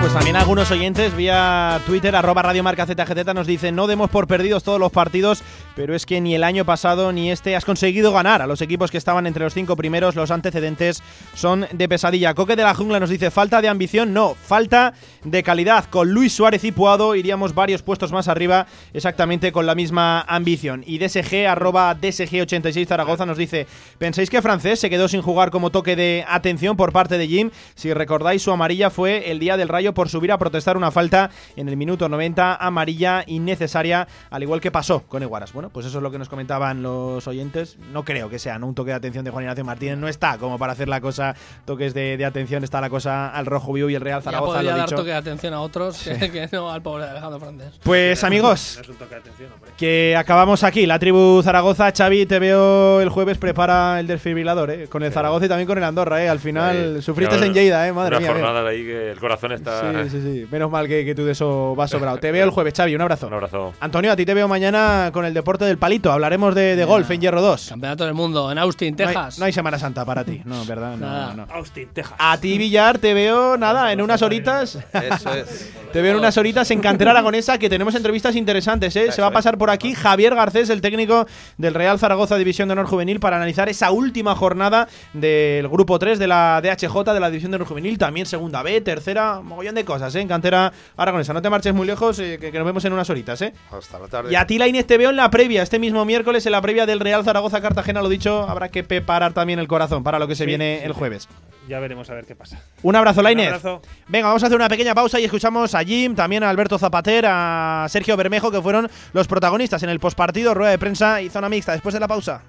[0.00, 4.26] Pues también algunos oyentes vía Twitter, arroba Radio Marca ZGZ, nos dicen no demos por
[4.26, 5.42] perdidos todos los partidos,
[5.76, 8.90] pero es que ni el año pasado ni este has conseguido ganar a los equipos
[8.90, 11.02] que estaban entre los cinco primeros, los antecedentes
[11.34, 12.32] son de pesadilla.
[12.32, 15.84] Coque de la Jungla nos dice falta de ambición, no, falta de calidad.
[15.84, 20.82] Con Luis Suárez y Puado iríamos varios puestos más arriba, exactamente con la misma ambición.
[20.86, 23.66] Y DSG, arroba DSG86 Zaragoza nos dice,
[23.98, 27.50] ¿pensáis que Francés se quedó sin jugar como toque de atención por parte de Jim?
[27.74, 31.30] Si recordáis, su amarilla fue el día del Rayo por subir a protestar una falta
[31.56, 35.52] en el minuto 90, amarilla innecesaria, al igual que pasó con Eguaras.
[35.52, 37.76] Bueno, pues eso es lo que nos comentaban los oyentes.
[37.92, 38.66] No creo que sea ¿no?
[38.66, 41.34] un toque de atención de Juan Ignacio Martínez, no está como para hacer la cosa,
[41.64, 44.52] toques de, de atención, está la cosa al rojo vivo y el Real Ya Zaragoza,
[44.54, 44.96] podría lo dar dicho.
[44.96, 47.80] toque de atención a otros que, que no al pobre Alejandro Francés.
[47.82, 49.70] Pues amigos, No es un toque de atención, hombre.
[49.76, 51.90] que acabamos aquí, la tribu Zaragoza.
[51.92, 54.88] Xavi, te veo el jueves, prepara el desfibrilador, ¿eh?
[54.88, 56.22] con el Zaragoza y también con el Andorra.
[56.22, 56.28] ¿eh?
[56.28, 57.92] Al final sufriste Una- en Lleida, ¿eh?
[57.92, 58.30] madre unas mía.
[58.30, 58.34] ¿eh?
[58.34, 59.79] jornadas ahí que el corazón está.
[59.80, 60.46] Sí, sí, sí.
[60.50, 62.18] Menos mal que, que tú de eso vas sobrado.
[62.18, 62.94] Te veo el jueves, Xavi.
[62.94, 63.26] Un abrazo.
[63.30, 63.72] Un abrazo.
[63.80, 66.10] Antonio, a ti te veo mañana con el deporte del palito.
[66.12, 67.68] Hablaremos de, de golf en Hierro 2.
[67.70, 69.38] Campeonato del mundo en Austin, No hay, Texas.
[69.38, 70.92] no hay Semana Santa para ti, no, ¿verdad?
[70.96, 71.34] No, Nada.
[71.34, 71.46] no.
[71.50, 72.14] Austin, Texas.
[72.18, 74.78] A ti, Villar, te veo, nada, en unas horitas.
[74.92, 75.72] Eso es.
[75.90, 79.10] Te veo en unas horitas en Cantera Aragonesa que tenemos entrevistas interesantes, ¿eh?
[79.10, 81.26] Se va a pasar por aquí Javier Garcés, el técnico
[81.58, 86.20] del Real Zaragoza División de Honor Juvenil, para analizar esa última jornada del grupo 3
[86.20, 89.74] de la DHJ de la División de Honor Juvenil, también segunda B, tercera, mogollón mogollón
[89.74, 90.20] de cosas, ¿eh?
[90.20, 91.32] En cantera aragonesa.
[91.32, 93.52] No te marches muy lejos, eh, que, nos vemos en unas horitas, ¿eh?
[93.70, 94.32] Hasta la tarde.
[94.32, 96.60] Y a ti, la Inés, te veo en la previa, este mismo miércoles, en la
[96.60, 100.34] previa del Real Zaragoza-Cartagena, lo dicho, habrá que preparar también el corazón para lo que
[100.34, 101.28] se viene el jueves.
[101.68, 102.60] Ya veremos a ver qué pasa.
[102.82, 103.62] Un abrazo, Lainez.
[104.08, 107.26] Venga, vamos a hacer una pequeña pausa y escuchamos a Jim, también a Alberto Zapater,
[107.28, 111.48] a Sergio Bermejo, que fueron los protagonistas en el postpartido, rueda de prensa y zona
[111.48, 111.72] mixta.
[111.72, 112.42] Después de la pausa.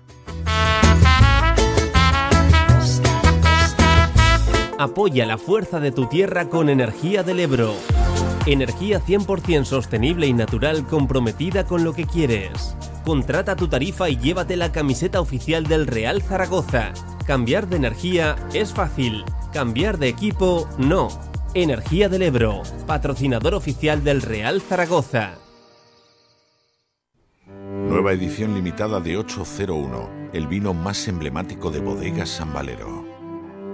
[4.81, 7.75] Apoya la fuerza de tu tierra con Energía del Ebro.
[8.47, 12.75] Energía 100% sostenible y natural comprometida con lo que quieres.
[13.05, 16.93] Contrata tu tarifa y llévate la camiseta oficial del Real Zaragoza.
[17.27, 21.09] Cambiar de energía es fácil, cambiar de equipo no.
[21.53, 25.35] Energía del Ebro, patrocinador oficial del Real Zaragoza.
[27.45, 33.00] Nueva edición limitada de 801, el vino más emblemático de bodegas San Valero.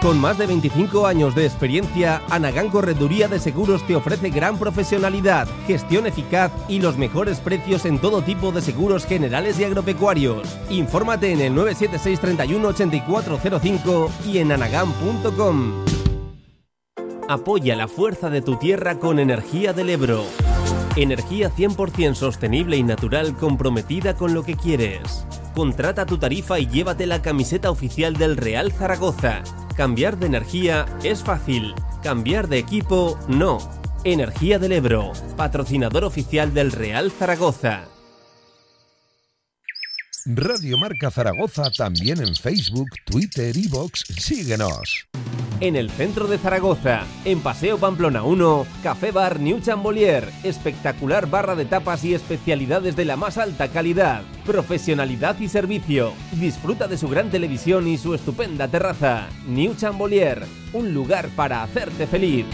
[0.00, 5.48] Con más de 25 años de experiencia, Anagán Correduría de Seguros te ofrece gran profesionalidad,
[5.66, 10.56] gestión eficaz y los mejores precios en todo tipo de seguros generales y agropecuarios.
[10.70, 15.84] Infórmate en el 976 31 8405 y en anagán.com.
[17.28, 20.24] Apoya la fuerza de tu tierra con Energía del Ebro.
[20.98, 25.24] Energía 100% sostenible y natural comprometida con lo que quieres.
[25.54, 29.44] Contrata tu tarifa y llévate la camiseta oficial del Real Zaragoza.
[29.76, 33.58] Cambiar de energía es fácil, cambiar de equipo no.
[34.02, 37.86] Energía del Ebro, patrocinador oficial del Real Zaragoza.
[40.30, 44.04] Radio Marca Zaragoza también en Facebook, Twitter y Vox.
[44.18, 45.08] Síguenos.
[45.60, 50.30] En el centro de Zaragoza, en Paseo Pamplona 1, Café Bar New Chambolier.
[50.44, 56.12] Espectacular barra de tapas y especialidades de la más alta calidad, profesionalidad y servicio.
[56.32, 59.30] Disfruta de su gran televisión y su estupenda terraza.
[59.46, 60.44] New Chambolier,
[60.74, 62.44] un lugar para hacerte feliz.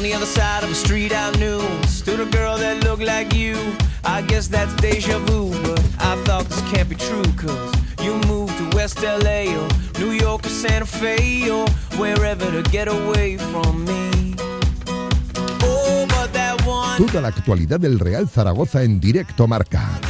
[0.00, 3.34] On the other side of the street I knew stood a girl that looked like
[3.34, 3.54] you.
[4.02, 7.70] I guess that's deja vu, but I thought this can't be true, cause
[8.02, 9.68] you moved to West LA or
[9.98, 11.68] New York or Santa Fe or
[11.98, 14.34] wherever to get away from me.
[15.62, 20.00] Oh, but that one Toda la actualidad del Real Zaragoza en directo marca.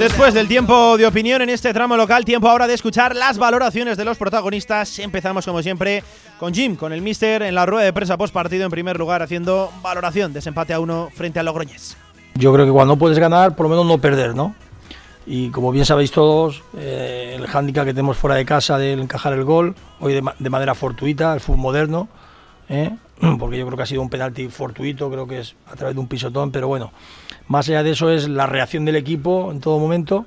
[0.00, 3.98] Después del tiempo de opinión en este tramo local, tiempo ahora de escuchar las valoraciones
[3.98, 4.98] de los protagonistas.
[4.98, 6.02] Empezamos como siempre
[6.38, 9.20] con Jim, con el Mister en la rueda de prensa post partido en primer lugar
[9.20, 11.98] haciendo valoración, desempate a uno frente a Logroñés.
[12.34, 14.54] Yo creo que cuando puedes ganar, por lo menos no perder, ¿no?
[15.26, 19.34] Y como bien sabéis todos, eh, el hándicap que tenemos fuera de casa del encajar
[19.34, 22.08] el gol, hoy de, de manera fortuita, el fútbol moderno,
[22.70, 22.96] ¿eh?
[23.38, 26.00] porque yo creo que ha sido un penalti fortuito, creo que es a través de
[26.00, 26.90] un pisotón, pero bueno,
[27.50, 30.24] más allá de eso es la reacción del equipo en todo momento.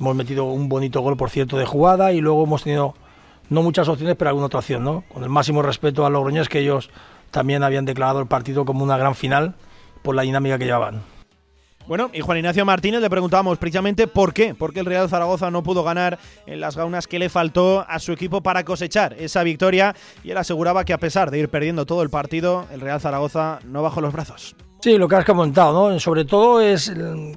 [0.00, 2.94] Hemos metido un bonito gol, por cierto, de jugada y luego hemos tenido
[3.48, 5.04] no muchas opciones, pero alguna otra opción, ¿no?
[5.12, 6.90] Con el máximo respeto a Logroñés, que ellos
[7.30, 9.54] también habían declarado el partido como una gran final
[10.02, 11.02] por la dinámica que llevaban.
[11.86, 15.48] Bueno, y Juan Ignacio Martínez le preguntábamos precisamente por qué, por qué el Real Zaragoza
[15.52, 19.44] no pudo ganar en las gaunas que le faltó a su equipo para cosechar esa
[19.44, 19.94] victoria
[20.24, 23.60] y él aseguraba que a pesar de ir perdiendo todo el partido, el Real Zaragoza
[23.64, 24.56] no bajó los brazos.
[24.82, 26.00] Sí, lo que has comentado, ¿no?
[26.00, 26.92] Sobre todo es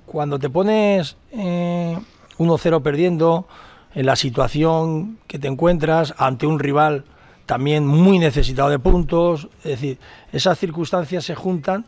[0.07, 1.95] cuando te pones eh,
[2.39, 3.45] 1-0 perdiendo,
[3.93, 7.05] en la situación que te encuentras ante un rival
[7.45, 9.99] también muy necesitado de puntos, es decir,
[10.33, 11.85] esas circunstancias se juntan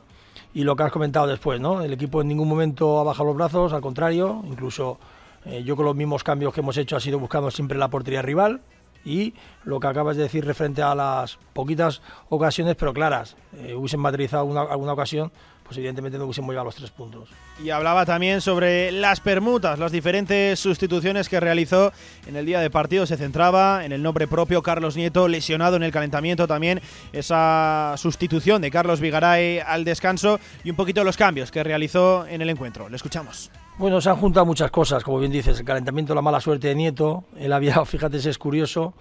[0.54, 1.82] y lo que has comentado después, ¿no?
[1.82, 5.00] El equipo en ningún momento ha bajado los brazos, al contrario, incluso
[5.44, 8.22] eh, yo con los mismos cambios que hemos hecho ha sido buscando siempre la portería
[8.22, 8.62] rival
[9.08, 14.02] y lo que acabas de decir referente a las poquitas ocasiones pero claras, eh, hubiesen
[14.02, 15.32] materializado una, alguna ocasión,
[15.64, 17.30] pues evidentemente no hubiésemos llegado a los tres puntos.
[17.64, 21.92] Y hablaba también sobre las permutas, las diferentes sustituciones que realizó
[22.28, 23.08] en el día de partido.
[23.08, 26.82] Se centraba en el nombre propio Carlos Nieto, lesionado en el calentamiento también,
[27.14, 32.44] esa sustitución de Carlos Vigaray al descanso y un poquito los cambios que realizó en
[32.44, 32.90] el encuentro.
[32.90, 33.50] Le escuchamos.
[33.80, 36.76] Bueno, se han juntado muchas cosas, como bien dices, el calentamiento, la mala suerte de
[36.76, 37.24] Nieto.
[37.40, 38.94] Él había, fíjate, es curioso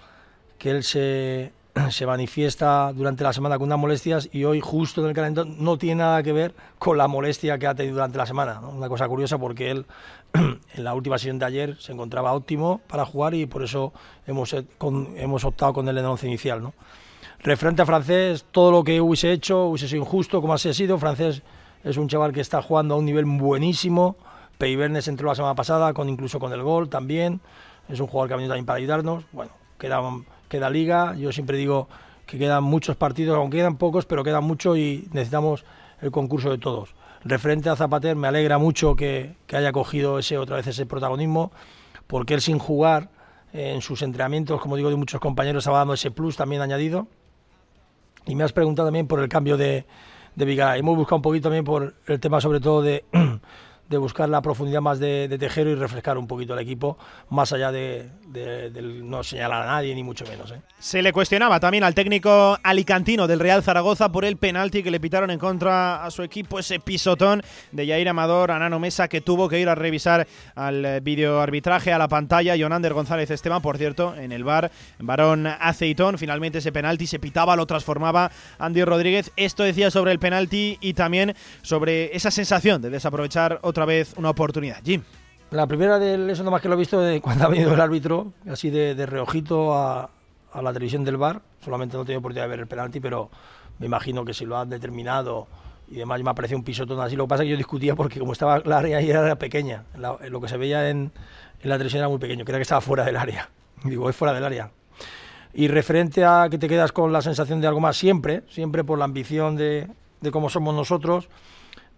[0.58, 1.52] que él se
[1.90, 5.76] se manifiesta durante la semana con unas molestias y hoy justo en el calendario no
[5.76, 8.60] tiene nada que ver con la molestia que ha tenido durante la semana.
[8.60, 9.86] Una cosa curiosa porque él
[10.32, 13.92] en la última sesión de ayer se encontraba óptimo para jugar y por eso
[14.26, 16.62] hemos, hemos optado con el once inicial.
[16.62, 16.72] ¿no?
[17.40, 20.98] Referente a Francés, todo lo que hubiese hecho hubiese sido injusto como así ha sido.
[20.98, 21.42] Francés
[21.84, 24.16] es un chaval que está jugando a un nivel buenísimo.
[24.58, 27.40] Peibernes entró la semana pasada, con incluso con el gol también.
[27.88, 29.24] Es un jugador que ha venido también para ayudarnos.
[29.32, 30.00] Bueno, queda,
[30.48, 31.14] queda liga.
[31.16, 31.88] Yo siempre digo
[32.26, 35.64] que quedan muchos partidos, aunque quedan pocos, pero quedan mucho y necesitamos
[36.00, 36.94] el concurso de todos.
[37.24, 41.52] Referente a Zapater, me alegra mucho que, que haya cogido ese otra vez ese protagonismo,
[42.06, 43.10] porque él sin jugar
[43.52, 47.06] en sus entrenamientos, como digo, de muchos compañeros, estaba dando ese plus también añadido.
[48.26, 49.86] Y me has preguntado también por el cambio de,
[50.34, 50.80] de Vigaray.
[50.80, 53.04] Hemos buscado un poquito también por el tema sobre todo de
[53.88, 56.98] de buscar la profundidad más de, Tejero y refrescar un poquito el equipo,
[57.28, 58.10] más allá de,
[58.82, 60.50] no señalar a nadie, ni mucho menos.
[60.50, 60.60] ¿eh?
[60.78, 64.98] Se le cuestionaba también al técnico alicantino del Real Zaragoza por el penalti que le
[64.98, 67.42] pitaron en contra a su equipo, ese pisotón
[67.72, 72.08] de Yair Amador a Mesa, que tuvo que ir a revisar al videoarbitraje, a la
[72.08, 72.56] pantalla.
[72.56, 77.56] Yonander González Esteban, por cierto, en el bar, varón aceitón, finalmente ese penalti se pitaba,
[77.56, 79.32] lo transformaba Andy Rodríguez.
[79.36, 84.30] Esto decía sobre el penalti y también sobre esa sensación de desaprovechar otra vez una
[84.30, 84.78] oportunidad.
[84.82, 85.02] Jim.
[85.50, 88.32] La primera de eso nomás que lo he visto de cuando ha venido el árbitro,
[88.50, 90.08] así de, reojito a,
[90.62, 91.42] la televisión del bar.
[91.62, 93.28] Solamente no he tenido oportunidad de ver el penalti, pero
[93.78, 95.46] me imagino que si lo han determinado
[95.90, 97.16] y demás me aparece un pisotón así.
[97.16, 99.84] Lo que pasa es que yo discutía porque como estaba la área ahí era pequeña,
[99.94, 101.12] lo que se veía en,
[101.60, 103.50] en, la televisión era muy pequeño, creía que estaba fuera del área.
[103.84, 104.70] Digo, es fuera del área.
[105.52, 108.98] Y referente a que te quedas con la sensación de algo más siempre, siempre por
[108.98, 109.86] la ambición de,
[110.22, 111.28] de cómo somos nosotros,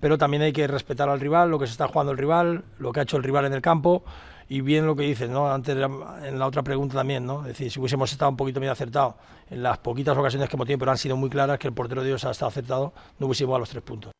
[0.01, 2.93] pero también hay que respetar al rival, lo que se está jugando el rival, lo
[2.93, 4.05] que ha hecho el rival en el campo
[4.49, 5.51] y bien lo que dices, ¿no?
[5.51, 7.41] Antes en la otra pregunta también, ¿no?
[7.43, 9.17] Es decir, si hubiésemos estado un poquito bien acertado
[9.51, 12.03] en las poquitas ocasiones que hemos tenido, pero han sido muy claras que el portero
[12.03, 14.18] de Dios ha estado acertado, no hubiésemos a los tres puntos.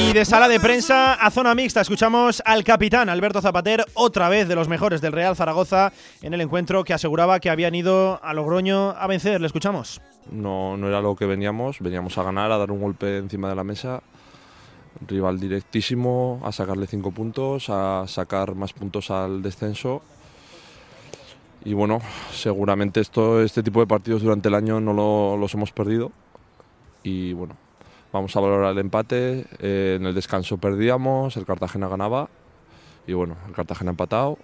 [0.00, 4.46] Y de sala de prensa a zona mixta escuchamos al capitán Alberto Zapater, otra vez
[4.46, 5.92] de los mejores del Real Zaragoza,
[6.22, 9.40] en el encuentro que aseguraba que habían ido a Logroño a vencer.
[9.40, 10.00] Le escuchamos.
[10.30, 13.56] No, no era lo que veníamos, veníamos a ganar, a dar un golpe encima de
[13.56, 14.02] la mesa.
[15.06, 20.02] Rival directísimo, a sacarle cinco puntos, a sacar más puntos al descenso.
[21.64, 22.00] Y bueno,
[22.32, 26.12] seguramente esto, este tipo de partidos durante el año no los hemos perdido.
[27.02, 27.56] Y bueno,
[28.12, 29.44] Vamos a valorar el empate.
[29.58, 32.28] Eh, en el descanso perdíamos, el Cartagena ganaba.
[33.06, 34.38] Y bueno, el Cartagena empatado.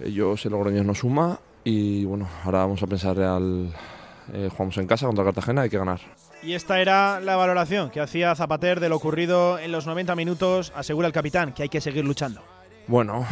[0.00, 1.38] Ellos, el Logroño no suma.
[1.64, 3.72] Y bueno, ahora vamos a pensar al.
[4.32, 6.00] Eh, jugamos en casa contra Cartagena, hay que ganar.
[6.42, 10.72] Y esta era la valoración que hacía Zapater de lo ocurrido en los 90 minutos.
[10.76, 12.42] Asegura el capitán que hay que seguir luchando.
[12.86, 13.26] Bueno,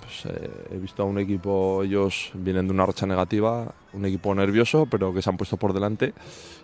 [0.00, 4.32] pues, eh, he visto a un equipo, ellos vienen de una racha negativa, un equipo
[4.36, 6.14] nervioso, pero que se han puesto por delante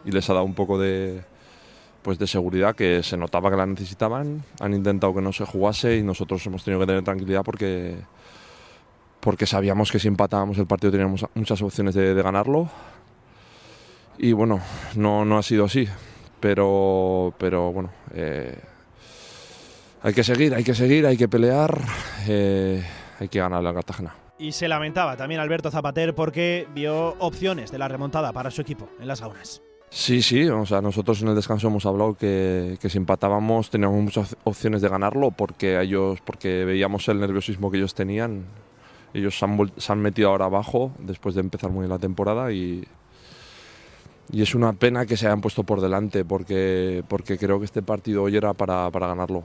[0.04, 1.24] y les ha dado un poco de,
[2.02, 4.42] pues de seguridad que se notaba que la necesitaban.
[4.60, 7.96] Han intentado que no se jugase y nosotros hemos tenido que tener tranquilidad porque,
[9.20, 12.68] porque sabíamos que si empatábamos el partido teníamos muchas opciones de, ganarlo.
[14.18, 14.60] Y bueno,
[14.96, 15.88] no, no ha sido así.
[16.40, 18.58] Pero, pero bueno, eh,
[20.02, 21.78] hay que seguir, hay que seguir, hay que pelear,
[22.26, 22.84] eh,
[23.20, 24.16] hay que ganar la Cartagena.
[24.38, 28.88] Y se lamentaba también Alberto Zapater porque vio opciones de la remontada para su equipo
[28.98, 29.62] en las gaunas.
[29.94, 34.02] Sí, sí, o sea, nosotros en el descanso hemos hablado que, que si empatábamos teníamos
[34.02, 38.46] muchas opciones de ganarlo porque ellos, porque veíamos el nerviosismo que ellos tenían.
[39.12, 42.50] Ellos se han, se han metido ahora abajo después de empezar muy bien la temporada
[42.52, 42.88] y,
[44.32, 47.82] y es una pena que se hayan puesto por delante porque, porque creo que este
[47.82, 49.44] partido hoy era para, para ganarlo.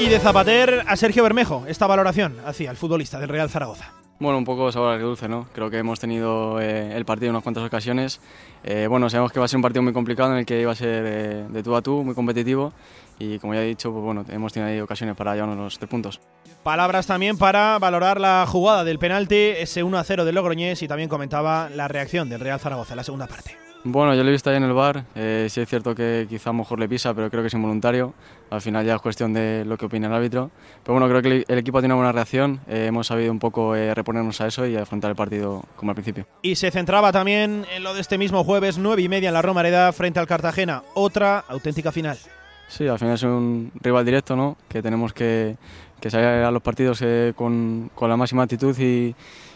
[0.00, 4.01] Y de Zapater a Sergio Bermejo, esta valoración hacia el futbolista del Real Zaragoza.
[4.22, 5.48] Bueno, un poco sabor dulce, ¿no?
[5.52, 8.20] Creo que hemos tenido eh, el partido en unas cuantas ocasiones.
[8.62, 10.70] Eh, bueno, sabemos que va a ser un partido muy complicado en el que iba
[10.70, 12.72] a ser eh, de tú a tú, muy competitivo.
[13.18, 15.90] Y como ya he dicho, pues bueno, hemos tenido ahí ocasiones para llevarnos los tres
[15.90, 16.20] puntos.
[16.62, 20.86] Palabras también para valorar la jugada del penalti, ese 1 a 0 del Logroñés y
[20.86, 23.71] también comentaba la reacción del Real Zaragoza en la segunda parte.
[23.84, 25.04] Bueno, yo lo he visto ahí en el bar.
[25.16, 27.54] Eh, sí es cierto que quizá a lo mejor le pisa, pero creo que es
[27.54, 28.14] involuntario.
[28.50, 30.52] Al final ya es cuestión de lo que opina el árbitro.
[30.84, 32.60] Pero bueno, creo que el equipo tiene una buena reacción.
[32.68, 35.96] Eh, hemos sabido un poco eh, reponernos a eso y afrontar el partido como al
[35.96, 36.26] principio.
[36.42, 39.42] Y se centraba también en lo de este mismo jueves, 9 y media en la
[39.42, 40.84] Romareda frente al Cartagena.
[40.94, 42.18] Otra auténtica final.
[42.68, 44.56] Sí, al final es un rival directo, ¿no?
[44.68, 45.56] Que tenemos que,
[46.00, 47.02] que salir a los partidos
[47.34, 49.14] con, con la máxima actitud y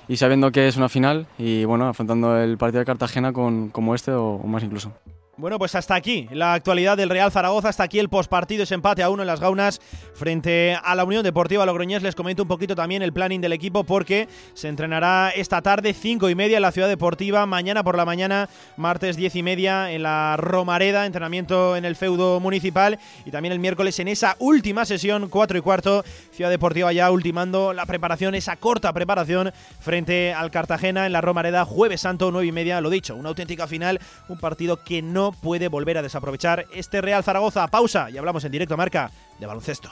[0.08, 3.94] y sabiendo que es una final y bueno, afrontando el partido de Cartagena con, como
[3.94, 4.92] este o, más incluso.
[5.38, 9.02] Bueno, pues hasta aquí la actualidad del Real Zaragoza, hasta aquí el postpartido, ese empate
[9.02, 9.82] a uno en las gaunas
[10.14, 12.02] frente a la Unión Deportiva Logroñés.
[12.02, 16.30] Les comento un poquito también el planning del equipo porque se entrenará esta tarde, cinco
[16.30, 18.48] y media en la Ciudad Deportiva, mañana por la mañana,
[18.78, 23.58] martes diez y media en la Romareda, entrenamiento en el feudo municipal y también el
[23.58, 26.02] miércoles en esa última sesión, cuatro y cuarto,
[26.32, 31.66] Ciudad Deportiva ya ultimando la preparación, esa corta preparación frente al Cartagena en la Romareda,
[31.66, 35.68] jueves santo, nueve y media, lo dicho, una auténtica final, un partido que no puede
[35.68, 37.66] volver a desaprovechar este Real Zaragoza.
[37.68, 39.90] Pausa y hablamos en directo marca de baloncesto.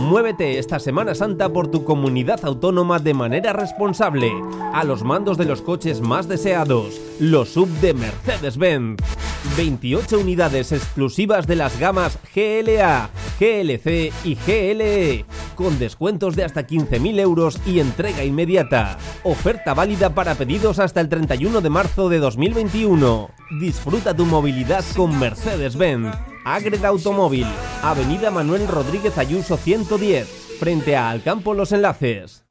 [0.00, 4.32] Muévete esta Semana Santa por tu comunidad autónoma de manera responsable,
[4.72, 8.98] a los mandos de los coches más deseados, los sub de Mercedes-Benz.
[9.56, 15.24] 28 unidades exclusivas de las gamas GLA, GLC y GLE,
[15.54, 18.98] con descuentos de hasta 15.000 euros y entrega inmediata.
[19.22, 23.30] Oferta válida para pedidos hasta el 31 de marzo de 2021.
[23.60, 26.16] Disfruta tu movilidad con Mercedes-Benz.
[26.54, 27.46] Agreda Automóvil,
[27.80, 32.44] Avenida Manuel Rodríguez Ayuso 110, frente a Alcampo Los Enlaces.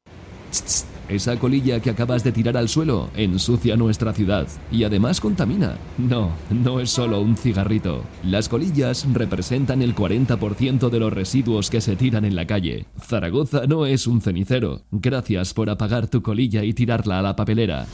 [1.10, 5.76] Esa colilla que acabas de tirar al suelo ensucia nuestra ciudad y además contamina.
[5.98, 8.04] No, no es solo un cigarrito.
[8.22, 12.86] Las colillas representan el 40% de los residuos que se tiran en la calle.
[13.00, 14.82] Zaragoza no es un cenicero.
[14.92, 17.86] Gracias por apagar tu colilla y tirarla a la papelera.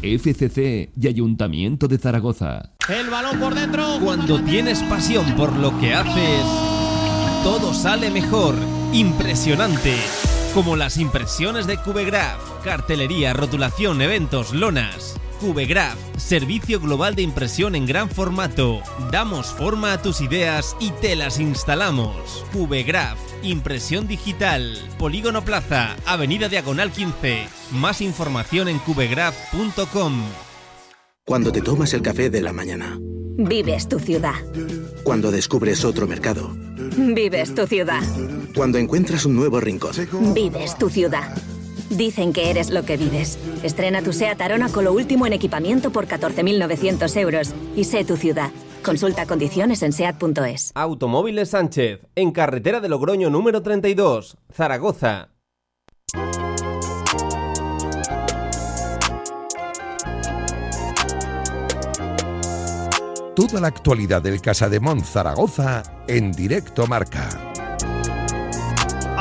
[0.00, 2.70] FCC y Ayuntamiento de Zaragoza.
[2.88, 3.98] El balón por dentro.
[4.02, 6.46] Cuando tienes pasión por lo que haces,
[7.42, 8.54] todo sale mejor.
[8.94, 9.94] Impresionante.
[10.54, 15.16] Como las impresiones de Cubegraph, cartelería, rotulación, eventos, lonas.
[15.40, 18.80] Cubegraph, servicio global de impresión en gran formato.
[19.10, 22.46] Damos forma a tus ideas y te las instalamos.
[22.52, 24.78] Cubegraph, impresión digital.
[24.96, 27.48] Polígono Plaza, Avenida Diagonal 15.
[27.72, 30.22] Más información en cubegraph.com.
[31.26, 32.96] Cuando te tomas el café de la mañana.
[33.36, 34.36] Vives tu ciudad.
[35.02, 36.54] Cuando descubres otro mercado.
[36.96, 38.02] Vives tu ciudad.
[38.54, 39.92] Cuando encuentras un nuevo rincón.
[40.32, 41.34] Vives tu ciudad.
[41.90, 43.38] Dicen que eres lo que vives.
[43.62, 48.16] Estrena tu SEAT Arona con lo último en equipamiento por 14.900 euros y sé tu
[48.16, 48.50] ciudad.
[48.84, 50.72] Consulta condiciones en SEAT.es.
[50.74, 55.30] Automóviles Sánchez, en carretera de Logroño número 32, Zaragoza.
[63.34, 67.53] Toda la actualidad del Casa de Mon Zaragoza en directo marca.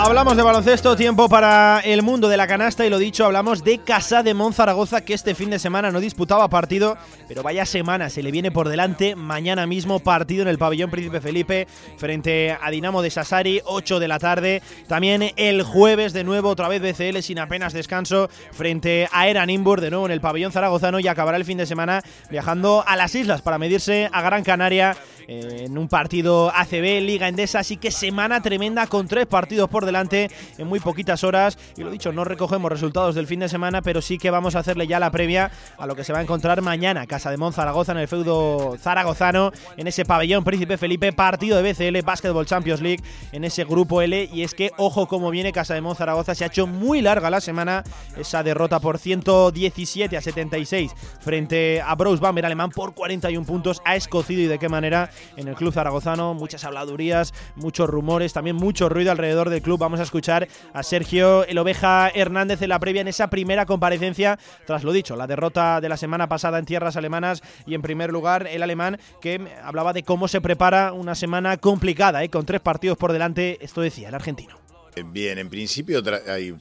[0.06, 3.78] Hablamos de baloncesto, tiempo para el mundo de la canasta y lo dicho, hablamos de
[3.78, 6.98] Casa de Monzaragoza que este fin de semana no disputaba partido,
[7.30, 9.16] pero vaya semana se le viene por delante.
[9.16, 14.08] Mañana mismo partido en el pabellón Príncipe Felipe frente a Dinamo de Sassari, 8 de
[14.10, 14.62] la tarde.
[14.90, 19.90] También el jueves de nuevo, otra vez BCL sin apenas descanso frente a Eran de
[19.90, 23.42] nuevo en el pabellón zaragozano y acabará el fin de semana viajando a las islas
[23.42, 24.98] para medirse a Gran Canaria
[25.28, 30.30] en un partido ACB, Liga Endesa, así que semana tremenda con tres partidos por delante
[30.58, 31.58] en muy poquitas horas.
[31.78, 34.60] Y lo dicho, no recogemos resultados del fin de semana, pero sí que vamos a
[34.60, 37.08] hacerle ya la previa a lo que se va a encontrar mañana.
[37.08, 41.72] Casa de Mon Zaragoza en el feudo zaragozano, en ese pabellón Príncipe Felipe, partido de
[41.72, 44.30] BCL, Basketball Champions League, en ese grupo L.
[44.32, 47.30] Y es que, ojo cómo viene Casa de Mon Zaragoza, se ha hecho muy larga
[47.30, 47.84] la semana
[48.18, 53.82] esa derrota por 117 a 76 frente a Brose Bamber alemán por 41 puntos.
[53.86, 58.56] Ha escocido y de qué manera en el club zaragozano, muchas habladurías, muchos rumores, también
[58.56, 59.80] mucho ruido alrededor del club.
[59.80, 64.40] Vamos a escuchar a Sergio El Oveja Hernández en la previa en esa primera comparecencia,
[64.66, 68.12] tras lo dicho, la derrota de la semana pasada en tierras alemanas y en primer
[68.12, 72.30] lugar el alemán que hablaba de cómo se prepara una semana complicada, ¿eh?
[72.30, 74.58] con tres partidos por delante, esto decía el argentino.
[75.06, 76.56] Bien, en principio hay,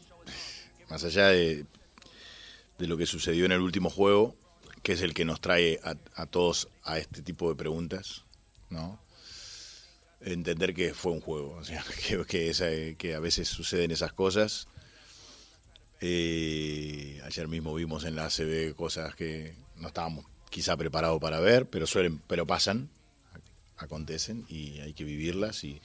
[0.88, 1.66] más allá de,
[2.78, 4.34] lo que sucedió en el último juego,
[4.82, 8.24] que es el que nos trae a todos a este tipo de preguntas,
[8.72, 8.98] ¿no?
[10.20, 11.84] Entender que fue un juego, o sea,
[12.26, 14.68] que, a veces suceden esas cosas.
[16.00, 21.66] Eh, ayer mismo vimos en la ACB cosas que no estábamos quizá preparados para ver,
[21.66, 22.88] pero suelen, pero pasan,
[23.78, 25.80] acontecen y hay que vivirlas y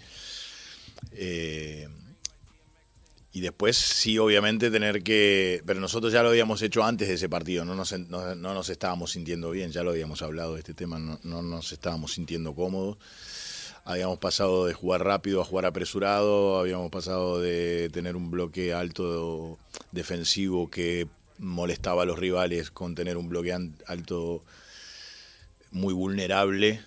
[1.12, 1.88] eh,
[3.38, 7.30] y después sí obviamente tener que pero nosotros ya lo habíamos hecho antes de ese
[7.30, 10.74] partido no nos, no, no nos estábamos sintiendo bien ya lo habíamos hablado de este
[10.74, 12.98] tema no, no nos estábamos sintiendo cómodos
[13.86, 19.58] habíamos pasado de jugar rápido a jugar apresurado, habíamos pasado de tener un bloque alto
[19.94, 21.08] defensivo que
[21.38, 23.54] molestaba a los rivales con tener un bloque
[23.86, 24.44] alto
[25.72, 26.82] muy vulnerable.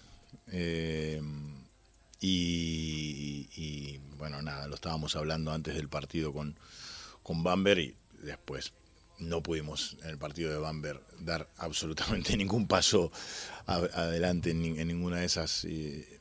[0.53, 1.23] Eh,
[2.21, 6.55] y, bueno, nada, lo estábamos hablando antes del partido con,
[7.23, 8.73] con Bamber y después
[9.19, 13.11] no pudimos en el partido de Bamberg dar absolutamente ningún paso
[13.67, 16.19] adelante en, ninguna de esas eh,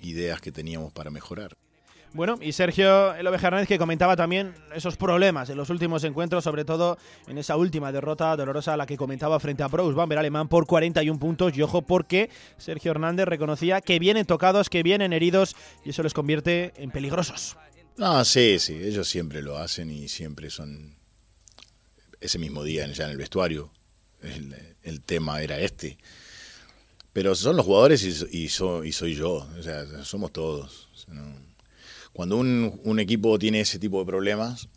[0.00, 1.54] ideas que teníamos para mejorar.
[2.14, 6.64] Bueno, y Sergio El Hernández que comentaba también esos problemas en los últimos encuentros, sobre
[6.64, 10.48] todo en esa última derrota dolorosa a la que comentaba frente a Bros Bamberg alemán
[10.48, 11.56] por 41 puntos.
[11.56, 12.28] Y ojo, porque
[12.58, 15.56] Sergio Hernández reconocía que vienen tocados, que vienen heridos
[15.86, 17.56] y eso les convierte en peligrosos.
[17.96, 20.94] No, sí, sí, ellos siempre lo hacen y siempre son
[22.20, 23.70] ese mismo día ya en el vestuario.
[24.82, 25.98] El, tema era este.
[27.12, 30.88] Pero son los jugadores y, y, soy yo, o sea, somos todos.
[32.12, 34.68] Cuando un, equipo tiene ese tipo de problemas,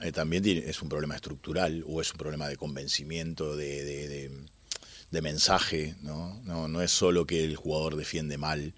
[0.00, 4.30] eh, también es un problema estructural o es un problema de convencimiento, de,
[5.10, 6.40] de, mensaje, ¿no?
[6.42, 6.66] ¿no?
[6.66, 6.82] ¿no?
[6.82, 8.74] es solo que el jugador defiende mal.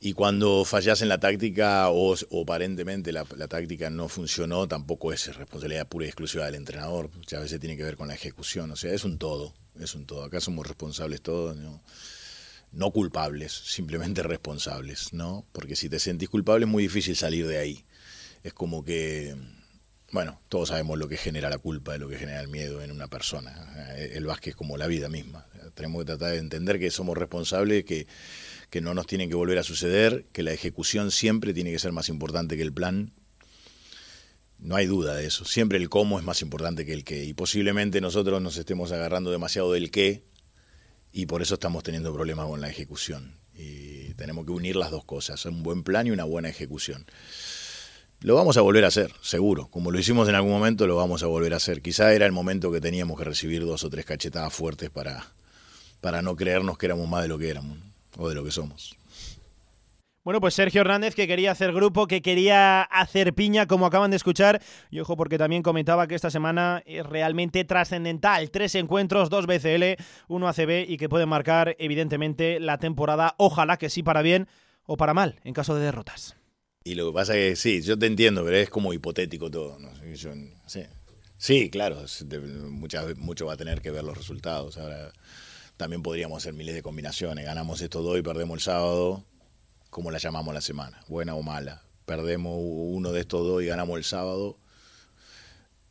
[0.00, 5.88] Y cuando fallas en la táctica o, aparentemente la, táctica no funcionó, tampoco es responsabilidad
[5.88, 7.10] pura y exclusiva del entrenador.
[7.16, 8.70] Muchas veces tiene que ver con la ejecución.
[8.70, 10.22] O sea, es un todo, es un todo.
[10.22, 11.56] Acá somos responsables todos.
[11.56, 11.80] ¿no?
[12.72, 15.44] No culpables, simplemente responsables, ¿no?
[15.52, 17.84] Porque si te sentís culpable es muy difícil salir de ahí.
[18.42, 19.34] Es como que,
[20.12, 23.08] bueno, todos sabemos lo que genera la culpa, lo que genera el miedo en una
[23.08, 23.94] persona.
[23.96, 25.46] El básquet es como la vida misma.
[25.74, 28.06] Tenemos que tratar de entender que somos responsables, que,
[28.70, 31.92] que no nos tiene que volver a suceder, que la ejecución siempre tiene que ser
[31.92, 33.12] más importante que el plan.
[34.58, 35.44] No hay duda de eso.
[35.44, 37.24] Siempre el cómo es más importante que el qué.
[37.24, 40.22] Y posiblemente nosotros nos estemos agarrando demasiado del qué
[41.12, 43.34] y por eso estamos teniendo problemas con la ejecución.
[43.54, 47.06] Y tenemos que unir las dos cosas, un buen plan y una buena ejecución.
[48.20, 49.68] Lo vamos a volver a hacer, seguro.
[49.68, 51.82] Como lo hicimos en algún momento, lo vamos a volver a hacer.
[51.82, 55.28] Quizá era el momento que teníamos que recibir dos o tres cachetadas fuertes para,
[56.00, 57.78] para no creernos que éramos más de lo que éramos
[58.16, 58.96] o de lo que somos.
[60.28, 64.18] Bueno, pues Sergio Hernández que quería hacer grupo, que quería hacer piña, como acaban de
[64.18, 64.60] escuchar.
[64.90, 68.50] Y ojo, porque también comentaba que esta semana es realmente trascendental.
[68.50, 69.96] Tres encuentros, dos BCL,
[70.28, 73.36] uno ACB y que pueden marcar, evidentemente, la temporada.
[73.38, 74.48] Ojalá que sí para bien
[74.84, 76.36] o para mal, en caso de derrotas.
[76.84, 79.78] Y lo que pasa es que sí, yo te entiendo, pero es como hipotético todo.
[81.38, 81.70] sí.
[81.70, 82.04] claro,
[83.16, 84.76] mucho va a tener que ver los resultados.
[84.76, 85.10] Ahora
[85.78, 87.46] también podríamos hacer miles de combinaciones.
[87.46, 89.24] Ganamos esto dos y perdemos el sábado
[89.90, 91.82] como la llamamos la semana, buena o mala.
[92.04, 94.58] Perdemos uno de estos dos y ganamos el sábado.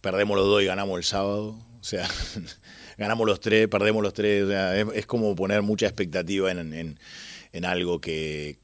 [0.01, 1.59] Perdemos los dos y ganamos el sábado.
[1.79, 2.07] O sea,
[2.97, 4.47] ganamos los tres, perdemos los tres.
[4.93, 6.97] es, como poner mucha expectativa en,
[7.65, 8.57] algo que,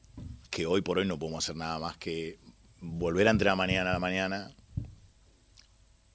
[0.50, 2.38] que, hoy por hoy no podemos hacer nada más que
[2.80, 4.52] volver a entrenar mañana a la mañana,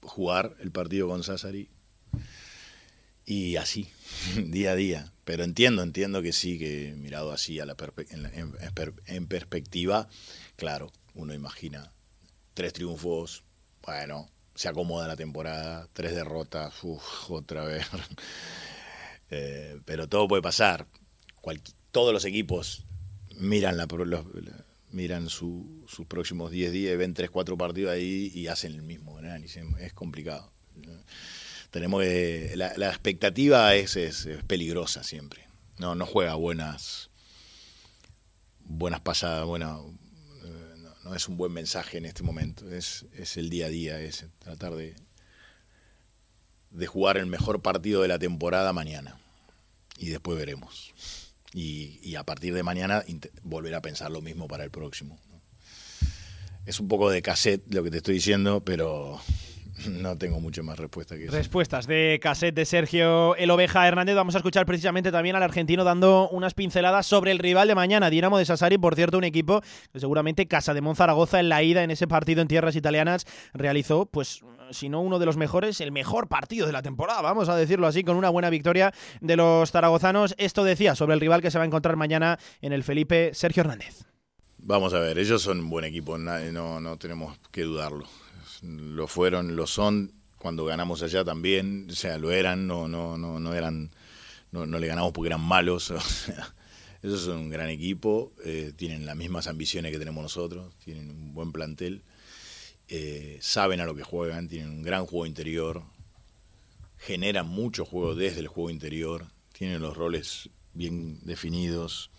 [0.02, 1.68] jugar el partido con Sassari
[3.26, 3.88] y así,
[4.36, 5.12] día a día.
[5.24, 7.76] Pero entiendo, entiendo que sí, que mirado así a la
[9.06, 10.08] en, perspectiva,
[10.56, 11.92] claro, uno imagina
[12.54, 13.44] tres triunfos,
[13.82, 16.74] bueno, se acomoda la temporada, tres derrotas,
[17.28, 17.86] otra vez.
[19.32, 20.88] Eh, pero todo puede pasar.
[21.92, 22.82] todos los equipos
[23.38, 23.86] miran, la,
[24.90, 25.64] miran sus
[26.08, 29.62] próximos 10 días ven 3, 4 partidos ahí y hacen el mismo análisis.
[29.78, 30.50] Es complicado
[31.70, 32.04] tenemos
[32.54, 35.46] la, expectativa es, es, peligrosa siempre.
[35.78, 37.10] No, no juega buenas
[38.70, 39.92] buenas pasadas, bueno,
[40.44, 44.00] eh, no, es un buen mensaje en este momento, es, es el día a día,
[44.00, 44.94] es tratar de,
[46.70, 49.18] de jugar el mejor partido de la temporada mañana.
[49.98, 50.94] Y después veremos.
[51.52, 53.04] Y, y a partir de mañana
[53.42, 55.18] volver a pensar lo mismo para el próximo.
[56.64, 59.20] Es un poco de cassette lo que te estoy diciendo, pero
[60.00, 61.32] No tengo mucho más respuesta que eso.
[61.32, 64.14] Respuestas de cassette de Sergio El Oveja Hernández.
[64.14, 68.10] Vamos a escuchar precisamente también al argentino dando unas pinceladas sobre el rival de mañana,
[68.10, 68.78] Dinamo de Sassari.
[68.78, 69.62] Por cierto, un equipo
[69.92, 74.06] que seguramente Casa de Monzaragoza en la ida en ese partido en tierras italianas realizó,
[74.06, 77.56] pues, si no uno de los mejores, el mejor partido de la temporada, vamos a
[77.56, 80.34] decirlo así, con una buena victoria de los zaragozanos.
[80.38, 83.62] Esto decía sobre el rival que se va a encontrar mañana en el Felipe Sergio
[83.62, 84.04] Hernández.
[84.62, 88.06] Vamos a ver, ellos son un buen equipo, no, no tenemos que dudarlo
[88.62, 93.38] lo fueron, lo son, cuando ganamos allá también, o sea, lo eran, no, no, no,
[93.40, 93.90] no eran,
[94.52, 96.54] no, le ganamos porque eran malos, o sea,
[97.02, 101.34] ellos son un gran equipo, eh, tienen las mismas ambiciones que tenemos nosotros, tienen un
[101.34, 102.02] buen plantel,
[102.88, 105.82] eh, saben a lo que juegan, tienen un gran juego interior,
[106.98, 112.10] generan mucho juego desde el juego interior, tienen los roles bien definidos,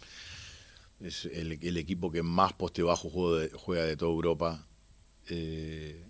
[1.00, 4.64] es el, equipo que más poste bajo juego juega de toda Europa.
[5.30, 6.06] Eh,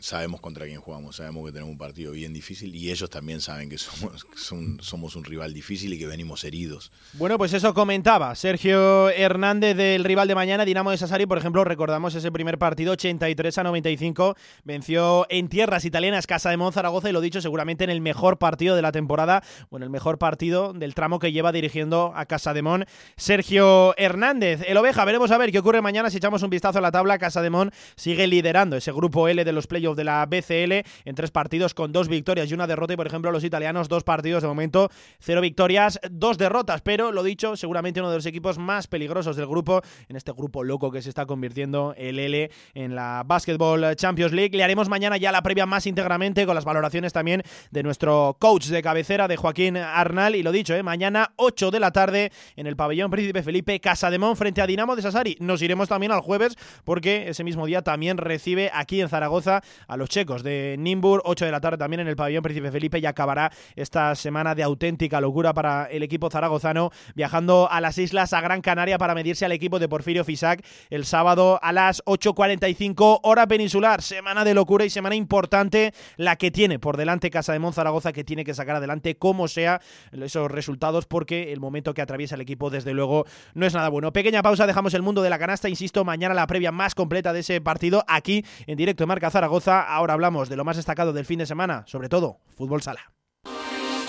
[0.00, 3.68] sabemos contra quién jugamos, sabemos que tenemos un partido bien difícil y ellos también saben
[3.68, 4.26] que somos,
[4.80, 6.92] somos un rival difícil y que venimos heridos.
[7.14, 11.64] Bueno, pues eso comentaba Sergio Hernández del rival de mañana, Dinamo de Sassari, por ejemplo,
[11.64, 17.12] recordamos ese primer partido 83 a 95, venció en tierras italianas Casa de Monzaragoza y
[17.12, 20.94] lo dicho, seguramente en el mejor partido de la temporada, bueno, el mejor partido del
[20.94, 22.84] tramo que lleva dirigiendo a Casa de Mon
[23.16, 24.62] Sergio Hernández.
[24.66, 27.18] El Oveja, veremos a ver qué ocurre mañana si echamos un vistazo a la tabla.
[27.18, 31.14] Casa de Mon sigue liderando ese grupo L de los playoffs de la BCL en
[31.14, 32.92] tres partidos con dos victorias y una derrota.
[32.92, 36.80] Y por ejemplo, los italianos, dos partidos de momento, cero victorias, dos derrotas.
[36.82, 40.64] Pero lo dicho, seguramente uno de los equipos más peligrosos del grupo, en este grupo
[40.64, 44.56] loco que se está convirtiendo el L en la Basketball Champions League.
[44.56, 48.66] Le haremos mañana ya la previa más íntegramente con las valoraciones también de nuestro coach
[48.66, 50.34] de cabecera, de Joaquín Arnal.
[50.34, 50.82] Y lo dicho, ¿eh?
[50.82, 55.02] mañana 8 de la tarde en el pabellón Príncipe Felipe Casademón frente a Dinamo de
[55.02, 55.36] Sassari.
[55.40, 59.96] Nos iremos también al jueves porque ese mismo día también recibe aquí en Zaragoza a
[59.96, 63.06] los checos de Nimbur, 8 de la tarde también en el pabellón Príncipe Felipe y
[63.06, 68.40] acabará esta semana de auténtica locura para el equipo zaragozano, viajando a las islas a
[68.40, 73.46] Gran Canaria para medirse al equipo de Porfirio Fisac el sábado a las 8.45 hora
[73.46, 74.02] peninsular.
[74.02, 78.24] Semana de locura y semana importante la que tiene por delante Casa de Monzaragoza, que
[78.24, 79.80] tiene que sacar adelante como sea
[80.12, 83.24] esos resultados porque el momento que atraviesa el equipo desde luego
[83.54, 84.12] no es nada bueno.
[84.12, 87.40] Pequeña pausa, dejamos el mundo de la canasta, insisto, mañana la previa más completa de
[87.40, 91.26] ese partido aquí en directo de Marca Zaragoza Ahora hablamos de lo más destacado del
[91.26, 93.12] fin de semana, sobre todo fútbol sala.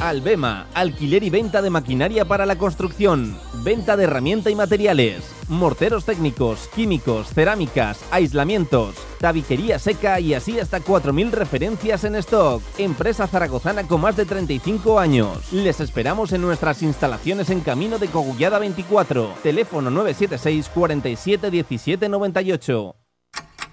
[0.01, 6.05] Albema, alquiler y venta de maquinaria para la construcción, venta de herramienta y materiales, morteros
[6.05, 12.63] técnicos, químicos, cerámicas, aislamientos, tabiquería seca y así hasta 4.000 referencias en stock.
[12.77, 15.51] Empresa zaragozana con más de 35 años.
[15.51, 22.95] Les esperamos en nuestras instalaciones en Camino de Cogullada 24, teléfono 976 47 17 98.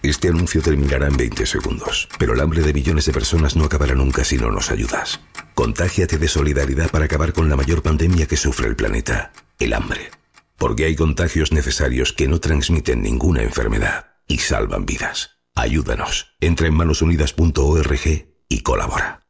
[0.02, 3.94] Este anuncio terminará en 20 segundos, pero el hambre de millones de personas no acabará
[3.94, 5.20] nunca si no nos ayudas.
[5.54, 10.10] Contágiate de solidaridad para acabar con la mayor pandemia que sufre el planeta, el hambre.
[10.56, 15.38] Porque hay contagios necesarios que no transmiten ninguna enfermedad y salvan vidas.
[15.54, 16.36] Ayúdanos.
[16.40, 19.22] Entra en manosunidas.org y colabora.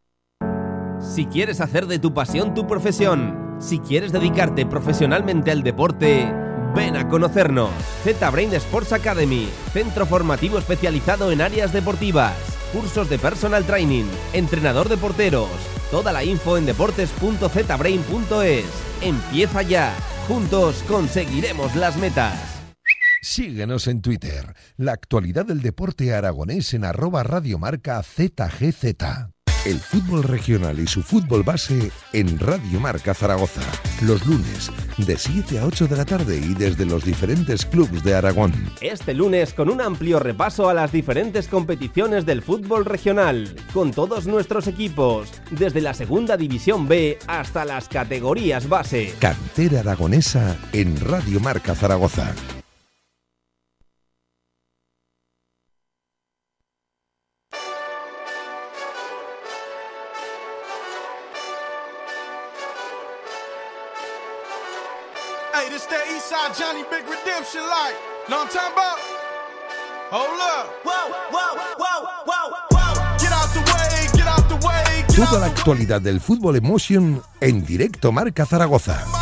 [1.00, 6.32] Si quieres hacer de tu pasión tu profesión, si quieres dedicarte profesionalmente al deporte,
[6.76, 7.72] Ven a conocernos.
[8.04, 12.36] Z-Brain Sports Academy, centro formativo especializado en áreas deportivas,
[12.70, 14.04] cursos de personal training,
[14.34, 15.48] entrenador de porteros.
[15.90, 18.66] Toda la info en deportes.zbrain.es.
[19.00, 19.96] Empieza ya.
[20.28, 22.34] Juntos conseguiremos las metas.
[23.22, 24.54] Síguenos en Twitter.
[24.76, 29.32] La actualidad del deporte aragonés en arroba radiomarca ZGZ
[29.66, 33.62] el fútbol regional y su fútbol base en Radio Marca Zaragoza.
[34.02, 38.14] Los lunes, de 7 a 8 de la tarde y desde los diferentes clubes de
[38.14, 38.52] Aragón.
[38.80, 44.28] Este lunes con un amplio repaso a las diferentes competiciones del fútbol regional, con todos
[44.28, 49.14] nuestros equipos, desde la segunda división B hasta las categorías base.
[49.18, 52.32] Cantera aragonesa en Radio Marca Zaragoza.
[66.58, 67.96] Johnny Big Redemption like.
[68.28, 68.98] Know I'm talking about?
[70.10, 70.66] Hold up.
[70.84, 70.92] Whoa,
[71.32, 73.18] whoa, whoa, whoa, whoa.
[73.18, 75.04] Get out the way, get out the way.
[75.14, 79.15] Toda la actualidad del fútbol emotion en directo Marca Zaragoza.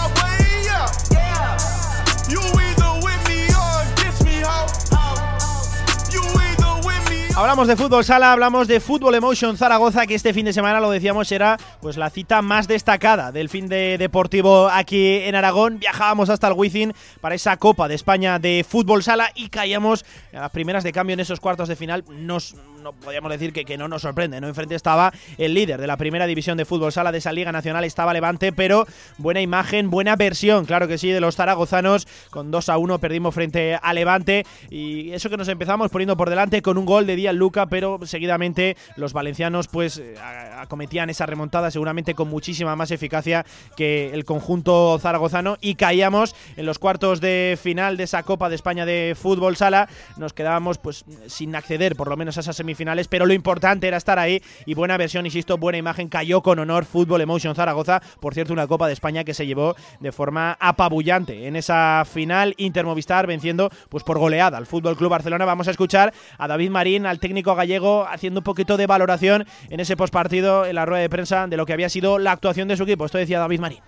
[7.44, 10.90] Hablamos de fútbol sala, hablamos de fútbol emotion Zaragoza, que este fin de semana lo
[10.90, 15.78] decíamos era pues la cita más destacada del fin de deportivo aquí en Aragón.
[15.78, 20.40] Viajábamos hasta el Wizzing para esa Copa de España de fútbol sala y caíamos a
[20.40, 22.02] las primeras de cambio en esos cuartos de final.
[22.08, 22.54] Nos
[22.84, 24.46] no podríamos decir que, que, no nos sorprende, ¿no?
[24.46, 27.82] Enfrente estaba el líder de la primera división de fútbol sala de esa Liga Nacional,
[27.82, 28.86] estaba Levante, pero
[29.16, 32.06] buena imagen, buena versión, claro que sí, de los zaragozanos.
[32.28, 36.28] Con 2 a 1 perdimos frente a Levante y eso que nos empezamos poniendo por
[36.28, 40.16] delante con un gol de Díaz Luca, pero seguidamente los valencianos pues eh,
[40.58, 43.46] acometían esa remontada seguramente con muchísima más eficacia
[43.78, 48.56] que el conjunto zaragozano y caíamos en los cuartos de final de esa Copa de
[48.56, 49.88] España de fútbol sala.
[50.18, 53.88] Nos quedábamos pues sin acceder por lo menos a esa semifinal finales, pero lo importante
[53.88, 58.00] era estar ahí y buena versión, insisto, buena imagen, cayó con honor Fútbol Emotion Zaragoza,
[58.20, 62.54] por cierto, una Copa de España que se llevó de forma apabullante en esa final
[62.56, 65.44] Intermovistar venciendo pues por goleada al Fútbol Club Barcelona.
[65.44, 69.80] Vamos a escuchar a David Marín, al técnico gallego, haciendo un poquito de valoración en
[69.80, 72.76] ese postpartido en la rueda de prensa de lo que había sido la actuación de
[72.76, 73.04] su equipo.
[73.06, 73.80] Esto decía David Marín.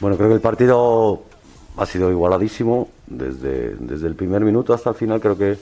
[0.00, 1.22] Bueno, creo que el partido
[1.76, 5.20] ha sido igualadísimo desde, desde el primer minuto hasta el final.
[5.20, 5.58] Creo que,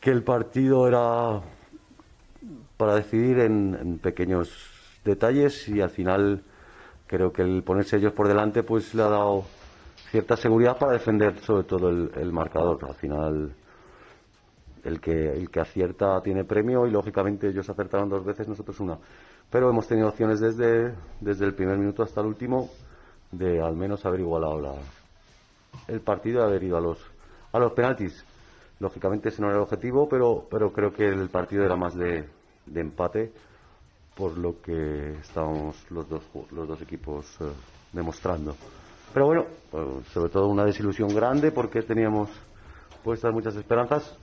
[0.00, 1.40] que el partido era
[2.78, 4.48] para decidir en, pequeños
[5.04, 6.42] detalles y al final
[7.06, 9.44] creo que el ponerse ellos por delante pues le ha dado
[10.10, 12.78] cierta seguridad para defender sobre todo el, marcador.
[12.86, 13.52] Al final
[14.84, 18.96] el que, el que acierta tiene premio y lógicamente ellos acertaron dos veces, nosotros una.
[19.50, 22.70] Pero hemos tenido opciones desde, desde el primer minuto hasta el último
[23.32, 24.74] de al menos haber igualado la,
[25.88, 26.98] el partido y haber ido a los,
[27.52, 28.24] a los penaltis.
[28.78, 32.28] Lógicamente ese no era el objetivo, pero, pero creo que el partido era más de,
[32.72, 33.32] de empate
[34.16, 37.44] por lo que estábamos los dos, los dos equipos eh,
[37.92, 38.56] demostrando.
[39.14, 42.28] Pero bueno, eh, sobre todo una desilusión grande porque teníamos
[43.04, 44.18] puestas muchas esperanzas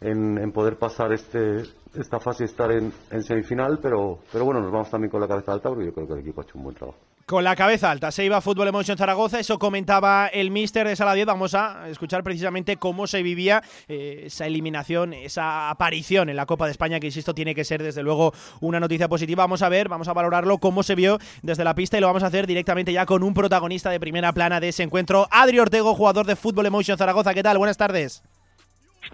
[0.00, 1.62] en, en poder pasar este,
[1.94, 5.28] esta fase y estar en, en, semifinal, pero, pero bueno, nos vamos también con la
[5.28, 6.98] cabeza alta porque yo creo que el equipo ha hecho un buen trabajo.
[7.28, 11.12] Con la cabeza alta se iba Fútbol Emotion Zaragoza, eso comentaba el míster de Sala
[11.12, 11.26] 10.
[11.26, 16.64] Vamos a escuchar precisamente cómo se vivía eh, esa eliminación, esa aparición en la Copa
[16.64, 18.32] de España, que insisto, tiene que ser desde luego
[18.62, 19.42] una noticia positiva.
[19.42, 22.22] Vamos a ver, vamos a valorarlo, cómo se vio desde la pista y lo vamos
[22.22, 25.94] a hacer directamente ya con un protagonista de primera plana de ese encuentro, Adri Ortego,
[25.94, 27.34] jugador de Fútbol Emotion Zaragoza.
[27.34, 27.58] ¿Qué tal?
[27.58, 28.22] Buenas tardes.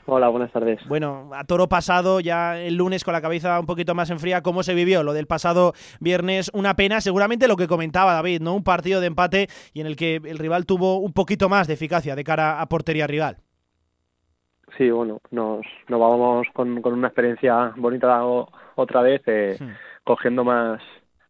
[0.06, 0.80] Hola, buenas tardes.
[0.86, 4.42] Bueno, a toro pasado, ya el lunes con la cabeza un poquito más en fría,
[4.42, 6.50] ¿cómo se vivió lo del pasado viernes?
[6.52, 8.54] Una pena, seguramente lo que comentaba David, ¿no?
[8.54, 11.74] Un partido de empate y en el que el rival tuvo un poquito más de
[11.74, 13.38] eficacia de cara a portería rival.
[14.76, 19.70] Sí, bueno, nos, nos vamos con, con una experiencia bonita otra vez, eh, hmm.
[20.02, 20.82] cogiendo más,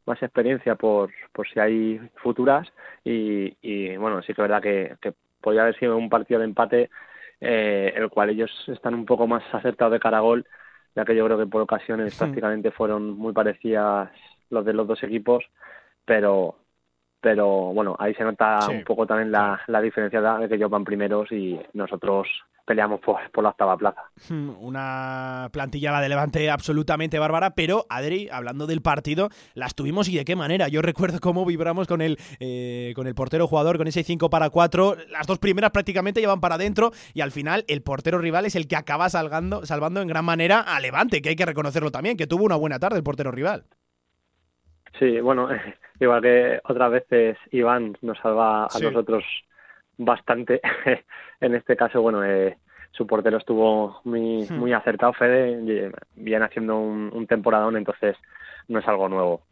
[0.06, 2.66] más experiencia por, por si hay futuras
[3.04, 6.46] y, y bueno, sí que es verdad que, que podría haber sido un partido de
[6.46, 6.90] empate
[7.44, 10.46] eh, el cual ellos están un poco más acertados de cara a gol,
[10.94, 14.10] ya que yo creo que por ocasiones prácticamente fueron muy parecidas
[14.50, 15.44] los de los dos equipos,
[16.04, 16.56] pero
[17.24, 20.84] pero bueno, ahí se nota un poco también la, la diferencia de que ellos van
[20.84, 22.28] primeros y nosotros
[22.66, 24.02] peleamos por, por la octava plaza.
[24.30, 30.16] Una plantilla la de Levante absolutamente bárbara, pero Adri, hablando del partido, las tuvimos y
[30.16, 30.68] de qué manera.
[30.68, 34.50] Yo recuerdo cómo vibramos con el, eh, con el portero jugador, con ese 5 para
[34.50, 34.96] 4.
[35.08, 38.68] Las dos primeras prácticamente llevan para adentro y al final el portero rival es el
[38.68, 42.26] que acaba salvando, salvando en gran manera a Levante, que hay que reconocerlo también, que
[42.26, 43.64] tuvo una buena tarde el portero rival.
[44.98, 45.48] Sí, bueno,
[46.00, 49.24] igual que otras veces Iván nos salva a nosotros
[49.96, 50.60] bastante.
[51.40, 52.56] en este caso, bueno, eh,
[52.92, 54.54] su portero estuvo muy, hmm.
[54.54, 58.16] muy acertado, Fede, viene haciendo un, un temporadón, entonces
[58.68, 59.42] no es algo nuevo.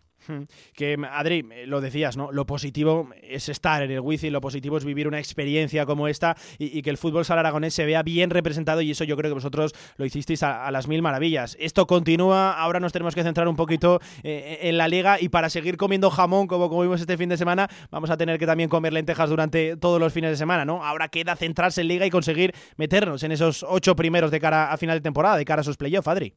[0.74, 2.32] Que, Adri, lo decías, ¿no?
[2.32, 6.36] Lo positivo es estar en el Wizzing, lo positivo es vivir una experiencia como esta
[6.58, 9.34] y, que el fútbol sal aragonés se vea bien representado y eso yo creo que
[9.34, 11.56] vosotros lo hicisteis a, las mil maravillas.
[11.60, 15.50] Esto continúa, ahora nos tenemos que centrar un poquito eh, en la liga y para
[15.50, 18.92] seguir comiendo jamón como comimos este fin de semana, vamos a tener que también comer
[18.92, 20.84] lentejas durante todos los fines de semana, ¿no?
[20.84, 24.76] Ahora queda centrarse en liga y conseguir meternos en esos ocho primeros de cara a
[24.76, 26.34] final de temporada, de cara a esos playoffs, Adri.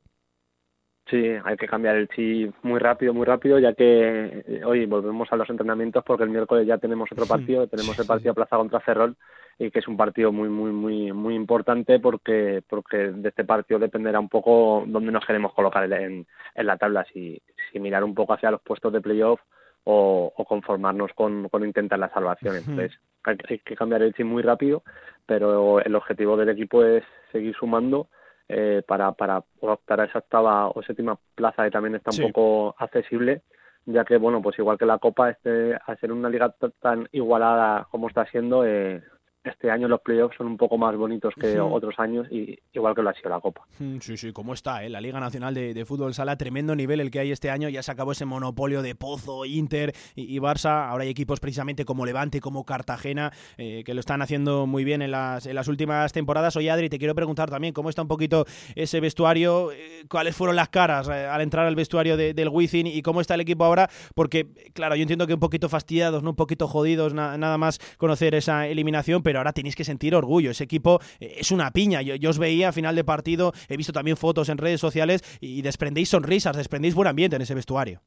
[1.08, 5.32] Sí, hay que cambiar el chip muy rápido, muy rápido, ya que eh, hoy volvemos
[5.32, 8.80] a los entrenamientos porque el miércoles ya tenemos otro partido, tenemos el partido Plaza contra
[8.80, 9.16] Ferrol
[9.60, 13.80] y que es un partido muy muy muy muy importante porque porque de este partido
[13.80, 16.26] dependerá un poco dónde nos queremos colocar en,
[16.56, 17.40] en la tabla, si,
[17.72, 19.40] si mirar un poco hacia los puestos de playoff
[19.84, 22.56] o, o conformarnos con, con intentar la salvación.
[22.56, 24.82] Entonces hay, hay que cambiar el chip muy rápido,
[25.28, 28.08] pero el objetivo del equipo es seguir sumando
[28.48, 32.76] eh, para, para optar a esa octava o séptima plaza que también está un poco
[32.78, 33.42] accesible
[33.86, 37.88] ya que bueno pues igual que la copa este al ser una liga tan igualada
[37.92, 39.04] como está siendo eh,
[39.46, 43.02] este año los playoffs son un poco más bonitos que otros años y igual que
[43.02, 43.62] lo ha sido la Copa.
[43.80, 44.90] Mm, sí, sí, cómo está, eh?
[44.90, 47.92] la Liga Nacional de, Fútbol Sala, tremendo nivel el que hay este año, ya se
[47.92, 52.66] acabó ese monopolio de Pozo, Inter y, Barça, ahora hay equipos precisamente como Levante, como
[52.66, 56.56] Cartagena, eh, que lo están haciendo muy bien en las, en las últimas temporadas.
[56.56, 58.46] Oye Adri, te quiero preguntar también cómo está un poquito
[58.76, 63.22] ese vestuario, eh, cuáles fueron las caras al entrar al vestuario del Wizzing y cómo
[63.22, 66.68] está el equipo ahora, porque claro, yo entiendo que un poquito fastidiados, no un poquito
[66.68, 70.52] jodidos, nada más conocer esa eliminación, pero ahora tenéis que sentir orgullo.
[70.52, 72.02] Ese equipo eh, es una piña.
[72.02, 75.62] Yo, os veía a final de partido, he visto también fotos en redes sociales y
[75.62, 78.02] desprendéis sonrisas, desprendéis buen ambiente en ese vestuario.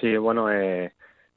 [0.00, 0.92] Sí, bueno, eh,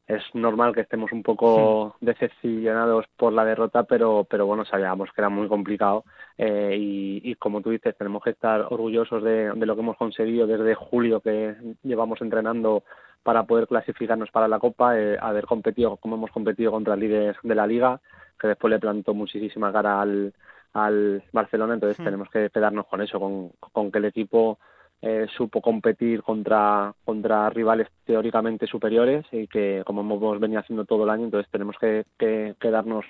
[0.08, 5.22] es normal que estemos un poco decepcionados por la derrota, pero, pero bueno, sabíamos que
[5.22, 6.06] era muy complicado
[6.38, 10.48] eh, y, como tú dices, tenemos que estar orgullosos de, de, lo que hemos conseguido
[10.48, 12.84] desde julio que llevamos entrenando
[13.28, 17.56] para poder clasificarnos para la Copa, eh, haber competido como hemos competido contra líderes de
[17.56, 18.00] la Liga,
[18.39, 20.34] que después le plantó muchísima cara al,
[20.73, 22.03] al Barcelona, entonces hmm.
[22.03, 24.59] tenemos que quedarnos con eso, con, con que el equipo
[25.01, 31.03] eh, supo competir contra, contra rivales teóricamente superiores y que como hemos venido haciendo todo
[31.03, 33.05] el año, entonces tenemos que, que quedarnos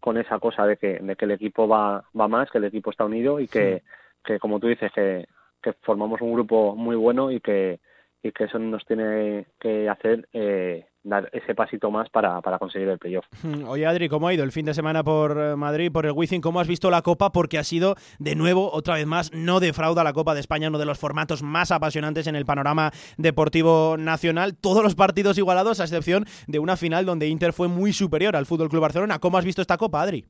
[0.00, 2.90] con esa cosa de que, de que el equipo va, va más, que el equipo
[2.90, 4.26] está unido y que, hmm.
[4.26, 5.26] que como tú dices, que
[5.62, 7.80] que formamos un grupo muy bueno y que,
[8.22, 12.88] y que eso nos tiene que hacer eh, dar ese pasito más para, para conseguir
[12.88, 13.26] el playoff.
[13.66, 16.40] Oye Adri, ¿cómo ha ido el fin de semana por eh, Madrid, por el Wizzing?
[16.40, 17.30] ¿Cómo has visto la Copa?
[17.32, 20.78] Porque ha sido, de nuevo, otra vez más, no defrauda la Copa de España, uno
[20.78, 24.56] de los formatos más apasionantes en el panorama deportivo nacional.
[24.56, 28.46] Todos los partidos igualados, a excepción de una final donde Inter fue muy superior al
[28.46, 29.18] Fútbol Club Barcelona.
[29.18, 30.26] ¿Cómo has visto esta Copa, Adri?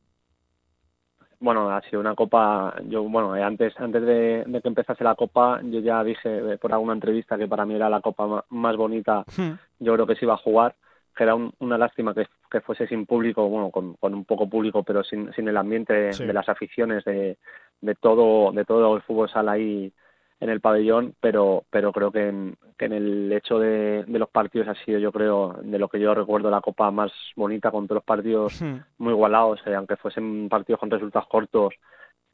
[1.41, 5.61] bueno, ha sido una copa, yo bueno, eh, antes antes de, que empezase la copa,
[5.63, 9.25] yo ya dije eh, por alguna entrevista que para mí era la copa más bonita,
[9.37, 9.53] hmm.
[9.79, 10.75] Yo creo que se iba a jugar,
[11.17, 14.83] que era una lástima que, que, fuese sin público, bueno, con, con un poco público,
[14.83, 17.37] pero sin, sin el ambiente de las aficiones, de,
[17.81, 19.93] de todo de todo el fútbol sala ahí
[20.41, 24.29] en el pabellón, pero pero creo que en, que en el hecho de, de, los
[24.29, 27.87] partidos ha sido, yo creo, de lo que yo recuerdo, la copa más bonita, con
[27.87, 28.77] todos los partidos hmm.
[28.99, 31.75] muy igualados, eh, aunque fuesen partidos con resultados cortos,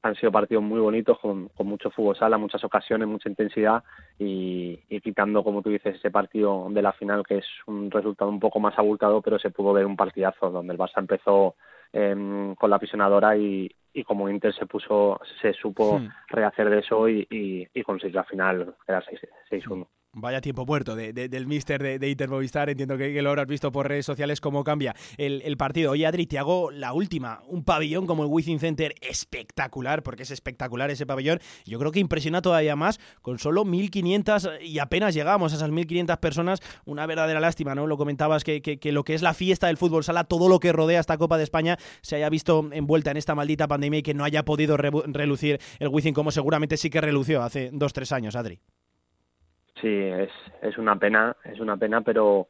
[0.04, 3.82] han sido partidos muy bonitos, con, con mucho fútbol sala, muchas ocasiones, mucha intensidad
[4.18, 8.30] y, y, quitando, como tú dices, ese partido de la final, que es un resultado
[8.30, 11.56] un poco más abultado, pero se pudo ver un partidazo donde el Barça empezó
[11.92, 17.08] eh, con la apisonadora y, y como Inter se puso, se supo rehacer de eso
[17.08, 19.02] y, y, y conseguir la final, era
[19.50, 19.86] 6-1.
[20.16, 22.70] Vaya tiempo muerto de, del mister de, de Inter Movistar.
[22.70, 25.92] Entiendo que, lo habrás visto por redes sociales cómo cambia el, partido.
[25.92, 27.42] Oye, Adri, te hago la última.
[27.48, 31.40] Un pabellón como el Wizzing Center espectacular, porque es espectacular ese pabellón.
[31.64, 36.18] Yo creo que impresiona todavía más con solo 1.500 y apenas llegamos a esas 1.500
[36.18, 36.60] personas.
[36.84, 37.86] Una verdadera lástima, ¿no?
[37.86, 41.00] Lo comentabas que, lo que es la fiesta del fútbol sala, todo lo que rodea
[41.00, 44.24] esta Copa de España, se haya visto envuelta en esta maldita pandemia y que no
[44.24, 48.60] haya podido relucir el Wizzing como seguramente sí que relució hace dos, tres años, Adri
[49.80, 50.30] sí, es,
[50.62, 52.48] es una pena, es una pena, pero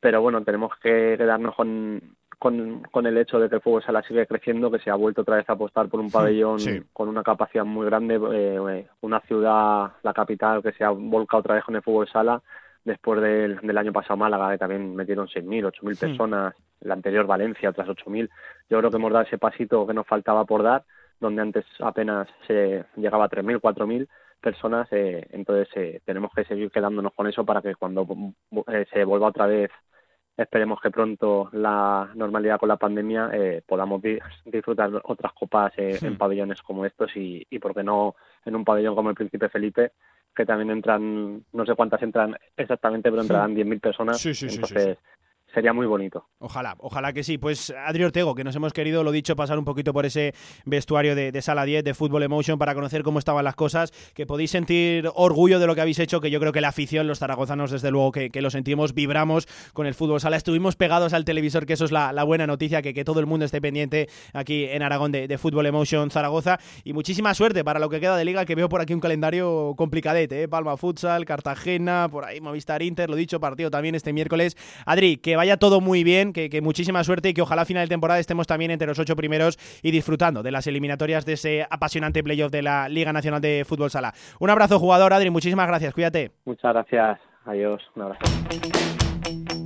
[0.00, 2.00] pero bueno, tenemos que quedarnos con,
[2.38, 5.22] con, con el hecho de que el fútbol sala sigue creciendo, que se ha vuelto
[5.22, 6.58] otra vez a apostar por un pabellón
[6.92, 11.54] con una capacidad muy grande, eh, una ciudad, la capital, que se ha volcado otra
[11.56, 12.42] vez con el fútbol sala,
[12.84, 17.70] después del, del año pasado Málaga, que también metieron 6.000, 8.000 personas, la anterior Valencia,
[17.70, 18.28] otras 8.000.
[18.70, 20.84] Yo creo que hemos dado ese pasito que nos faltaba por dar,
[21.18, 24.06] donde antes apenas se llegaba a 3.000, 4.000,
[24.46, 28.06] personas, eh, entonces eh, tenemos que seguir quedándonos con eso para que cuando
[28.68, 29.72] eh, se vuelva otra vez,
[30.36, 33.28] esperemos que pronto la normalidad con la pandemia,
[33.66, 34.00] podamos
[34.44, 38.14] disfrutar otras copas en pabellones como estos y, y, por qué no,
[38.44, 39.92] en un pabellón como el Príncipe Felipe,
[40.32, 44.20] que también entran, no sé cuántas entran exactamente, pero entrarán 10.000 personas.
[44.20, 44.98] Sí, sí, entonces,
[45.52, 46.26] sería muy bonito.
[46.38, 47.38] Ojalá, ojalá que sí.
[47.38, 51.14] Pues Adri Ortego, que nos hemos querido, lo dicho, pasar un poquito por ese vestuario
[51.14, 55.08] de, Sala 10, de Fútbol Emotion, para conocer cómo estaban las cosas, que podéis sentir
[55.14, 57.90] orgullo de lo que habéis hecho, que yo creo que la afición, los zaragozanos, desde
[57.90, 61.84] luego que, lo sentimos, vibramos con el fútbol sala, estuvimos pegados al televisor, que eso
[61.84, 65.38] es la, buena noticia, que, que, todo el mundo esté pendiente aquí en Aragón de,
[65.38, 68.80] Fútbol Emotion Zaragoza, y muchísima suerte para lo que queda de liga, que veo por
[68.80, 70.48] aquí un calendario complicadete, ¿eh?
[70.48, 74.56] Palma Futsal, Cartagena, por ahí Movistar Inter, lo dicho, partido también este miércoles.
[74.84, 78.18] Adri, que vaya todo muy bien, que, muchísima suerte y que ojalá final de temporada
[78.20, 82.50] estemos también entre los ocho primeros y disfrutando de las eliminatorias de ese apasionante playoff
[82.50, 84.12] de la Liga Nacional de Fútbol Sala.
[84.40, 86.32] Un abrazo, jugador Adri, muchísimas gracias, cuídate.
[86.44, 89.65] Muchas gracias, adiós, un abrazo.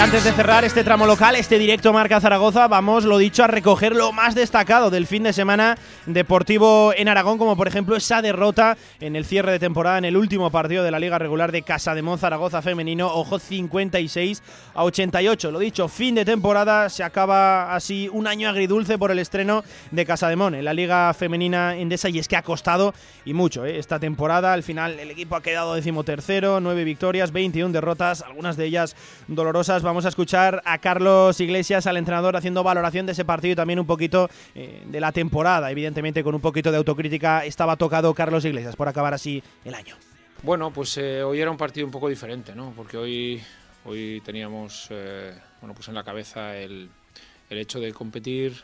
[0.00, 3.94] Antes de cerrar este tramo local, este directo Marca Zaragoza, vamos, lo dicho, a recoger
[3.94, 8.78] lo más destacado del fin de semana deportivo en Aragón, como por ejemplo esa derrota
[9.00, 11.94] en el cierre de temporada en el último partido de la liga regular de Casa
[11.94, 15.50] de Zaragoza femenino, ojo 56 a 88.
[15.50, 20.06] Lo dicho, fin de temporada, se acaba así un año agridulce por el estreno de
[20.06, 22.94] Casa de en la liga femenina endesa y es que ha costado
[23.26, 23.78] y mucho ¿eh?
[23.78, 24.54] esta temporada.
[24.54, 28.96] Al final el equipo ha quedado decimotercero, nueve victorias, 21 derrotas, algunas de ellas
[29.28, 33.56] dolorosas vamos a escuchar a Carlos Iglesias, al entrenador, haciendo valoración de ese partido y
[33.56, 35.68] también un poquito eh, de la temporada.
[35.68, 39.96] Evidentemente, con un poquito de autocrítica, estaba tocado Carlos Iglesias por acabar así el año.
[40.44, 42.72] Bueno, pues eh, hoy era un partido un poco diferente, ¿no?
[42.76, 43.42] Porque hoy,
[43.84, 46.88] hoy teníamos eh, bueno, pues en la cabeza el,
[47.50, 48.62] el, hecho de competir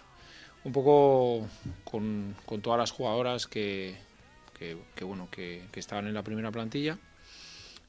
[0.63, 1.49] un poco
[1.83, 3.97] con, con todas las jugadoras que,
[4.57, 6.97] que, bueno, que, que estaban en la primera plantilla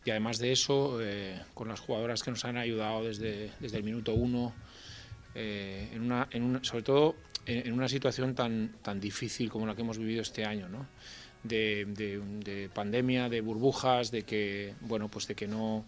[0.08, 3.84] y además de eso, eh, con las jugadoras que nos han ayudado desde, desde el
[3.84, 4.54] minuto uno,
[5.36, 6.30] eh, en una,
[6.62, 7.16] sobre todo
[7.46, 10.88] en, una situación tan, tan difícil como la que hemos vivido este año, ¿no?
[11.44, 15.84] de, pandemia, de burbujas, de que, bueno, pues de que no,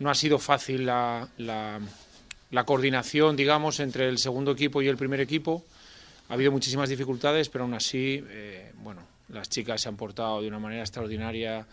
[0.00, 5.20] no ha sido fácil la, la, coordinación, digamos, entre el segundo equipo y el primer
[5.20, 5.64] equipo.
[6.28, 10.48] Ha habido muchísimas dificultades, pero aún así, eh, bueno, las chicas se han portado de
[10.48, 11.68] una manera extraordinaria.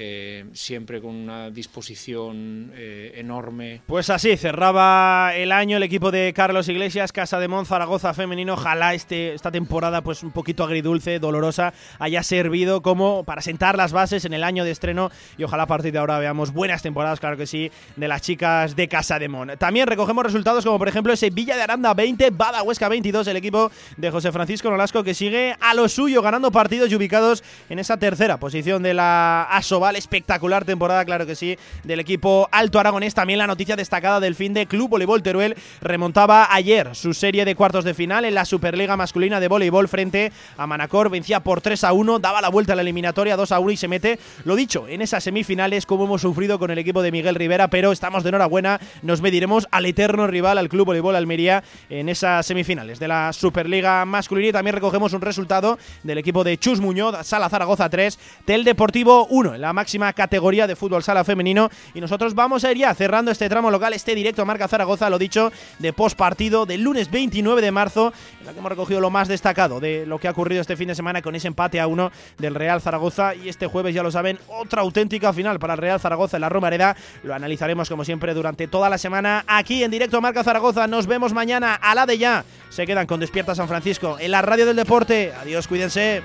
[0.00, 3.80] Eh, siempre con una disposición eh, enorme.
[3.84, 8.52] Pues así cerraba el año el equipo de Carlos Iglesias, Casa de Mon, Zaragoza femenino.
[8.52, 13.92] Ojalá este, esta temporada, pues un poquito agridulce, dolorosa, haya servido como para sentar las
[13.92, 17.18] bases en el año de estreno y ojalá a partir de ahora veamos buenas temporadas,
[17.18, 19.56] claro que sí, de las chicas de Casa de Mon.
[19.58, 23.36] También recogemos resultados como por ejemplo ese Villa de Aranda 20, Bada Huesca 22, el
[23.36, 27.80] equipo de José Francisco Nolasco que sigue a lo suyo ganando partidos y ubicados en
[27.80, 29.48] esa tercera posición de la
[29.96, 33.14] Espectacular temporada, claro que sí, del equipo Alto Aragonés.
[33.14, 37.54] También la noticia destacada del fin de Club Voleibol Teruel remontaba ayer su serie de
[37.54, 41.10] cuartos de final en la Superliga masculina de voleibol frente a Manacor.
[41.10, 43.76] Vencía por 3 a 1, daba la vuelta a la eliminatoria 2 a 1 y
[43.76, 47.34] se mete, lo dicho, en esas semifinales como hemos sufrido con el equipo de Miguel
[47.34, 52.08] Rivera, pero estamos de enhorabuena, nos mediremos al eterno rival, al Club Voleibol Almería, en
[52.08, 56.80] esas semifinales de la Superliga masculina y también recogemos un resultado del equipo de Chus
[56.80, 61.70] Muñoz, Sala Zaragoza 3, del Deportivo 1 en la máxima categoría de fútbol sala femenino.
[61.94, 65.08] Y nosotros vamos a ir ya cerrando este tramo local, este directo a Marca Zaragoza,
[65.08, 69.00] lo dicho, de post partido del lunes 29 de marzo, en la que hemos recogido
[69.00, 71.78] lo más destacado de lo que ha ocurrido este fin de semana con ese empate
[71.78, 73.36] a uno del Real Zaragoza.
[73.36, 76.48] Y este jueves, ya lo saben, otra auténtica final para el Real Zaragoza en la
[76.48, 76.96] Romareda.
[77.22, 80.88] Lo analizaremos como siempre durante toda la semana aquí en directo a Marca Zaragoza.
[80.88, 82.44] Nos vemos mañana a la de ya.
[82.70, 85.32] Se quedan con Despierta San Francisco en la radio del deporte.
[85.40, 86.22] Adiós, cuídense.